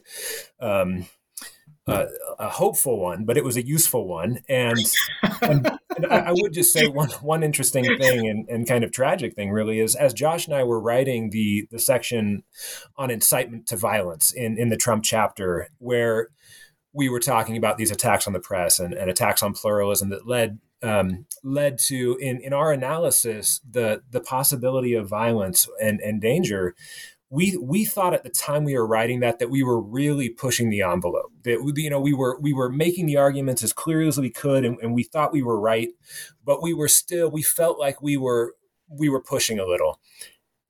um, 0.60 1.06
uh, 1.86 2.06
a 2.38 2.48
hopeful 2.48 2.98
one, 2.98 3.24
but 3.24 3.36
it 3.36 3.44
was 3.44 3.56
a 3.56 3.64
useful 3.64 4.08
one. 4.08 4.40
And, 4.48 4.78
and, 5.40 5.78
and 5.96 6.06
I, 6.10 6.18
I, 6.18 6.32
would 6.32 6.52
just 6.52 6.72
say 6.72 6.88
one 6.88 7.10
one 7.22 7.42
interesting 7.44 7.84
thing 7.96 8.28
and, 8.28 8.48
and 8.48 8.66
kind 8.66 8.82
of 8.82 8.90
tragic 8.90 9.34
thing 9.34 9.50
really 9.50 9.78
is 9.78 9.94
as 9.94 10.12
Josh 10.12 10.46
and 10.46 10.56
I 10.56 10.64
were 10.64 10.80
writing 10.80 11.30
the 11.30 11.68
the 11.70 11.78
section 11.78 12.42
on 12.96 13.10
incitement 13.10 13.66
to 13.68 13.76
violence 13.76 14.32
in 14.32 14.58
in 14.58 14.68
the 14.68 14.76
Trump 14.76 15.04
chapter, 15.04 15.68
where 15.78 16.30
we 16.92 17.08
were 17.08 17.20
talking 17.20 17.56
about 17.56 17.76
these 17.76 17.90
attacks 17.90 18.26
on 18.26 18.32
the 18.32 18.40
press 18.40 18.80
and, 18.80 18.92
and 18.94 19.08
attacks 19.08 19.42
on 19.42 19.52
pluralism 19.52 20.08
that 20.08 20.26
led 20.26 20.58
um, 20.82 21.26
led 21.44 21.78
to 21.78 22.16
in 22.20 22.40
in 22.40 22.52
our 22.52 22.72
analysis 22.72 23.60
the 23.68 24.02
the 24.10 24.20
possibility 24.20 24.94
of 24.94 25.08
violence 25.08 25.68
and 25.80 26.00
and 26.00 26.20
danger 26.20 26.74
we 27.30 27.56
we 27.56 27.84
thought 27.84 28.14
at 28.14 28.22
the 28.22 28.30
time 28.30 28.64
we 28.64 28.76
were 28.76 28.86
writing 28.86 29.20
that 29.20 29.38
that 29.38 29.50
we 29.50 29.62
were 29.62 29.80
really 29.80 30.28
pushing 30.28 30.70
the 30.70 30.82
envelope 30.82 31.32
that 31.42 31.72
you 31.76 31.90
know 31.90 32.00
we 32.00 32.12
were 32.12 32.38
we 32.40 32.52
were 32.52 32.70
making 32.70 33.06
the 33.06 33.16
arguments 33.16 33.62
as 33.62 33.72
clearly 33.72 34.08
as 34.08 34.18
we 34.18 34.30
could 34.30 34.64
and, 34.64 34.78
and 34.80 34.94
we 34.94 35.02
thought 35.02 35.32
we 35.32 35.42
were 35.42 35.58
right 35.58 35.88
but 36.44 36.62
we 36.62 36.72
were 36.72 36.88
still 36.88 37.28
we 37.28 37.42
felt 37.42 37.78
like 37.78 38.00
we 38.00 38.16
were 38.16 38.54
we 38.88 39.08
were 39.08 39.20
pushing 39.20 39.58
a 39.58 39.66
little 39.66 40.00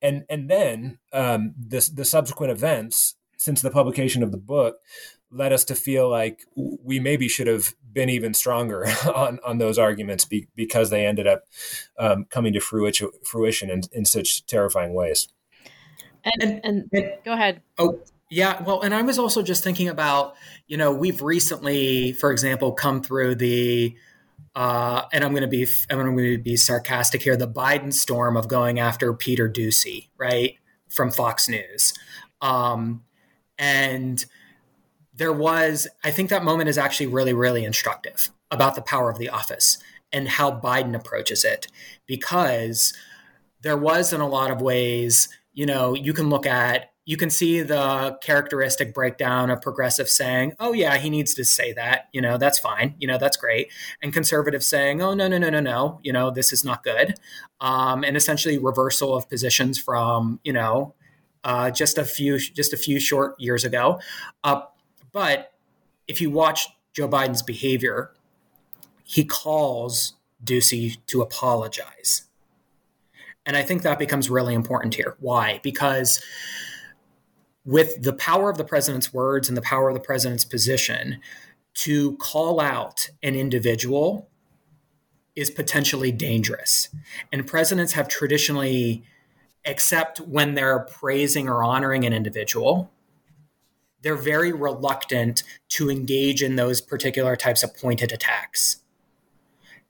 and 0.01 0.25
and 0.31 0.49
then 0.49 0.99
um, 1.13 1.55
the 1.59 1.91
the 1.93 2.05
subsequent 2.05 2.51
events 2.51 3.17
since 3.37 3.61
the 3.61 3.71
publication 3.71 4.23
of 4.23 4.33
the 4.33 4.39
book 4.39 4.79
led 5.31 5.53
us 5.53 5.65
to 5.65 5.75
feel 5.75 6.09
like 6.09 6.45
we 6.55 7.01
maybe 7.01 7.29
should 7.29 7.47
have 7.47 7.75
been 7.93 8.09
even 8.09 8.33
stronger 8.33 8.87
on, 9.15 9.39
on 9.45 9.59
those 9.59 9.79
arguments 9.79 10.25
be, 10.25 10.49
because 10.55 10.91
they 10.91 11.05
ended 11.05 11.27
up 11.27 11.45
um, 11.99 12.25
coming 12.31 12.53
to 12.53 12.61
fruition, 12.61 13.11
fruition 13.25 13.69
in, 13.71 13.83
in 13.93 14.05
such 14.05 14.47
terrifying 14.47 14.95
ways. 14.95 15.29
And, 16.27 16.61
and, 16.65 16.89
and, 16.93 17.13
go 17.25 17.33
ahead. 17.33 17.63
Oh, 17.79 18.01
yeah. 18.31 18.63
Well, 18.63 18.83
and 18.83 18.95
I 18.95 19.03
was 19.03 19.19
also 19.19 19.43
just 19.43 19.65
thinking 19.65 19.89
about, 19.89 20.35
you 20.67 20.77
know, 20.77 20.93
we've 20.93 21.23
recently, 21.23 22.13
for 22.13 22.33
example, 22.33 22.73
come 22.73 23.03
through 23.03 23.37
the, 23.37 23.97
uh, 24.57 25.03
and 25.13 25.23
I'm 25.23 25.31
going 25.31 25.43
to 25.43 25.49
be, 25.49 25.67
I'm 25.89 25.99
going 25.99 26.17
to 26.17 26.39
be 26.39 26.57
sarcastic 26.57 27.23
here, 27.23 27.37
the 27.37 27.47
Biden 27.47 27.93
storm 27.93 28.37
of 28.37 28.49
going 28.49 28.81
after 28.81 29.15
Peter 29.15 29.49
Doocy, 29.49 30.09
right, 30.19 30.57
from 30.89 31.11
Fox 31.11 31.49
News, 31.49 31.95
um, 32.41 33.05
and 33.59 34.25
there 35.15 35.33
was, 35.33 35.89
I 36.05 36.11
think 36.11 36.31
that 36.31 36.45
moment 36.45 36.69
is 36.69 36.79
actually 36.79 37.07
really, 37.07 37.33
really 37.33 37.65
instructive 37.65 38.31
about 38.51 38.75
the 38.75 38.83
power 38.83 39.11
of 39.11 39.19
the 39.19 39.29
office 39.29 39.79
and 40.13 40.29
how 40.29 40.61
Biden 40.61 40.95
approaches 40.95 41.45
it, 41.45 41.69
because 42.07 42.93
there 43.63 43.77
was, 43.77 44.13
in 44.13 44.21
a 44.21 44.29
lot 44.29 44.51
of 44.51 44.61
ways, 44.61 45.29
you 45.57 45.65
know, 45.65 45.95
you 45.95 46.13
can 46.13 46.29
look 46.29 46.47
at, 46.47 46.93
you 47.07 47.17
can 47.17 47.31
see 47.31 47.63
the 47.63 48.19
characteristic 48.23 48.93
breakdown 48.93 49.49
of 49.49 49.63
progressive 49.63 50.07
saying, 50.07 50.53
oh, 50.61 50.75
yeah, 50.75 50.99
he 50.99 51.09
needs 51.09 51.33
to 51.33 51.47
say 51.47 51.73
that. 51.73 52.09
You 52.13 52.21
know, 52.21 52.37
that's 52.37 52.59
fine. 52.59 52.95
You 52.99 53.09
know, 53.09 53.17
that's 53.17 53.39
great. 53.39 53.73
And 54.03 54.13
conservative 54.13 54.63
saying, 54.63 55.01
oh, 55.01 55.15
no, 55.15 55.29
no, 55.29 55.39
no, 55.39 55.49
no, 55.49 55.61
no. 55.61 55.99
You 56.03 56.13
know, 56.13 56.31
this 56.31 56.53
is 56.53 56.63
not 56.63 56.85
good. 56.85 57.15
Um, 57.63 58.05
and 58.05 58.19
essentially 58.19 58.59
reversal 58.59 59.17
of 59.17 59.31
positions 59.31 59.79
from, 59.79 60.41
you 60.45 60.53
know, 60.53 60.95
uh, 61.43 61.71
just 61.71 61.97
a 61.97 62.05
few 62.05 62.39
just 62.39 62.75
a 62.75 62.77
few 62.77 63.01
short 63.01 63.41
years 63.41 63.65
ago. 63.65 63.99
Uh, 64.45 64.63
but 65.13 65.55
if 66.07 66.21
you 66.21 66.31
watch 66.31 66.69
Joe 66.93 67.09
Biden's 67.09 67.43
behavior, 67.43 68.13
he 69.05 69.25
calls 69.25 70.15
Doocy 70.45 70.99
to 71.07 71.23
apologize. 71.23 72.26
And 73.47 73.57
I 73.57 73.63
think 73.63 73.83
that 73.83 73.99
becomes 73.99 74.29
really 74.29 74.55
important 74.55 74.95
here. 74.95 75.17
Why? 75.21 75.61
Because 75.63 76.21
with 77.65 78.03
the 78.03 78.13
power 78.13 78.51
of 78.51 78.59
the 78.59 78.65
president's 78.65 79.13
words 79.13 79.49
and 79.49 79.57
the 79.57 79.63
power 79.63 79.89
of 79.89 79.95
the 79.95 80.01
president's 80.01 80.45
position, 80.45 81.21
to 81.75 82.17
call 82.17 82.61
out 82.61 83.11
an 83.23 83.35
individual 83.35 84.29
is 85.35 85.51
potentially 85.51 86.11
dangerous. 86.11 86.89
And 87.31 87.47
presidents 87.47 87.93
have 87.93 88.09
traditionally, 88.09 89.05
except 89.65 90.19
when 90.21 90.55
they're 90.55 90.81
praising 90.81 91.49
or 91.49 91.63
honoring 91.63 92.07
an 92.07 92.13
individual, 92.13 92.91
they're 94.01 94.17
very 94.17 94.53
reluctant 94.53 95.43
to 95.69 95.91
engage 95.91 96.43
in 96.43 96.57
those 96.57 96.81
particular 96.81 97.37
types 97.37 97.63
of 97.63 97.77
pointed 97.77 98.13
attacks. 98.13 98.83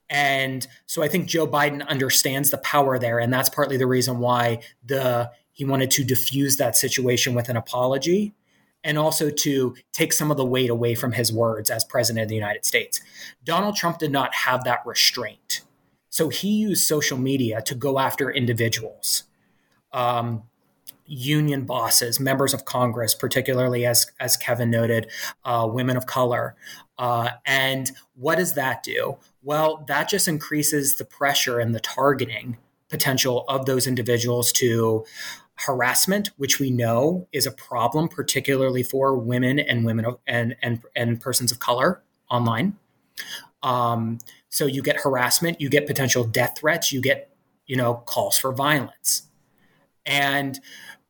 And 0.09 0.67
so 0.87 1.03
I 1.03 1.09
think 1.09 1.27
Joe 1.27 1.47
Biden 1.47 1.87
understands 1.87 2.51
the 2.51 2.59
power 2.59 2.99
there. 2.99 3.19
And 3.19 3.33
that's 3.33 3.49
partly 3.49 3.77
the 3.77 3.87
reason 3.87 4.19
why 4.19 4.61
the 4.85 5.31
he 5.53 5.65
wanted 5.65 5.91
to 5.93 6.05
diffuse 6.05 6.59
that 6.59 6.77
situation 6.77 7.35
with 7.35 7.49
an 7.49 7.57
apology 7.57 8.35
and 8.85 8.99
also 8.99 9.31
to 9.31 9.75
take 9.93 10.13
some 10.13 10.31
of 10.31 10.37
the 10.37 10.45
weight 10.45 10.69
away 10.69 10.95
from 10.95 11.13
his 11.13 11.33
words 11.33 11.71
as 11.71 11.83
president 11.83 12.25
of 12.25 12.29
the 12.29 12.35
United 12.35 12.67
States. 12.67 13.01
Donald 13.43 13.75
Trump 13.75 13.99
did 13.99 14.13
not 14.13 14.35
have 14.35 14.65
that 14.65 14.85
restraint. 14.85 15.63
So 16.11 16.29
he 16.29 16.49
used 16.49 16.87
social 16.87 17.19
media 17.19 17.63
to 17.63 17.75
go 17.75 17.99
after 17.99 18.31
individuals, 18.31 19.25
um, 19.93 20.45
union 21.07 21.65
bosses, 21.65 22.21
members 22.21 22.55
of 22.55 22.65
Congress, 22.65 23.15
particularly 23.15 23.87
as, 23.87 24.07
as 24.21 24.37
Kevin 24.37 24.71
noted, 24.71 25.11
uh, 25.45 25.67
women 25.71 25.97
of 25.97 26.07
color. 26.07 26.55
Uh, 26.99 27.31
and 27.45 27.91
what 28.15 28.37
does 28.37 28.55
that 28.55 28.83
do? 28.83 29.17
Well, 29.47 29.85
that 29.87 30.09
just 30.09 30.27
increases 30.27 30.97
the 30.97 31.05
pressure 31.05 31.61
and 31.61 31.73
the 31.73 31.79
targeting 31.79 32.57
potential 32.89 33.45
of 33.49 33.65
those 33.65 33.87
individuals 33.87 34.51
to 34.55 35.05
harassment, 35.55 36.31
which 36.37 36.59
we 36.59 36.69
know 36.69 37.29
is 37.31 37.47
a 37.47 37.53
problem, 37.53 38.09
particularly 38.09 38.83
for 38.83 39.17
women 39.17 39.61
and 39.61 39.85
women 39.85 40.05
and 40.27 40.57
and 40.61 40.83
and 40.97 41.21
persons 41.21 41.53
of 41.53 41.61
color 41.61 42.03
online. 42.29 42.77
Um, 43.63 44.19
so 44.49 44.67
you 44.67 44.83
get 44.83 44.97
harassment, 44.97 45.61
you 45.61 45.69
get 45.69 45.87
potential 45.87 46.25
death 46.25 46.59
threats, 46.59 46.91
you 46.91 47.01
get 47.01 47.31
you 47.67 47.77
know 47.77 48.03
calls 48.05 48.37
for 48.37 48.53
violence, 48.53 49.29
and 50.05 50.59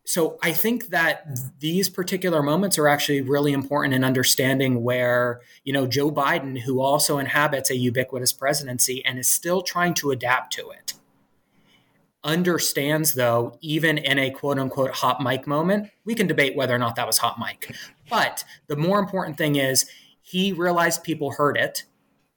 so 0.06 0.38
I 0.40 0.52
think 0.52 0.90
that 0.90 1.26
these 1.58 1.88
particular 1.88 2.40
moments 2.40 2.78
are 2.78 2.86
actually 2.86 3.22
really 3.22 3.52
important 3.52 3.92
in 3.92 4.04
understanding 4.04 4.84
where, 4.84 5.40
you 5.64 5.72
know, 5.72 5.88
Joe 5.88 6.12
Biden, 6.12 6.60
who 6.60 6.80
also 6.80 7.18
inhabits 7.18 7.70
a 7.70 7.76
ubiquitous 7.76 8.32
presidency 8.32 9.04
and 9.04 9.18
is 9.18 9.28
still 9.28 9.62
trying 9.62 9.94
to 9.94 10.12
adapt 10.12 10.52
to 10.54 10.70
it, 10.70 10.94
understands 12.22 13.14
though, 13.14 13.58
even 13.60 13.98
in 13.98 14.16
a 14.20 14.30
quote 14.30 14.60
unquote 14.60 14.92
hot 14.92 15.20
mic 15.20 15.44
moment, 15.44 15.90
we 16.04 16.14
can 16.14 16.28
debate 16.28 16.54
whether 16.54 16.74
or 16.74 16.78
not 16.78 16.94
that 16.94 17.06
was 17.08 17.18
hot 17.18 17.36
mic. 17.40 17.74
But 18.08 18.44
the 18.68 18.76
more 18.76 19.00
important 19.00 19.36
thing 19.36 19.56
is 19.56 19.86
he 20.22 20.52
realized 20.52 21.02
people 21.02 21.32
heard 21.32 21.56
it 21.56 21.82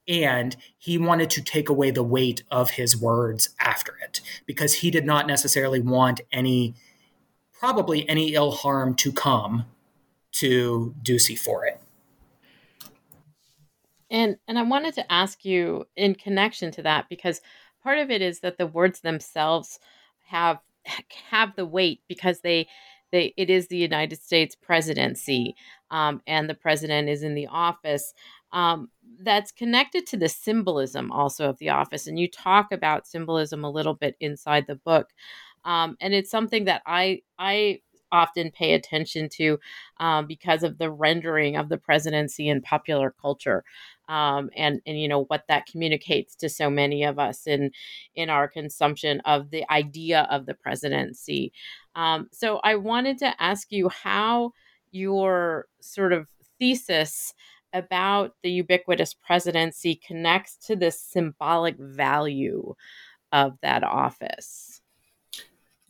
and 0.07 0.55
he 0.80 0.97
wanted 0.97 1.30
to 1.30 1.43
take 1.43 1.70
away 1.70 1.91
the 1.91 2.01
weight 2.01 2.41
of 2.49 2.72
his 2.72 2.99
words 2.99 3.49
after 3.59 3.95
it 4.03 4.22
because 4.47 4.74
he 4.74 4.89
did 4.89 5.05
not 5.05 5.28
necessarily 5.28 5.80
want 5.80 6.22
any 6.32 6.74
probably 7.60 8.07
any 8.07 8.34
ill 8.34 8.51
harm 8.51 8.95
to 8.95 9.12
come 9.12 9.66
to 10.32 10.95
Doocy 11.03 11.38
for 11.38 11.66
it. 11.66 11.80
And 14.10 14.38
and 14.47 14.57
I 14.57 14.64
wanted 14.64 14.95
to 14.95 15.12
ask 15.12 15.45
you 15.45 15.86
in 15.95 16.16
connection 16.16 16.72
to 16.72 16.82
that 16.84 17.10
because 17.10 17.41
part 17.84 17.99
of 17.99 18.10
it 18.10 18.22
is 18.22 18.39
that 18.39 18.57
the 18.57 18.66
words 18.66 19.01
themselves 19.01 19.80
have 20.28 20.60
have 21.30 21.55
the 21.55 21.66
weight 21.66 22.01
because 22.07 22.39
they 22.39 22.68
they 23.12 23.34
it 23.38 23.49
is 23.49 23.68
the 23.68 23.78
United 23.78 24.22
States 24.22 24.55
presidency 24.55 25.55
um, 25.91 26.22
and 26.26 26.49
the 26.49 26.55
president 26.55 27.10
is 27.10 27.24
in 27.24 27.36
the 27.36 27.47
office. 27.47 28.14
Um, 28.51 28.89
that's 29.22 29.51
connected 29.51 30.07
to 30.07 30.18
the 30.18 30.30
symbolism 30.30 31.12
also 31.12 31.49
of 31.49 31.60
the 31.60 31.70
office, 31.70 32.07
and 32.07 32.18
you 32.18 32.28
talk 32.28 32.72
about 32.72 33.05
symbolism 33.05 33.64
a 33.64 33.70
little 33.70 33.93
bit 33.93 34.16
inside 34.20 34.66
the 34.66 34.76
book 34.76 35.10
um, 35.66 35.97
and 36.01 36.14
it's 36.14 36.32
something 36.32 36.66
that 36.66 36.82
I 36.86 37.22
I 37.38 37.82
often 38.12 38.49
pay 38.49 38.74
attention 38.74 39.30
to 39.30 39.60
um, 39.99 40.26
because 40.26 40.64
of 40.64 40.80
the 40.80 40.89
rendering 40.89 41.55
of 41.57 41.70
the 41.70 41.78
presidency 41.78 42.49
in 42.49 42.60
popular 42.62 43.14
culture. 43.22 43.64
Um, 44.07 44.49
and 44.55 44.82
and 44.88 44.99
you 44.99 45.07
know 45.07 45.26
what 45.26 45.43
that 45.47 45.68
communicates 45.68 46.36
to 46.38 46.49
so 46.49 46.70
many 46.70 47.03
of 47.03 47.20
us 47.20 47.45
in 47.45 47.72
in 48.16 48.30
our 48.30 48.47
consumption 48.47 49.22
of 49.26 49.51
the 49.51 49.70
idea 49.72 50.28
of 50.32 50.45
the 50.47 50.55
presidency. 50.55 51.53
Um, 51.95 52.28
so 52.32 52.60
I 52.64 52.76
wanted 52.76 53.20
to 53.20 53.41
ask 53.41 53.72
you 53.72 53.89
how 53.89 54.53
your 54.91 55.68
sort 55.82 56.14
of 56.14 56.28
thesis 56.60 57.34
about 57.74 58.34
the 58.41 58.49
ubiquitous 58.49 59.14
presidency 59.14 59.95
connects 59.95 60.55
to 60.68 60.76
the 60.76 60.89
symbolic 60.89 61.78
value 61.78 62.74
of 63.32 63.57
that 63.62 63.84
office. 63.84 64.68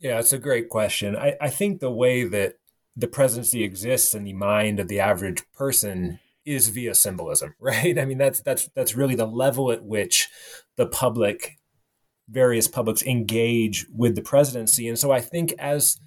Yeah, 0.00 0.18
it's 0.18 0.32
a 0.32 0.38
great 0.38 0.70
question. 0.70 1.14
I, 1.14 1.36
I 1.40 1.50
think 1.50 1.80
the 1.80 1.90
way 1.90 2.24
that 2.24 2.54
the 2.96 3.06
presidency 3.06 3.62
exists 3.62 4.14
in 4.14 4.24
the 4.24 4.32
mind 4.32 4.80
of 4.80 4.88
the 4.88 4.98
average 4.98 5.42
person 5.52 6.18
is 6.46 6.68
via 6.68 6.94
symbolism, 6.94 7.54
right? 7.60 7.98
I 7.98 8.04
mean, 8.04 8.18
that's 8.18 8.40
that's 8.40 8.68
that's 8.74 8.96
really 8.96 9.14
the 9.14 9.26
level 9.26 9.70
at 9.70 9.84
which 9.84 10.28
the 10.76 10.86
public, 10.86 11.58
various 12.28 12.66
publics, 12.66 13.02
engage 13.02 13.86
with 13.94 14.14
the 14.14 14.22
presidency. 14.22 14.88
And 14.88 14.98
so 14.98 15.12
I 15.12 15.20
think 15.20 15.52
as 15.58 15.98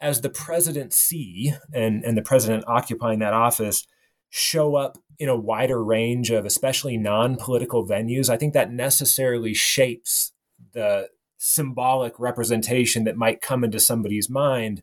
as 0.00 0.20
the 0.20 0.30
presidency 0.30 1.54
and 1.72 2.04
and 2.04 2.16
the 2.16 2.22
president 2.22 2.64
occupying 2.66 3.20
that 3.20 3.32
office 3.32 3.86
show 4.28 4.74
up 4.74 4.98
in 5.18 5.28
a 5.28 5.36
wider 5.36 5.82
range 5.82 6.30
of 6.30 6.44
especially 6.44 6.98
non-political 6.98 7.86
venues, 7.86 8.28
I 8.28 8.36
think 8.36 8.52
that 8.52 8.72
necessarily 8.72 9.54
shapes 9.54 10.32
the 10.72 11.08
symbolic 11.38 12.18
representation 12.18 13.04
that 13.04 13.16
might 13.16 13.40
come 13.40 13.64
into 13.64 13.80
somebody's 13.80 14.30
mind 14.30 14.82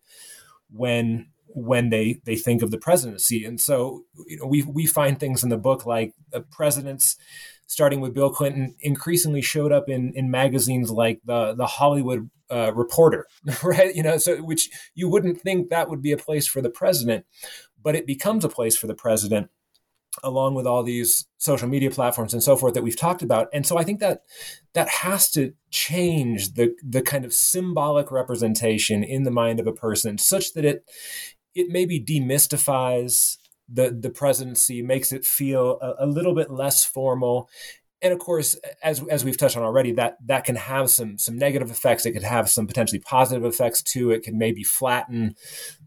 when 0.70 1.28
when 1.54 1.90
they 1.90 2.22
they 2.26 2.36
think 2.36 2.62
of 2.62 2.72
the 2.72 2.78
presidency. 2.78 3.46
And 3.46 3.60
so, 3.60 4.04
you 4.28 4.38
know, 4.38 4.46
we 4.46 4.64
we 4.64 4.86
find 4.86 5.20
things 5.20 5.44
in 5.44 5.50
the 5.50 5.58
book 5.58 5.86
like 5.86 6.14
the 6.32 6.42
presidents, 6.42 7.18
starting 7.68 8.02
with 8.02 8.14
Bill 8.14 8.30
Clinton, 8.30 8.76
increasingly 8.80 9.42
showed 9.42 9.72
up 9.72 9.90
in 9.90 10.14
in 10.16 10.32
magazines 10.32 10.92
like 10.92 11.20
the 11.26 11.54
the 11.54 11.68
Hollywood 11.68 12.30
uh, 12.50 12.74
Reporter, 12.74 13.28
right? 13.64 13.94
You 13.96 14.04
know, 14.04 14.18
so 14.18 14.38
which 14.38 14.70
you 14.96 15.10
wouldn't 15.10 15.42
think 15.42 15.70
that 15.70 15.90
would 15.90 16.02
be 16.02 16.12
a 16.12 16.18
place 16.18 16.48
for 16.48 16.62
the 16.62 16.70
president, 16.70 17.26
but 17.82 17.96
it 17.96 18.06
becomes 18.06 18.46
a 18.46 18.50
place 18.50 18.78
for 18.78 18.88
the 18.88 18.96
president 18.96 19.50
along 20.24 20.56
with 20.56 20.68
all 20.68 20.84
these 20.84 21.26
social 21.38 21.68
media 21.68 21.90
platforms 21.90 22.34
and 22.34 22.44
so 22.44 22.56
forth 22.58 22.74
that 22.74 22.84
we've 22.84 23.00
talked 23.00 23.22
about 23.22 23.48
and 23.54 23.66
so 23.66 23.78
i 23.78 23.84
think 23.84 24.00
that 24.00 24.24
that 24.74 24.90
has 24.90 25.32
to 25.32 25.54
change 25.70 26.54
the 26.56 26.76
the 26.84 27.02
kind 27.02 27.24
of 27.24 27.34
symbolic 27.34 28.12
representation 28.12 29.04
in 29.04 29.24
the 29.24 29.32
mind 29.32 29.60
of 29.60 29.68
a 29.68 29.74
person 29.74 30.18
such 30.18 30.54
that 30.54 30.66
it 30.66 30.84
it 31.56 31.68
maybe 31.70 32.00
demystifies 32.00 33.38
the 33.72 33.98
the 33.98 34.10
presidency, 34.10 34.82
makes 34.82 35.12
it 35.12 35.26
feel 35.26 35.80
a, 35.82 36.06
a, 36.06 36.06
little 36.06 36.36
bit 36.36 36.52
less 36.52 36.84
formal. 36.84 37.50
And 38.02 38.14
of 38.14 38.20
course, 38.20 38.56
as 38.84 39.04
as 39.10 39.24
we've 39.24 39.38
touched 39.38 39.58
on 39.58 39.64
already, 39.64 39.92
that 39.94 40.18
that 40.26 40.44
can 40.44 40.56
have 40.56 40.90
some 40.90 41.18
some 41.18 41.38
negative 41.38 41.70
effects. 41.70 42.06
It 42.06 42.14
could 42.14 42.24
have 42.24 42.50
some 42.50 42.68
potentially 42.68 43.00
positive 43.00 43.46
effects 43.46 43.84
too. 43.84 44.12
It 44.12 44.24
can 44.24 44.38
maybe 44.38 44.64
flatten 44.64 45.36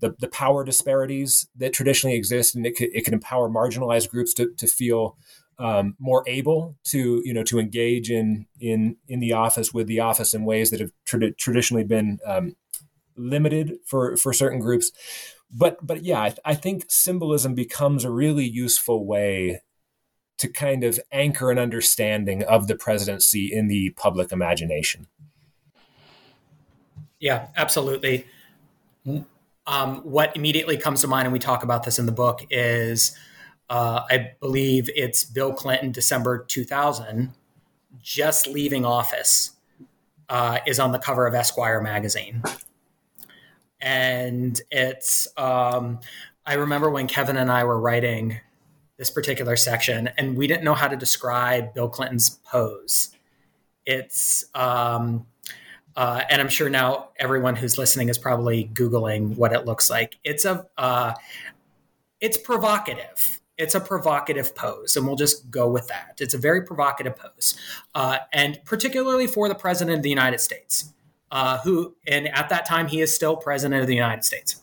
the, 0.01 0.15
the 0.19 0.29
power 0.29 0.65
disparities 0.65 1.49
that 1.57 1.73
traditionally 1.73 2.17
exist, 2.17 2.55
and 2.55 2.67
it 2.67 2.77
could 2.77 2.91
it 2.95 3.05
can 3.05 3.15
empower 3.15 3.49
marginalized 3.49 4.11
groups 4.11 4.33
to 4.35 4.53
to 4.55 4.67
feel 4.67 5.17
um, 5.59 5.97
more 5.99 6.23
able 6.27 6.77
to 6.85 7.23
you 7.25 7.35
know 7.35 7.45
to 7.45 7.59
engage 7.59 8.11
in 8.11 8.47
in 8.61 8.97
in 9.09 9.21
the 9.21 9.33
office 9.33 9.75
with 9.75 9.87
the 9.87 10.01
office 10.01 10.35
in 10.35 10.45
ways 10.45 10.71
that 10.71 10.81
have 10.81 10.93
tra- 11.05 11.33
traditionally 11.33 11.85
been 11.85 12.19
um, 12.25 12.55
limited 13.17 13.79
for 13.87 14.17
for 14.17 14.33
certain 14.33 14.61
groups 14.61 14.93
but 15.55 15.85
but 15.87 16.03
yeah, 16.03 16.21
I, 16.21 16.35
I 16.45 16.55
think 16.55 16.85
symbolism 16.89 17.55
becomes 17.55 18.05
a 18.05 18.11
really 18.11 18.45
useful 18.45 19.07
way 19.07 19.61
to 20.39 20.49
kind 20.49 20.85
of 20.85 20.99
anchor 21.12 21.51
an 21.51 21.59
understanding 21.59 22.43
of 22.43 22.66
the 22.66 22.74
presidency 22.74 23.53
in 23.53 23.68
the 23.68 23.91
public 23.91 24.32
imagination. 24.32 25.07
Yeah, 27.20 27.49
absolutely. 27.57 28.26
Um, 29.66 29.97
what 30.03 30.37
immediately 30.37 30.76
comes 30.76 31.01
to 31.03 31.07
mind, 31.07 31.26
and 31.26 31.32
we 31.32 31.39
talk 31.39 31.62
about 31.62 31.85
this 31.85 31.99
in 31.99 32.07
the 32.07 32.12
book, 32.12 32.45
is 32.51 33.16
uh, 33.70 34.03
I 34.11 34.32
believe 34.41 34.91
it's 34.95 35.24
Bill 35.24 35.53
Clinton, 35.53 35.93
December 35.93 36.45
2000, 36.45 37.32
just 38.01 38.47
leaving 38.47 38.85
office, 38.85 39.53
uh, 40.28 40.59
is 40.66 40.78
on 40.78 40.93
the 40.93 40.99
cover 40.99 41.26
of 41.26 41.35
Esquire 41.35 41.80
magazine 41.80 42.43
and 43.85 44.61
it's 44.70 45.28
um, 45.37 46.01
i 46.47 46.55
remember 46.55 46.91
when 46.91 47.07
kevin 47.07 47.37
and 47.37 47.53
i 47.53 47.62
were 47.62 47.78
writing 47.78 48.41
this 49.05 49.11
particular 49.11 49.55
section 49.55 50.09
and 50.16 50.34
we 50.34 50.46
didn't 50.46 50.64
know 50.64 50.72
how 50.72 50.88
to 50.88 50.96
describe 50.96 51.74
bill 51.74 51.90
clinton's 51.90 52.40
pose 52.50 53.11
it's 53.84 54.46
um, 54.55 55.26
uh, 55.94 56.22
and 56.30 56.40
i'm 56.40 56.48
sure 56.48 56.70
now 56.70 57.11
everyone 57.18 57.55
who's 57.55 57.76
listening 57.76 58.09
is 58.09 58.16
probably 58.16 58.70
googling 58.72 59.36
what 59.36 59.52
it 59.52 59.66
looks 59.66 59.90
like 59.90 60.16
it's 60.24 60.46
a 60.46 60.66
uh, 60.78 61.12
it's 62.20 62.38
provocative 62.38 63.40
it's 63.57 63.76
a 63.76 63.80
provocative 63.80 64.52
pose, 64.57 64.96
and 64.96 65.07
we'll 65.07 65.14
just 65.14 65.48
go 65.48 65.68
with 65.68 65.86
that. 65.86 66.16
It's 66.18 66.34
a 66.34 66.38
very 66.38 66.62
provocative 66.62 67.14
pose, 67.14 67.55
uh, 67.94 68.18
and 68.32 68.59
particularly 68.64 69.28
for 69.28 69.48
the 69.48 69.55
president 69.55 69.98
of 69.98 70.02
the 70.02 70.09
United 70.09 70.40
States 70.40 70.92
uh, 71.34 71.59
who, 71.59 71.94
and 72.07 72.28
at 72.28 72.48
that 72.48 72.64
time, 72.64 72.86
he 72.86 73.00
is 73.00 73.14
still 73.14 73.36
president 73.36 73.80
of 73.80 73.88
the 73.88 73.94
United 73.94 74.24
States. 74.24 74.62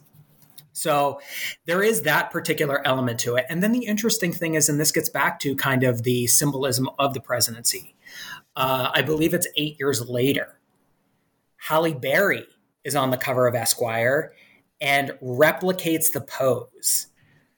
So 0.82 1.22
there 1.68 1.84
is 1.84 2.02
that 2.02 2.32
particular 2.32 2.86
element 2.88 3.20
to 3.20 3.36
it. 3.36 3.46
And 3.50 3.62
then 3.62 3.72
the 3.72 3.86
interesting 3.86 4.34
thing 4.34 4.56
is, 4.56 4.68
and 4.68 4.80
this 4.80 4.92
gets 4.92 5.10
back 5.10 5.40
to 5.42 5.56
kind 5.56 5.84
of 5.84 6.02
the 6.02 6.26
symbolism 6.26 6.90
of 6.98 7.14
the 7.14 7.22
presidency. 7.22 7.96
Uh, 8.56 8.90
I 8.92 9.04
believe 9.04 9.36
it's 9.36 9.46
eight 9.56 9.78
years 9.80 10.02
later. 10.10 10.60
Halle 11.58 11.94
Berry 11.94 12.48
is 12.84 12.96
on 12.96 13.12
the 13.12 13.18
cover 13.18 13.46
of 13.46 13.54
Esquire 13.54 14.34
and 14.82 15.12
replicates 15.22 16.12
the 16.12 16.22
pose 16.22 17.08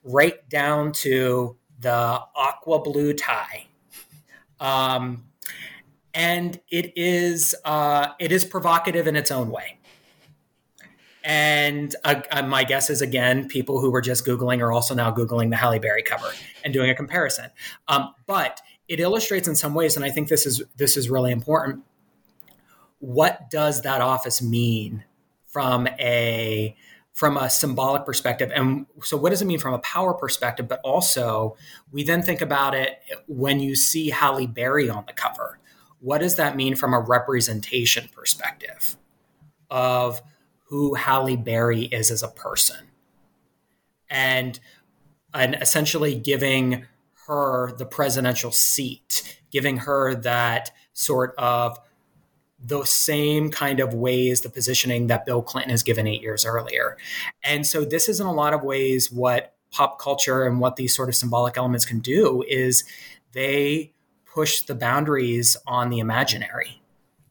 right 0.02 0.46
down 0.50 0.92
to 0.92 1.56
the 1.80 2.20
aqua 2.36 2.80
blue 2.80 3.14
tie. 3.14 3.68
Um, 4.60 5.24
and 6.12 6.60
it 6.68 6.92
is 6.94 7.54
uh, 7.64 8.08
it 8.20 8.32
is 8.32 8.44
provocative 8.44 9.06
in 9.06 9.16
its 9.16 9.30
own 9.30 9.50
way. 9.50 9.78
And 11.24 11.96
uh, 12.04 12.20
uh, 12.30 12.42
my 12.42 12.64
guess 12.64 12.90
is 12.90 13.00
again, 13.00 13.48
people 13.48 13.80
who 13.80 13.90
were 13.90 14.02
just 14.02 14.26
googling 14.26 14.60
are 14.60 14.70
also 14.70 14.94
now 14.94 15.10
googling 15.10 15.48
the 15.48 15.56
Halle 15.56 15.78
Berry 15.78 16.02
cover 16.02 16.30
and 16.64 16.72
doing 16.72 16.90
a 16.90 16.94
comparison. 16.94 17.50
Um, 17.88 18.14
but 18.26 18.60
it 18.88 19.00
illustrates 19.00 19.48
in 19.48 19.56
some 19.56 19.72
ways, 19.72 19.96
and 19.96 20.04
I 20.04 20.10
think 20.10 20.28
this 20.28 20.44
is 20.44 20.62
this 20.76 20.96
is 20.96 21.08
really 21.08 21.32
important. 21.32 21.82
What 22.98 23.48
does 23.50 23.82
that 23.82 24.02
office 24.02 24.42
mean 24.42 25.04
from 25.46 25.86
a 25.98 26.76
from 27.14 27.36
a 27.36 27.48
symbolic 27.48 28.04
perspective 28.04 28.50
and 28.52 28.86
so 29.04 29.16
what 29.16 29.30
does 29.30 29.40
it 29.40 29.44
mean 29.44 29.60
from 29.60 29.72
a 29.72 29.78
power 29.78 30.12
perspective 30.12 30.66
but 30.66 30.80
also 30.82 31.56
we 31.92 32.02
then 32.02 32.20
think 32.20 32.40
about 32.40 32.74
it 32.74 32.98
when 33.28 33.60
you 33.60 33.76
see 33.76 34.10
halle 34.10 34.48
berry 34.48 34.90
on 34.90 35.04
the 35.06 35.12
cover 35.12 35.60
what 36.00 36.18
does 36.18 36.34
that 36.34 36.56
mean 36.56 36.74
from 36.74 36.92
a 36.92 36.98
representation 36.98 38.08
perspective 38.12 38.96
of 39.70 40.20
who 40.74 40.94
Halle 40.94 41.36
Berry 41.36 41.82
is 41.84 42.10
as 42.10 42.24
a 42.24 42.28
person? 42.28 42.88
And, 44.10 44.58
and 45.32 45.54
essentially 45.60 46.16
giving 46.16 46.86
her 47.28 47.76
the 47.78 47.86
presidential 47.86 48.50
seat, 48.50 49.38
giving 49.52 49.76
her 49.76 50.16
that 50.16 50.72
sort 50.92 51.32
of 51.38 51.78
those 52.58 52.90
same 52.90 53.52
kind 53.52 53.78
of 53.78 53.94
ways, 53.94 54.40
the 54.40 54.48
positioning 54.48 55.06
that 55.06 55.24
Bill 55.24 55.42
Clinton 55.42 55.70
has 55.70 55.84
given 55.84 56.08
eight 56.08 56.22
years 56.22 56.44
earlier. 56.44 56.96
And 57.44 57.64
so 57.64 57.84
this 57.84 58.08
is 58.08 58.18
in 58.18 58.26
a 58.26 58.32
lot 58.32 58.52
of 58.52 58.64
ways 58.64 59.12
what 59.12 59.54
pop 59.70 60.00
culture 60.00 60.44
and 60.44 60.58
what 60.58 60.74
these 60.74 60.92
sort 60.92 61.08
of 61.08 61.14
symbolic 61.14 61.56
elements 61.56 61.84
can 61.84 62.00
do 62.00 62.42
is 62.48 62.82
they 63.30 63.92
push 64.24 64.62
the 64.62 64.74
boundaries 64.74 65.56
on 65.68 65.88
the 65.90 66.00
imaginary, 66.00 66.80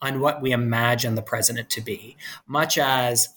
on 0.03 0.19
what 0.19 0.41
we 0.41 0.51
imagine 0.51 1.15
the 1.15 1.21
president 1.21 1.69
to 1.69 1.81
be, 1.81 2.17
much 2.45 2.77
as 2.77 3.29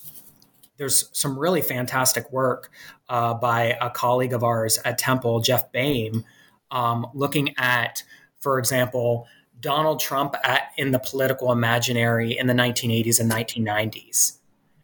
there's 0.78 1.08
some 1.12 1.38
really 1.38 1.62
fantastic 1.62 2.30
work 2.32 2.70
uh, 3.08 3.32
by 3.32 3.78
a 3.80 3.88
colleague 3.88 4.32
of 4.32 4.42
ours 4.42 4.78
at 4.84 4.98
Temple, 4.98 5.40
Jeff 5.40 5.70
Boehm, 5.70 6.24
um, 6.72 7.06
looking 7.14 7.54
at, 7.56 8.02
for 8.40 8.58
example, 8.58 9.26
Donald 9.60 10.00
Trump 10.00 10.34
at, 10.42 10.72
in 10.76 10.90
the 10.90 10.98
political 10.98 11.52
imaginary 11.52 12.36
in 12.36 12.48
the 12.48 12.52
1980s 12.52 13.20
and 13.20 13.30
1990s, 13.30 14.38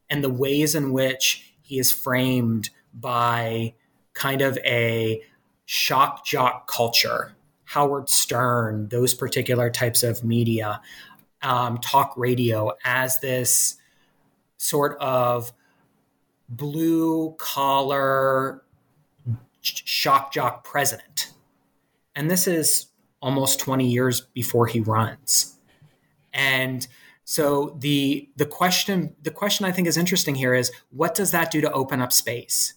and 0.09 0.23
the 0.23 0.31
ways 0.31 0.77
in 0.77 0.93
which 0.93 1.53
he 1.63 1.81
is 1.81 1.91
framed 1.91 2.71
by 2.95 3.75
kind 4.15 4.41
of 4.41 4.57
a 4.59 5.21
shock 5.67 6.25
jock 6.25 6.69
culture 6.69 7.35
Howard 7.73 8.11
Stern, 8.11 8.89
those 8.89 9.15
particular 9.15 9.71
types 9.71 10.03
of 10.03 10.23
media, 10.23 10.83
um, 11.43 11.79
talk 11.79 12.15
radio 12.17 12.73
as 12.85 13.21
this 13.21 13.77
sort 14.57 14.97
of 15.01 15.53
blue 16.49 17.35
collar 17.39 18.63
shock 19.61 20.33
jock 20.33 20.65
president. 20.65 21.33
And 22.15 22.31
this 22.31 22.47
is 22.47 22.87
almost 23.21 23.61
20 23.61 23.89
years 23.89 24.21
before 24.21 24.67
he 24.67 24.81
runs. 24.81 25.57
And 26.33 26.87
so 27.25 27.77
the 27.79 28.29
the 28.37 28.47
question 28.47 29.15
the 29.23 29.31
question 29.31 29.65
I 29.65 29.73
think 29.73 29.87
is 29.87 29.97
interesting 29.97 30.35
here 30.35 30.55
is 30.55 30.73
what 30.91 31.15
does 31.15 31.31
that 31.31 31.51
do 31.51 31.61
to 31.61 31.71
open 31.73 32.01
up 32.01 32.13
space 32.13 32.75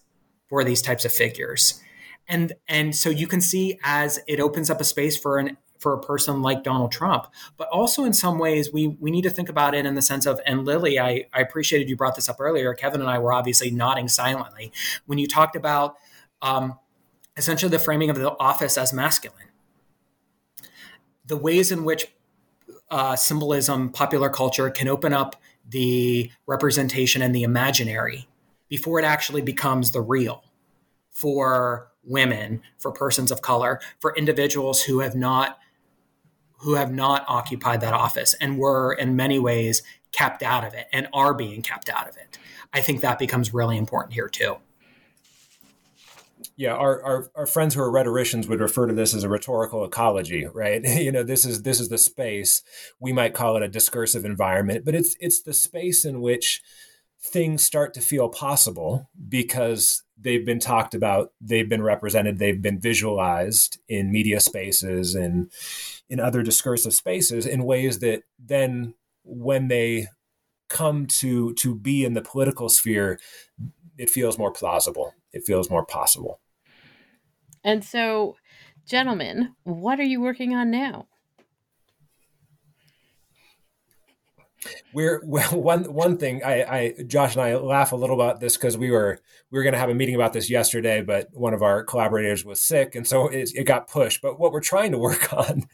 for 0.48 0.62
these 0.62 0.80
types 0.80 1.04
of 1.04 1.12
figures? 1.12 1.82
and 2.28 2.52
and 2.68 2.94
so 2.94 3.10
you 3.10 3.26
can 3.26 3.40
see 3.40 3.78
as 3.82 4.20
it 4.26 4.40
opens 4.40 4.70
up 4.70 4.80
a 4.80 4.84
space 4.84 5.16
for 5.16 5.38
an 5.38 5.56
for 5.78 5.92
a 5.94 6.00
person 6.00 6.42
like 6.42 6.62
Donald 6.62 6.92
Trump. 6.92 7.26
But 7.56 7.68
also 7.68 8.04
in 8.04 8.12
some 8.12 8.38
ways, 8.38 8.72
we 8.72 8.88
we 8.88 9.10
need 9.10 9.22
to 9.22 9.30
think 9.30 9.48
about 9.48 9.74
it 9.74 9.86
in 9.86 9.94
the 9.94 10.02
sense 10.02 10.26
of, 10.26 10.40
and 10.46 10.64
Lily, 10.64 10.98
I, 10.98 11.26
I 11.32 11.40
appreciated 11.40 11.88
you 11.88 11.96
brought 11.96 12.16
this 12.16 12.28
up 12.28 12.36
earlier. 12.40 12.74
Kevin 12.74 13.00
and 13.00 13.10
I 13.10 13.18
were 13.18 13.32
obviously 13.32 13.70
nodding 13.70 14.08
silently 14.08 14.72
when 15.06 15.18
you 15.18 15.26
talked 15.26 15.56
about 15.56 15.96
um, 16.42 16.78
essentially 17.36 17.70
the 17.70 17.78
framing 17.78 18.10
of 18.10 18.16
the 18.16 18.30
office 18.38 18.78
as 18.78 18.92
masculine. 18.92 19.48
The 21.26 21.36
ways 21.36 21.72
in 21.72 21.84
which 21.84 22.06
uh, 22.90 23.16
symbolism, 23.16 23.90
popular 23.90 24.30
culture 24.30 24.70
can 24.70 24.88
open 24.88 25.12
up 25.12 25.36
the 25.68 26.30
representation 26.46 27.22
and 27.22 27.34
the 27.34 27.42
imaginary 27.42 28.28
before 28.68 28.98
it 28.98 29.04
actually 29.04 29.42
becomes 29.42 29.90
the 29.90 30.00
real 30.00 30.44
for 31.10 31.88
women, 32.04 32.62
for 32.78 32.92
persons 32.92 33.32
of 33.32 33.42
color, 33.42 33.80
for 33.98 34.14
individuals 34.16 34.82
who 34.82 35.00
have 35.00 35.14
not 35.14 35.58
who 36.58 36.74
have 36.74 36.92
not 36.92 37.24
occupied 37.28 37.80
that 37.80 37.92
office 37.92 38.34
and 38.40 38.58
were 38.58 38.92
in 38.92 39.16
many 39.16 39.38
ways 39.38 39.82
kept 40.12 40.42
out 40.42 40.64
of 40.64 40.74
it 40.74 40.86
and 40.92 41.08
are 41.12 41.34
being 41.34 41.62
kept 41.62 41.88
out 41.88 42.08
of 42.08 42.16
it. 42.16 42.38
I 42.72 42.80
think 42.80 43.00
that 43.00 43.18
becomes 43.18 43.52
really 43.52 43.76
important 43.76 44.14
here 44.14 44.28
too. 44.28 44.56
Yeah, 46.58 46.74
our, 46.74 47.02
our, 47.02 47.30
our 47.34 47.46
friends 47.46 47.74
who 47.74 47.82
are 47.82 47.90
rhetoricians 47.90 48.48
would 48.48 48.60
refer 48.60 48.86
to 48.86 48.94
this 48.94 49.14
as 49.14 49.24
a 49.24 49.28
rhetorical 49.28 49.84
ecology, 49.84 50.46
right? 50.46 50.82
you 50.84 51.12
know, 51.12 51.22
this 51.22 51.44
is 51.44 51.62
this 51.62 51.80
is 51.80 51.90
the 51.90 51.98
space. 51.98 52.62
We 52.98 53.12
might 53.12 53.34
call 53.34 53.56
it 53.56 53.62
a 53.62 53.68
discursive 53.68 54.24
environment, 54.24 54.84
but 54.84 54.94
it's 54.94 55.16
it's 55.20 55.42
the 55.42 55.52
space 55.52 56.04
in 56.04 56.20
which 56.22 56.62
things 57.20 57.64
start 57.64 57.94
to 57.94 58.00
feel 58.00 58.28
possible 58.28 59.10
because 59.28 60.02
they've 60.18 60.46
been 60.46 60.60
talked 60.60 60.94
about, 60.94 61.32
they've 61.40 61.68
been 61.68 61.82
represented, 61.82 62.38
they've 62.38 62.62
been 62.62 62.80
visualized 62.80 63.78
in 63.88 64.12
media 64.12 64.40
spaces 64.40 65.14
and 65.14 65.50
in 66.08 66.20
other 66.20 66.42
discursive 66.42 66.94
spaces 66.94 67.46
in 67.46 67.64
ways 67.64 67.98
that 67.98 68.22
then 68.38 68.94
when 69.24 69.68
they 69.68 70.06
come 70.68 71.06
to 71.06 71.54
to 71.54 71.74
be 71.74 72.04
in 72.04 72.14
the 72.14 72.22
political 72.22 72.68
sphere, 72.68 73.18
it 73.98 74.10
feels 74.10 74.38
more 74.38 74.52
plausible. 74.52 75.14
It 75.32 75.44
feels 75.44 75.70
more 75.70 75.84
possible. 75.84 76.40
And 77.64 77.84
so, 77.84 78.36
gentlemen, 78.86 79.54
what 79.64 79.98
are 79.98 80.04
you 80.04 80.20
working 80.20 80.54
on 80.54 80.70
now? 80.70 81.08
We're 84.92 85.22
well, 85.26 85.60
one 85.60 85.92
one 85.92 86.16
thing. 86.18 86.42
I, 86.44 86.62
I 86.62 86.94
Josh 87.06 87.34
and 87.34 87.42
I 87.42 87.56
laugh 87.56 87.92
a 87.92 87.96
little 87.96 88.20
about 88.20 88.40
this 88.40 88.56
because 88.56 88.76
we 88.76 88.90
were 88.90 89.18
we 89.50 89.58
were 89.58 89.62
going 89.62 89.74
to 89.74 89.78
have 89.78 89.90
a 89.90 89.94
meeting 89.94 90.14
about 90.14 90.32
this 90.32 90.50
yesterday, 90.50 91.02
but 91.02 91.28
one 91.32 91.54
of 91.54 91.62
our 91.62 91.84
collaborators 91.84 92.44
was 92.44 92.60
sick, 92.60 92.94
and 92.94 93.06
so 93.06 93.28
it, 93.28 93.50
it 93.54 93.64
got 93.64 93.88
pushed. 93.88 94.22
But 94.22 94.38
what 94.38 94.52
we're 94.52 94.60
trying 94.60 94.92
to 94.92 94.98
work 94.98 95.32
on 95.32 95.64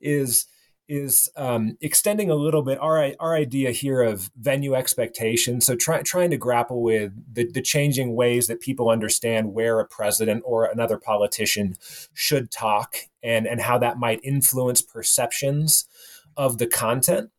is 0.00 0.46
is 0.88 1.30
um, 1.36 1.76
extending 1.80 2.28
a 2.28 2.34
little 2.34 2.62
bit 2.62 2.78
our 2.80 3.12
our 3.20 3.34
idea 3.34 3.70
here 3.70 4.02
of 4.02 4.30
venue 4.36 4.74
expectations. 4.74 5.64
So 5.64 5.76
try, 5.76 6.02
trying 6.02 6.30
to 6.30 6.36
grapple 6.36 6.82
with 6.82 7.12
the, 7.32 7.50
the 7.50 7.62
changing 7.62 8.14
ways 8.14 8.46
that 8.48 8.60
people 8.60 8.90
understand 8.90 9.54
where 9.54 9.80
a 9.80 9.86
president 9.86 10.42
or 10.44 10.64
another 10.64 10.98
politician 10.98 11.76
should 12.12 12.50
talk, 12.50 12.96
and 13.22 13.46
and 13.46 13.60
how 13.60 13.78
that 13.78 13.98
might 13.98 14.20
influence 14.22 14.82
perceptions 14.82 15.86
of 16.36 16.58
the 16.58 16.66
content. 16.66 17.30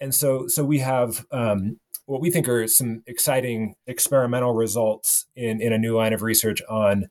And 0.00 0.14
so 0.14 0.46
so 0.48 0.64
we 0.64 0.78
have. 0.80 1.26
Um, 1.30 1.78
what 2.06 2.20
we 2.20 2.30
think 2.30 2.48
are 2.48 2.66
some 2.66 3.04
exciting 3.06 3.76
experimental 3.86 4.52
results 4.52 5.26
in, 5.36 5.60
in 5.60 5.72
a 5.72 5.78
new 5.78 5.96
line 5.96 6.12
of 6.12 6.22
research 6.22 6.60
on 6.68 7.08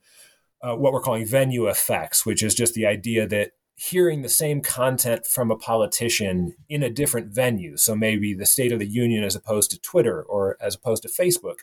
uh, 0.61 0.75
what 0.75 0.91
we're 0.91 0.99
calling 0.99 1.25
venue 1.25 1.67
effects, 1.67 2.25
which 2.25 2.43
is 2.43 2.53
just 2.53 2.73
the 2.73 2.85
idea 2.85 3.25
that 3.25 3.51
hearing 3.75 4.23
the 4.23 4.29
same 4.29 4.61
content 4.61 5.25
from 5.25 5.49
a 5.49 5.55
politician 5.55 6.53
in 6.67 6.83
a 6.83 6.89
different 6.89 7.33
venue, 7.33 7.77
so 7.77 7.95
maybe 7.95 8.33
the 8.33 8.45
State 8.45 8.73
of 8.73 8.79
the 8.79 8.85
Union 8.85 9.23
as 9.23 9.35
opposed 9.35 9.71
to 9.71 9.79
Twitter 9.79 10.21
or 10.21 10.57
as 10.59 10.75
opposed 10.75 11.01
to 11.03 11.07
Facebook, 11.07 11.59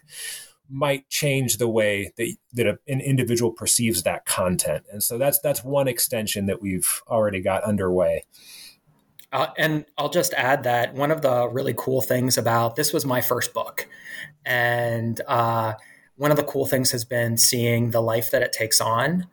might 0.69 1.09
change 1.11 1.59
the 1.59 1.69
way 1.69 2.13
that, 2.17 2.35
that 2.55 2.67
a, 2.67 2.79
an 2.89 3.01
individual 3.03 3.53
perceives 3.53 4.03
that 4.03 4.25
content. 4.25 4.85
And 4.91 5.03
so 5.03 5.19
that's 5.19 5.39
that's 5.41 5.63
one 5.63 5.89
extension 5.89 6.47
that 6.47 6.63
we've 6.63 7.03
already 7.07 7.41
got 7.41 7.63
underway. 7.65 8.25
Uh, 9.33 9.49
and 9.59 9.85
I'll 9.99 10.09
just 10.09 10.33
add 10.35 10.63
that 10.63 10.95
one 10.95 11.11
of 11.11 11.21
the 11.21 11.49
really 11.49 11.75
cool 11.77 12.01
things 12.01 12.39
about 12.39 12.77
this 12.77 12.93
was 12.93 13.05
my 13.05 13.21
first 13.21 13.53
book, 13.53 13.89
and 14.45 15.21
uh, 15.27 15.75
one 16.17 16.31
of 16.31 16.37
the 16.37 16.45
cool 16.45 16.67
things 16.67 16.93
has 16.93 17.05
been 17.05 17.37
seeing 17.37 17.91
the 17.91 18.01
life 18.01 18.31
that 18.31 18.43
it 18.43 18.53
takes 18.53 18.81
on 18.81 19.27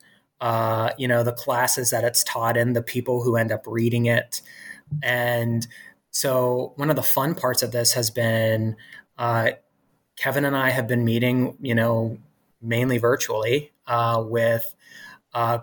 uh, 0.44 0.90
you 0.98 1.08
know, 1.08 1.22
the 1.22 1.32
classes 1.32 1.88
that 1.88 2.04
it's 2.04 2.22
taught 2.24 2.56
in, 2.56 2.74
the 2.74 2.82
people 2.82 3.22
who 3.22 3.36
end 3.36 3.52
up 3.52 3.62
reading 3.66 4.04
it. 4.04 4.42
And 5.02 5.66
so 6.10 6.74
one 6.76 6.90
of 6.90 6.96
the 6.96 7.02
fun 7.02 7.34
parts 7.34 7.62
of 7.62 7.72
this 7.72 7.94
has 7.94 8.10
been 8.10 8.76
uh, 9.16 9.52
Kevin 10.16 10.44
and 10.44 10.54
I 10.54 10.68
have 10.68 10.86
been 10.86 11.04
meeting, 11.04 11.56
you 11.60 11.74
know, 11.74 12.18
mainly 12.60 12.98
virtually 12.98 13.72
uh, 13.86 14.22
with, 14.26 14.74
uh, 15.32 15.60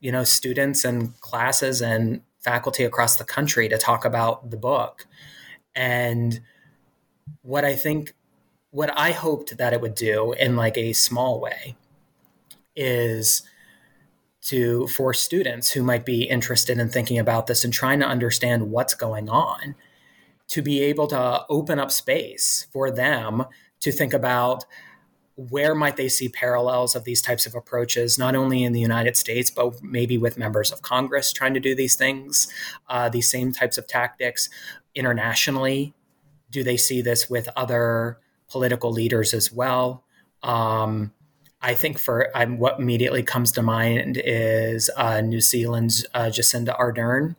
you 0.00 0.10
know, 0.10 0.24
students 0.24 0.84
and 0.84 1.18
classes 1.20 1.80
and 1.80 2.20
faculty 2.46 2.84
across 2.84 3.16
the 3.16 3.24
country 3.24 3.68
to 3.68 3.76
talk 3.76 4.04
about 4.04 4.50
the 4.50 4.56
book. 4.56 5.06
And 5.74 6.40
what 7.42 7.64
I 7.64 7.74
think, 7.74 8.14
what 8.70 8.96
I 8.96 9.10
hoped 9.10 9.58
that 9.58 9.72
it 9.72 9.80
would 9.80 9.96
do 9.96 10.32
in 10.32 10.54
like 10.54 10.78
a 10.78 10.92
small 10.92 11.40
way 11.40 11.76
is 12.76 13.42
to 14.42 14.86
for 14.86 15.12
students 15.12 15.72
who 15.72 15.82
might 15.82 16.06
be 16.06 16.22
interested 16.22 16.78
in 16.78 16.88
thinking 16.88 17.18
about 17.18 17.48
this 17.48 17.64
and 17.64 17.72
trying 17.72 17.98
to 17.98 18.06
understand 18.06 18.70
what's 18.70 18.94
going 18.94 19.28
on 19.28 19.74
to 20.48 20.62
be 20.62 20.80
able 20.82 21.08
to 21.08 21.44
open 21.48 21.80
up 21.80 21.90
space 21.90 22.68
for 22.72 22.92
them 22.92 23.44
to 23.80 23.90
think 23.90 24.14
about 24.14 24.64
where 25.36 25.74
might 25.74 25.96
they 25.96 26.08
see 26.08 26.28
parallels 26.28 26.94
of 26.96 27.04
these 27.04 27.20
types 27.20 27.46
of 27.46 27.54
approaches 27.54 28.18
not 28.18 28.34
only 28.34 28.62
in 28.62 28.72
the 28.72 28.80
united 28.80 29.16
states 29.16 29.50
but 29.50 29.82
maybe 29.82 30.16
with 30.18 30.38
members 30.38 30.72
of 30.72 30.82
congress 30.82 31.32
trying 31.32 31.54
to 31.54 31.60
do 31.60 31.74
these 31.74 31.94
things 31.94 32.48
uh, 32.88 33.08
these 33.08 33.30
same 33.30 33.52
types 33.52 33.78
of 33.78 33.86
tactics 33.86 34.48
internationally 34.94 35.94
do 36.50 36.62
they 36.62 36.76
see 36.76 37.00
this 37.00 37.28
with 37.28 37.48
other 37.56 38.18
political 38.48 38.90
leaders 38.90 39.34
as 39.34 39.52
well 39.52 40.04
um, 40.42 41.12
I 41.60 41.74
think 41.74 41.98
for 41.98 42.30
um, 42.36 42.58
what 42.58 42.78
immediately 42.78 43.22
comes 43.22 43.50
to 43.52 43.62
mind 43.62 44.20
is 44.24 44.90
uh, 44.96 45.20
New 45.20 45.40
Zealand's 45.40 46.06
uh, 46.14 46.26
Jacinda 46.26 46.78
Ardern 46.78 47.34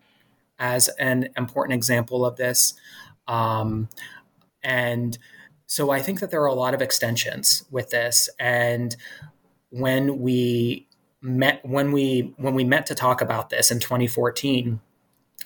as 0.59 0.89
an 0.99 1.29
important 1.37 1.75
example 1.75 2.25
of 2.25 2.35
this. 2.35 2.73
Um, 3.27 3.89
and 4.63 5.17
so 5.67 5.91
I 5.91 6.01
think 6.01 6.19
that 6.19 6.31
there 6.31 6.41
are 6.41 6.47
a 6.47 6.53
lot 6.53 6.73
of 6.73 6.81
extensions 6.81 7.65
with 7.69 7.89
this. 7.91 8.29
And 8.39 8.95
when 9.69 10.19
we 10.19 10.87
met, 11.21 11.63
when 11.65 11.91
we 11.91 12.33
when 12.37 12.55
we 12.55 12.63
met 12.63 12.85
to 12.87 12.95
talk 12.95 13.21
about 13.21 13.49
this 13.49 13.69
in 13.69 13.79
2014, 13.79 14.79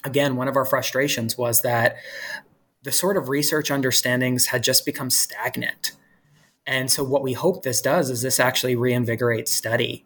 again, 0.04 0.36
one 0.36 0.48
of 0.48 0.56
our 0.56 0.66
frustrations 0.66 1.38
was 1.38 1.62
that 1.62 1.98
the 2.84 2.92
sort 2.92 3.18
of 3.18 3.30
research 3.30 3.70
understandings 3.70 4.48
had 4.48 4.64
just 4.64 4.86
become 4.86 5.10
stagnant 5.10 5.92
and 6.66 6.92
so, 6.92 7.04
what 7.04 7.24
we 7.24 7.34
hope 7.34 7.64
this 7.64 7.82
does 7.82 8.10
is 8.10 8.22
this 8.22 8.40
actually 8.40 8.76
reinvigorates 8.76 9.50
study 9.50 10.06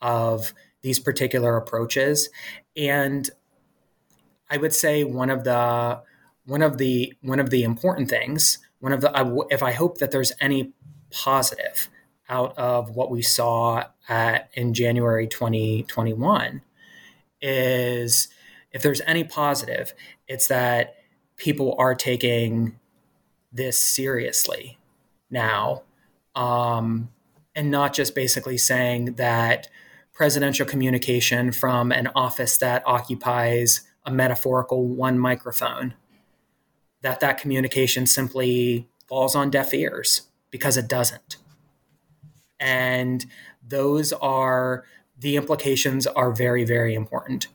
of 0.00 0.52
these 0.82 0.98
particular 0.98 1.56
approaches. 1.56 2.28
And 2.76 3.28
I 4.50 4.58
would 4.58 4.74
say 4.74 5.04
one 5.04 5.30
of 5.30 5.44
the 5.44 6.02
one 6.44 6.62
of 6.62 6.78
the 6.78 7.14
one 7.22 7.40
of 7.40 7.50
the 7.50 7.62
important 7.62 8.10
things, 8.10 8.58
one 8.80 8.92
of 8.92 9.00
the 9.00 9.46
if 9.50 9.62
I 9.62 9.72
hope 9.72 9.98
that 9.98 10.10
there's 10.10 10.32
any 10.40 10.72
positive 11.10 11.88
out 12.28 12.56
of 12.58 12.90
what 12.90 13.10
we 13.10 13.22
saw 13.22 13.84
at, 14.08 14.50
in 14.54 14.74
January 14.74 15.26
2021 15.26 16.62
is 17.40 18.28
if 18.72 18.82
there's 18.82 19.00
any 19.02 19.24
positive, 19.24 19.94
it's 20.26 20.48
that 20.48 20.96
people 21.36 21.74
are 21.78 21.94
taking 21.94 22.78
this 23.52 23.78
seriously 23.78 24.78
now, 25.30 25.82
um, 26.34 27.10
and 27.54 27.70
not 27.70 27.94
just 27.94 28.14
basically 28.14 28.58
saying 28.58 29.14
that 29.14 29.68
presidential 30.12 30.66
communication 30.66 31.52
from 31.52 31.92
an 31.92 32.08
office 32.14 32.56
that 32.58 32.82
occupies 32.86 33.82
a 34.04 34.10
metaphorical 34.10 34.86
one 34.86 35.18
microphone, 35.18 35.94
that 37.06 37.20
that 37.20 37.38
communication 37.38 38.04
simply 38.04 38.88
falls 39.06 39.36
on 39.36 39.48
deaf 39.48 39.72
ears 39.72 40.22
because 40.50 40.76
it 40.76 40.88
doesn't. 40.88 41.36
And 42.58 43.24
those 43.64 44.12
are 44.14 44.84
the 45.16 45.36
implications 45.36 46.08
are 46.08 46.32
very, 46.32 46.64
very 46.64 46.96
important. 46.96 47.46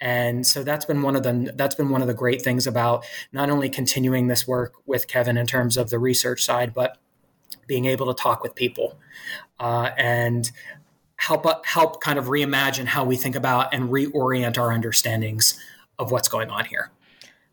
And 0.00 0.46
so 0.46 0.62
that's 0.62 0.84
been 0.84 1.02
one 1.02 1.16
of 1.16 1.24
the 1.24 1.52
that's 1.56 1.74
been 1.74 1.90
one 1.90 2.00
of 2.00 2.06
the 2.06 2.14
great 2.14 2.42
things 2.42 2.64
about 2.64 3.04
not 3.32 3.50
only 3.50 3.68
continuing 3.68 4.28
this 4.28 4.46
work 4.46 4.74
with 4.86 5.08
Kevin 5.08 5.36
in 5.36 5.48
terms 5.48 5.76
of 5.76 5.90
the 5.90 5.98
research 5.98 6.44
side, 6.44 6.72
but 6.72 6.96
being 7.66 7.86
able 7.86 8.06
to 8.06 8.14
talk 8.14 8.44
with 8.44 8.54
people 8.54 8.96
uh, 9.58 9.90
and 9.98 10.52
help 11.16 11.44
help 11.66 12.00
kind 12.00 12.20
of 12.20 12.26
reimagine 12.26 12.86
how 12.86 13.04
we 13.04 13.16
think 13.16 13.34
about 13.34 13.74
and 13.74 13.90
reorient 13.90 14.58
our 14.58 14.72
understandings 14.72 15.58
of 15.98 16.12
what's 16.12 16.28
going 16.28 16.50
on 16.50 16.66
here. 16.66 16.92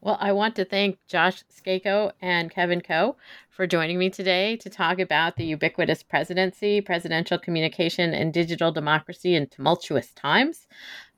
Well, 0.01 0.17
I 0.21 0.31
want 0.31 0.55
to 0.55 0.63
thank 0.63 0.97
Josh 1.07 1.43
Scacco 1.49 2.13
and 2.21 2.49
Kevin 2.49 2.79
Coe 2.79 3.17
for 3.49 3.67
joining 3.67 3.99
me 3.99 4.09
today 4.09 4.55
to 4.57 4.69
talk 4.69 4.97
about 4.97 5.35
the 5.35 5.43
ubiquitous 5.43 6.03
presidency, 6.03 6.79
presidential 6.79 7.37
communication, 7.37 8.13
and 8.13 8.33
digital 8.33 8.71
democracy 8.71 9.35
in 9.35 9.47
tumultuous 9.47 10.13
times 10.13 10.67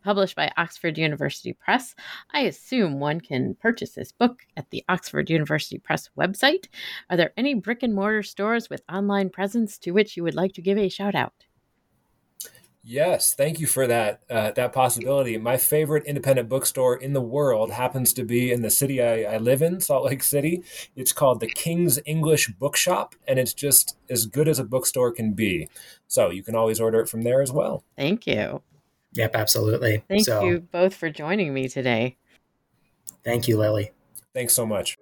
published 0.03 0.35
by 0.35 0.51
Oxford 0.57 0.97
University 0.97 1.53
Press. 1.53 1.93
I 2.33 2.41
assume 2.41 2.99
one 2.99 3.21
can 3.21 3.53
purchase 3.53 3.91
this 3.91 4.11
book 4.11 4.47
at 4.57 4.71
the 4.71 4.83
Oxford 4.89 5.29
University 5.29 5.77
Press 5.77 6.09
website. 6.17 6.65
Are 7.07 7.17
there 7.17 7.33
any 7.37 7.53
brick 7.53 7.83
and 7.83 7.93
mortar 7.93 8.23
stores 8.23 8.67
with 8.67 8.81
online 8.91 9.29
presence 9.29 9.77
to 9.77 9.91
which 9.91 10.17
you 10.17 10.23
would 10.23 10.33
like 10.33 10.53
to 10.53 10.61
give 10.63 10.79
a 10.79 10.89
shout 10.89 11.13
out? 11.13 11.45
Yes, 12.83 13.35
thank 13.35 13.59
you 13.59 13.67
for 13.67 13.85
that 13.85 14.23
uh, 14.29 14.51
that 14.51 14.73
possibility. 14.73 15.37
My 15.37 15.57
favorite 15.57 16.03
independent 16.05 16.49
bookstore 16.49 16.95
in 16.95 17.13
the 17.13 17.21
world 17.21 17.71
happens 17.71 18.11
to 18.13 18.23
be 18.23 18.51
in 18.51 18.63
the 18.63 18.71
city 18.71 19.01
I, 19.01 19.35
I, 19.35 19.37
live 19.37 19.61
in, 19.61 19.79
Salt 19.81 20.05
Lake 20.05 20.23
City. 20.23 20.63
It's 20.95 21.13
called 21.13 21.41
the 21.41 21.47
King's 21.47 21.99
English 22.05 22.49
Bookshop, 22.53 23.13
and 23.27 23.37
it's 23.37 23.53
just 23.53 23.97
as 24.09 24.25
good 24.25 24.47
as 24.47 24.57
a 24.57 24.63
bookstore 24.63 25.11
can 25.11 25.33
be. 25.33 25.69
So 26.07 26.31
you 26.31 26.41
can 26.41 26.55
always 26.55 26.79
order 26.79 26.99
it 27.01 27.07
from 27.07 27.21
there 27.21 27.41
as 27.41 27.51
well. 27.51 27.83
Thank 27.95 28.25
you. 28.25 28.63
Yep, 29.13 29.35
absolutely. 29.35 30.03
Thank 30.07 30.25
so, 30.25 30.43
you 30.43 30.61
both 30.61 30.95
for 30.95 31.09
joining 31.11 31.53
me 31.53 31.67
today. 31.67 32.17
Thank 33.23 33.47
you, 33.47 33.57
Lily. 33.57 33.91
Thanks 34.33 34.55
so 34.55 34.65
much. 34.65 34.97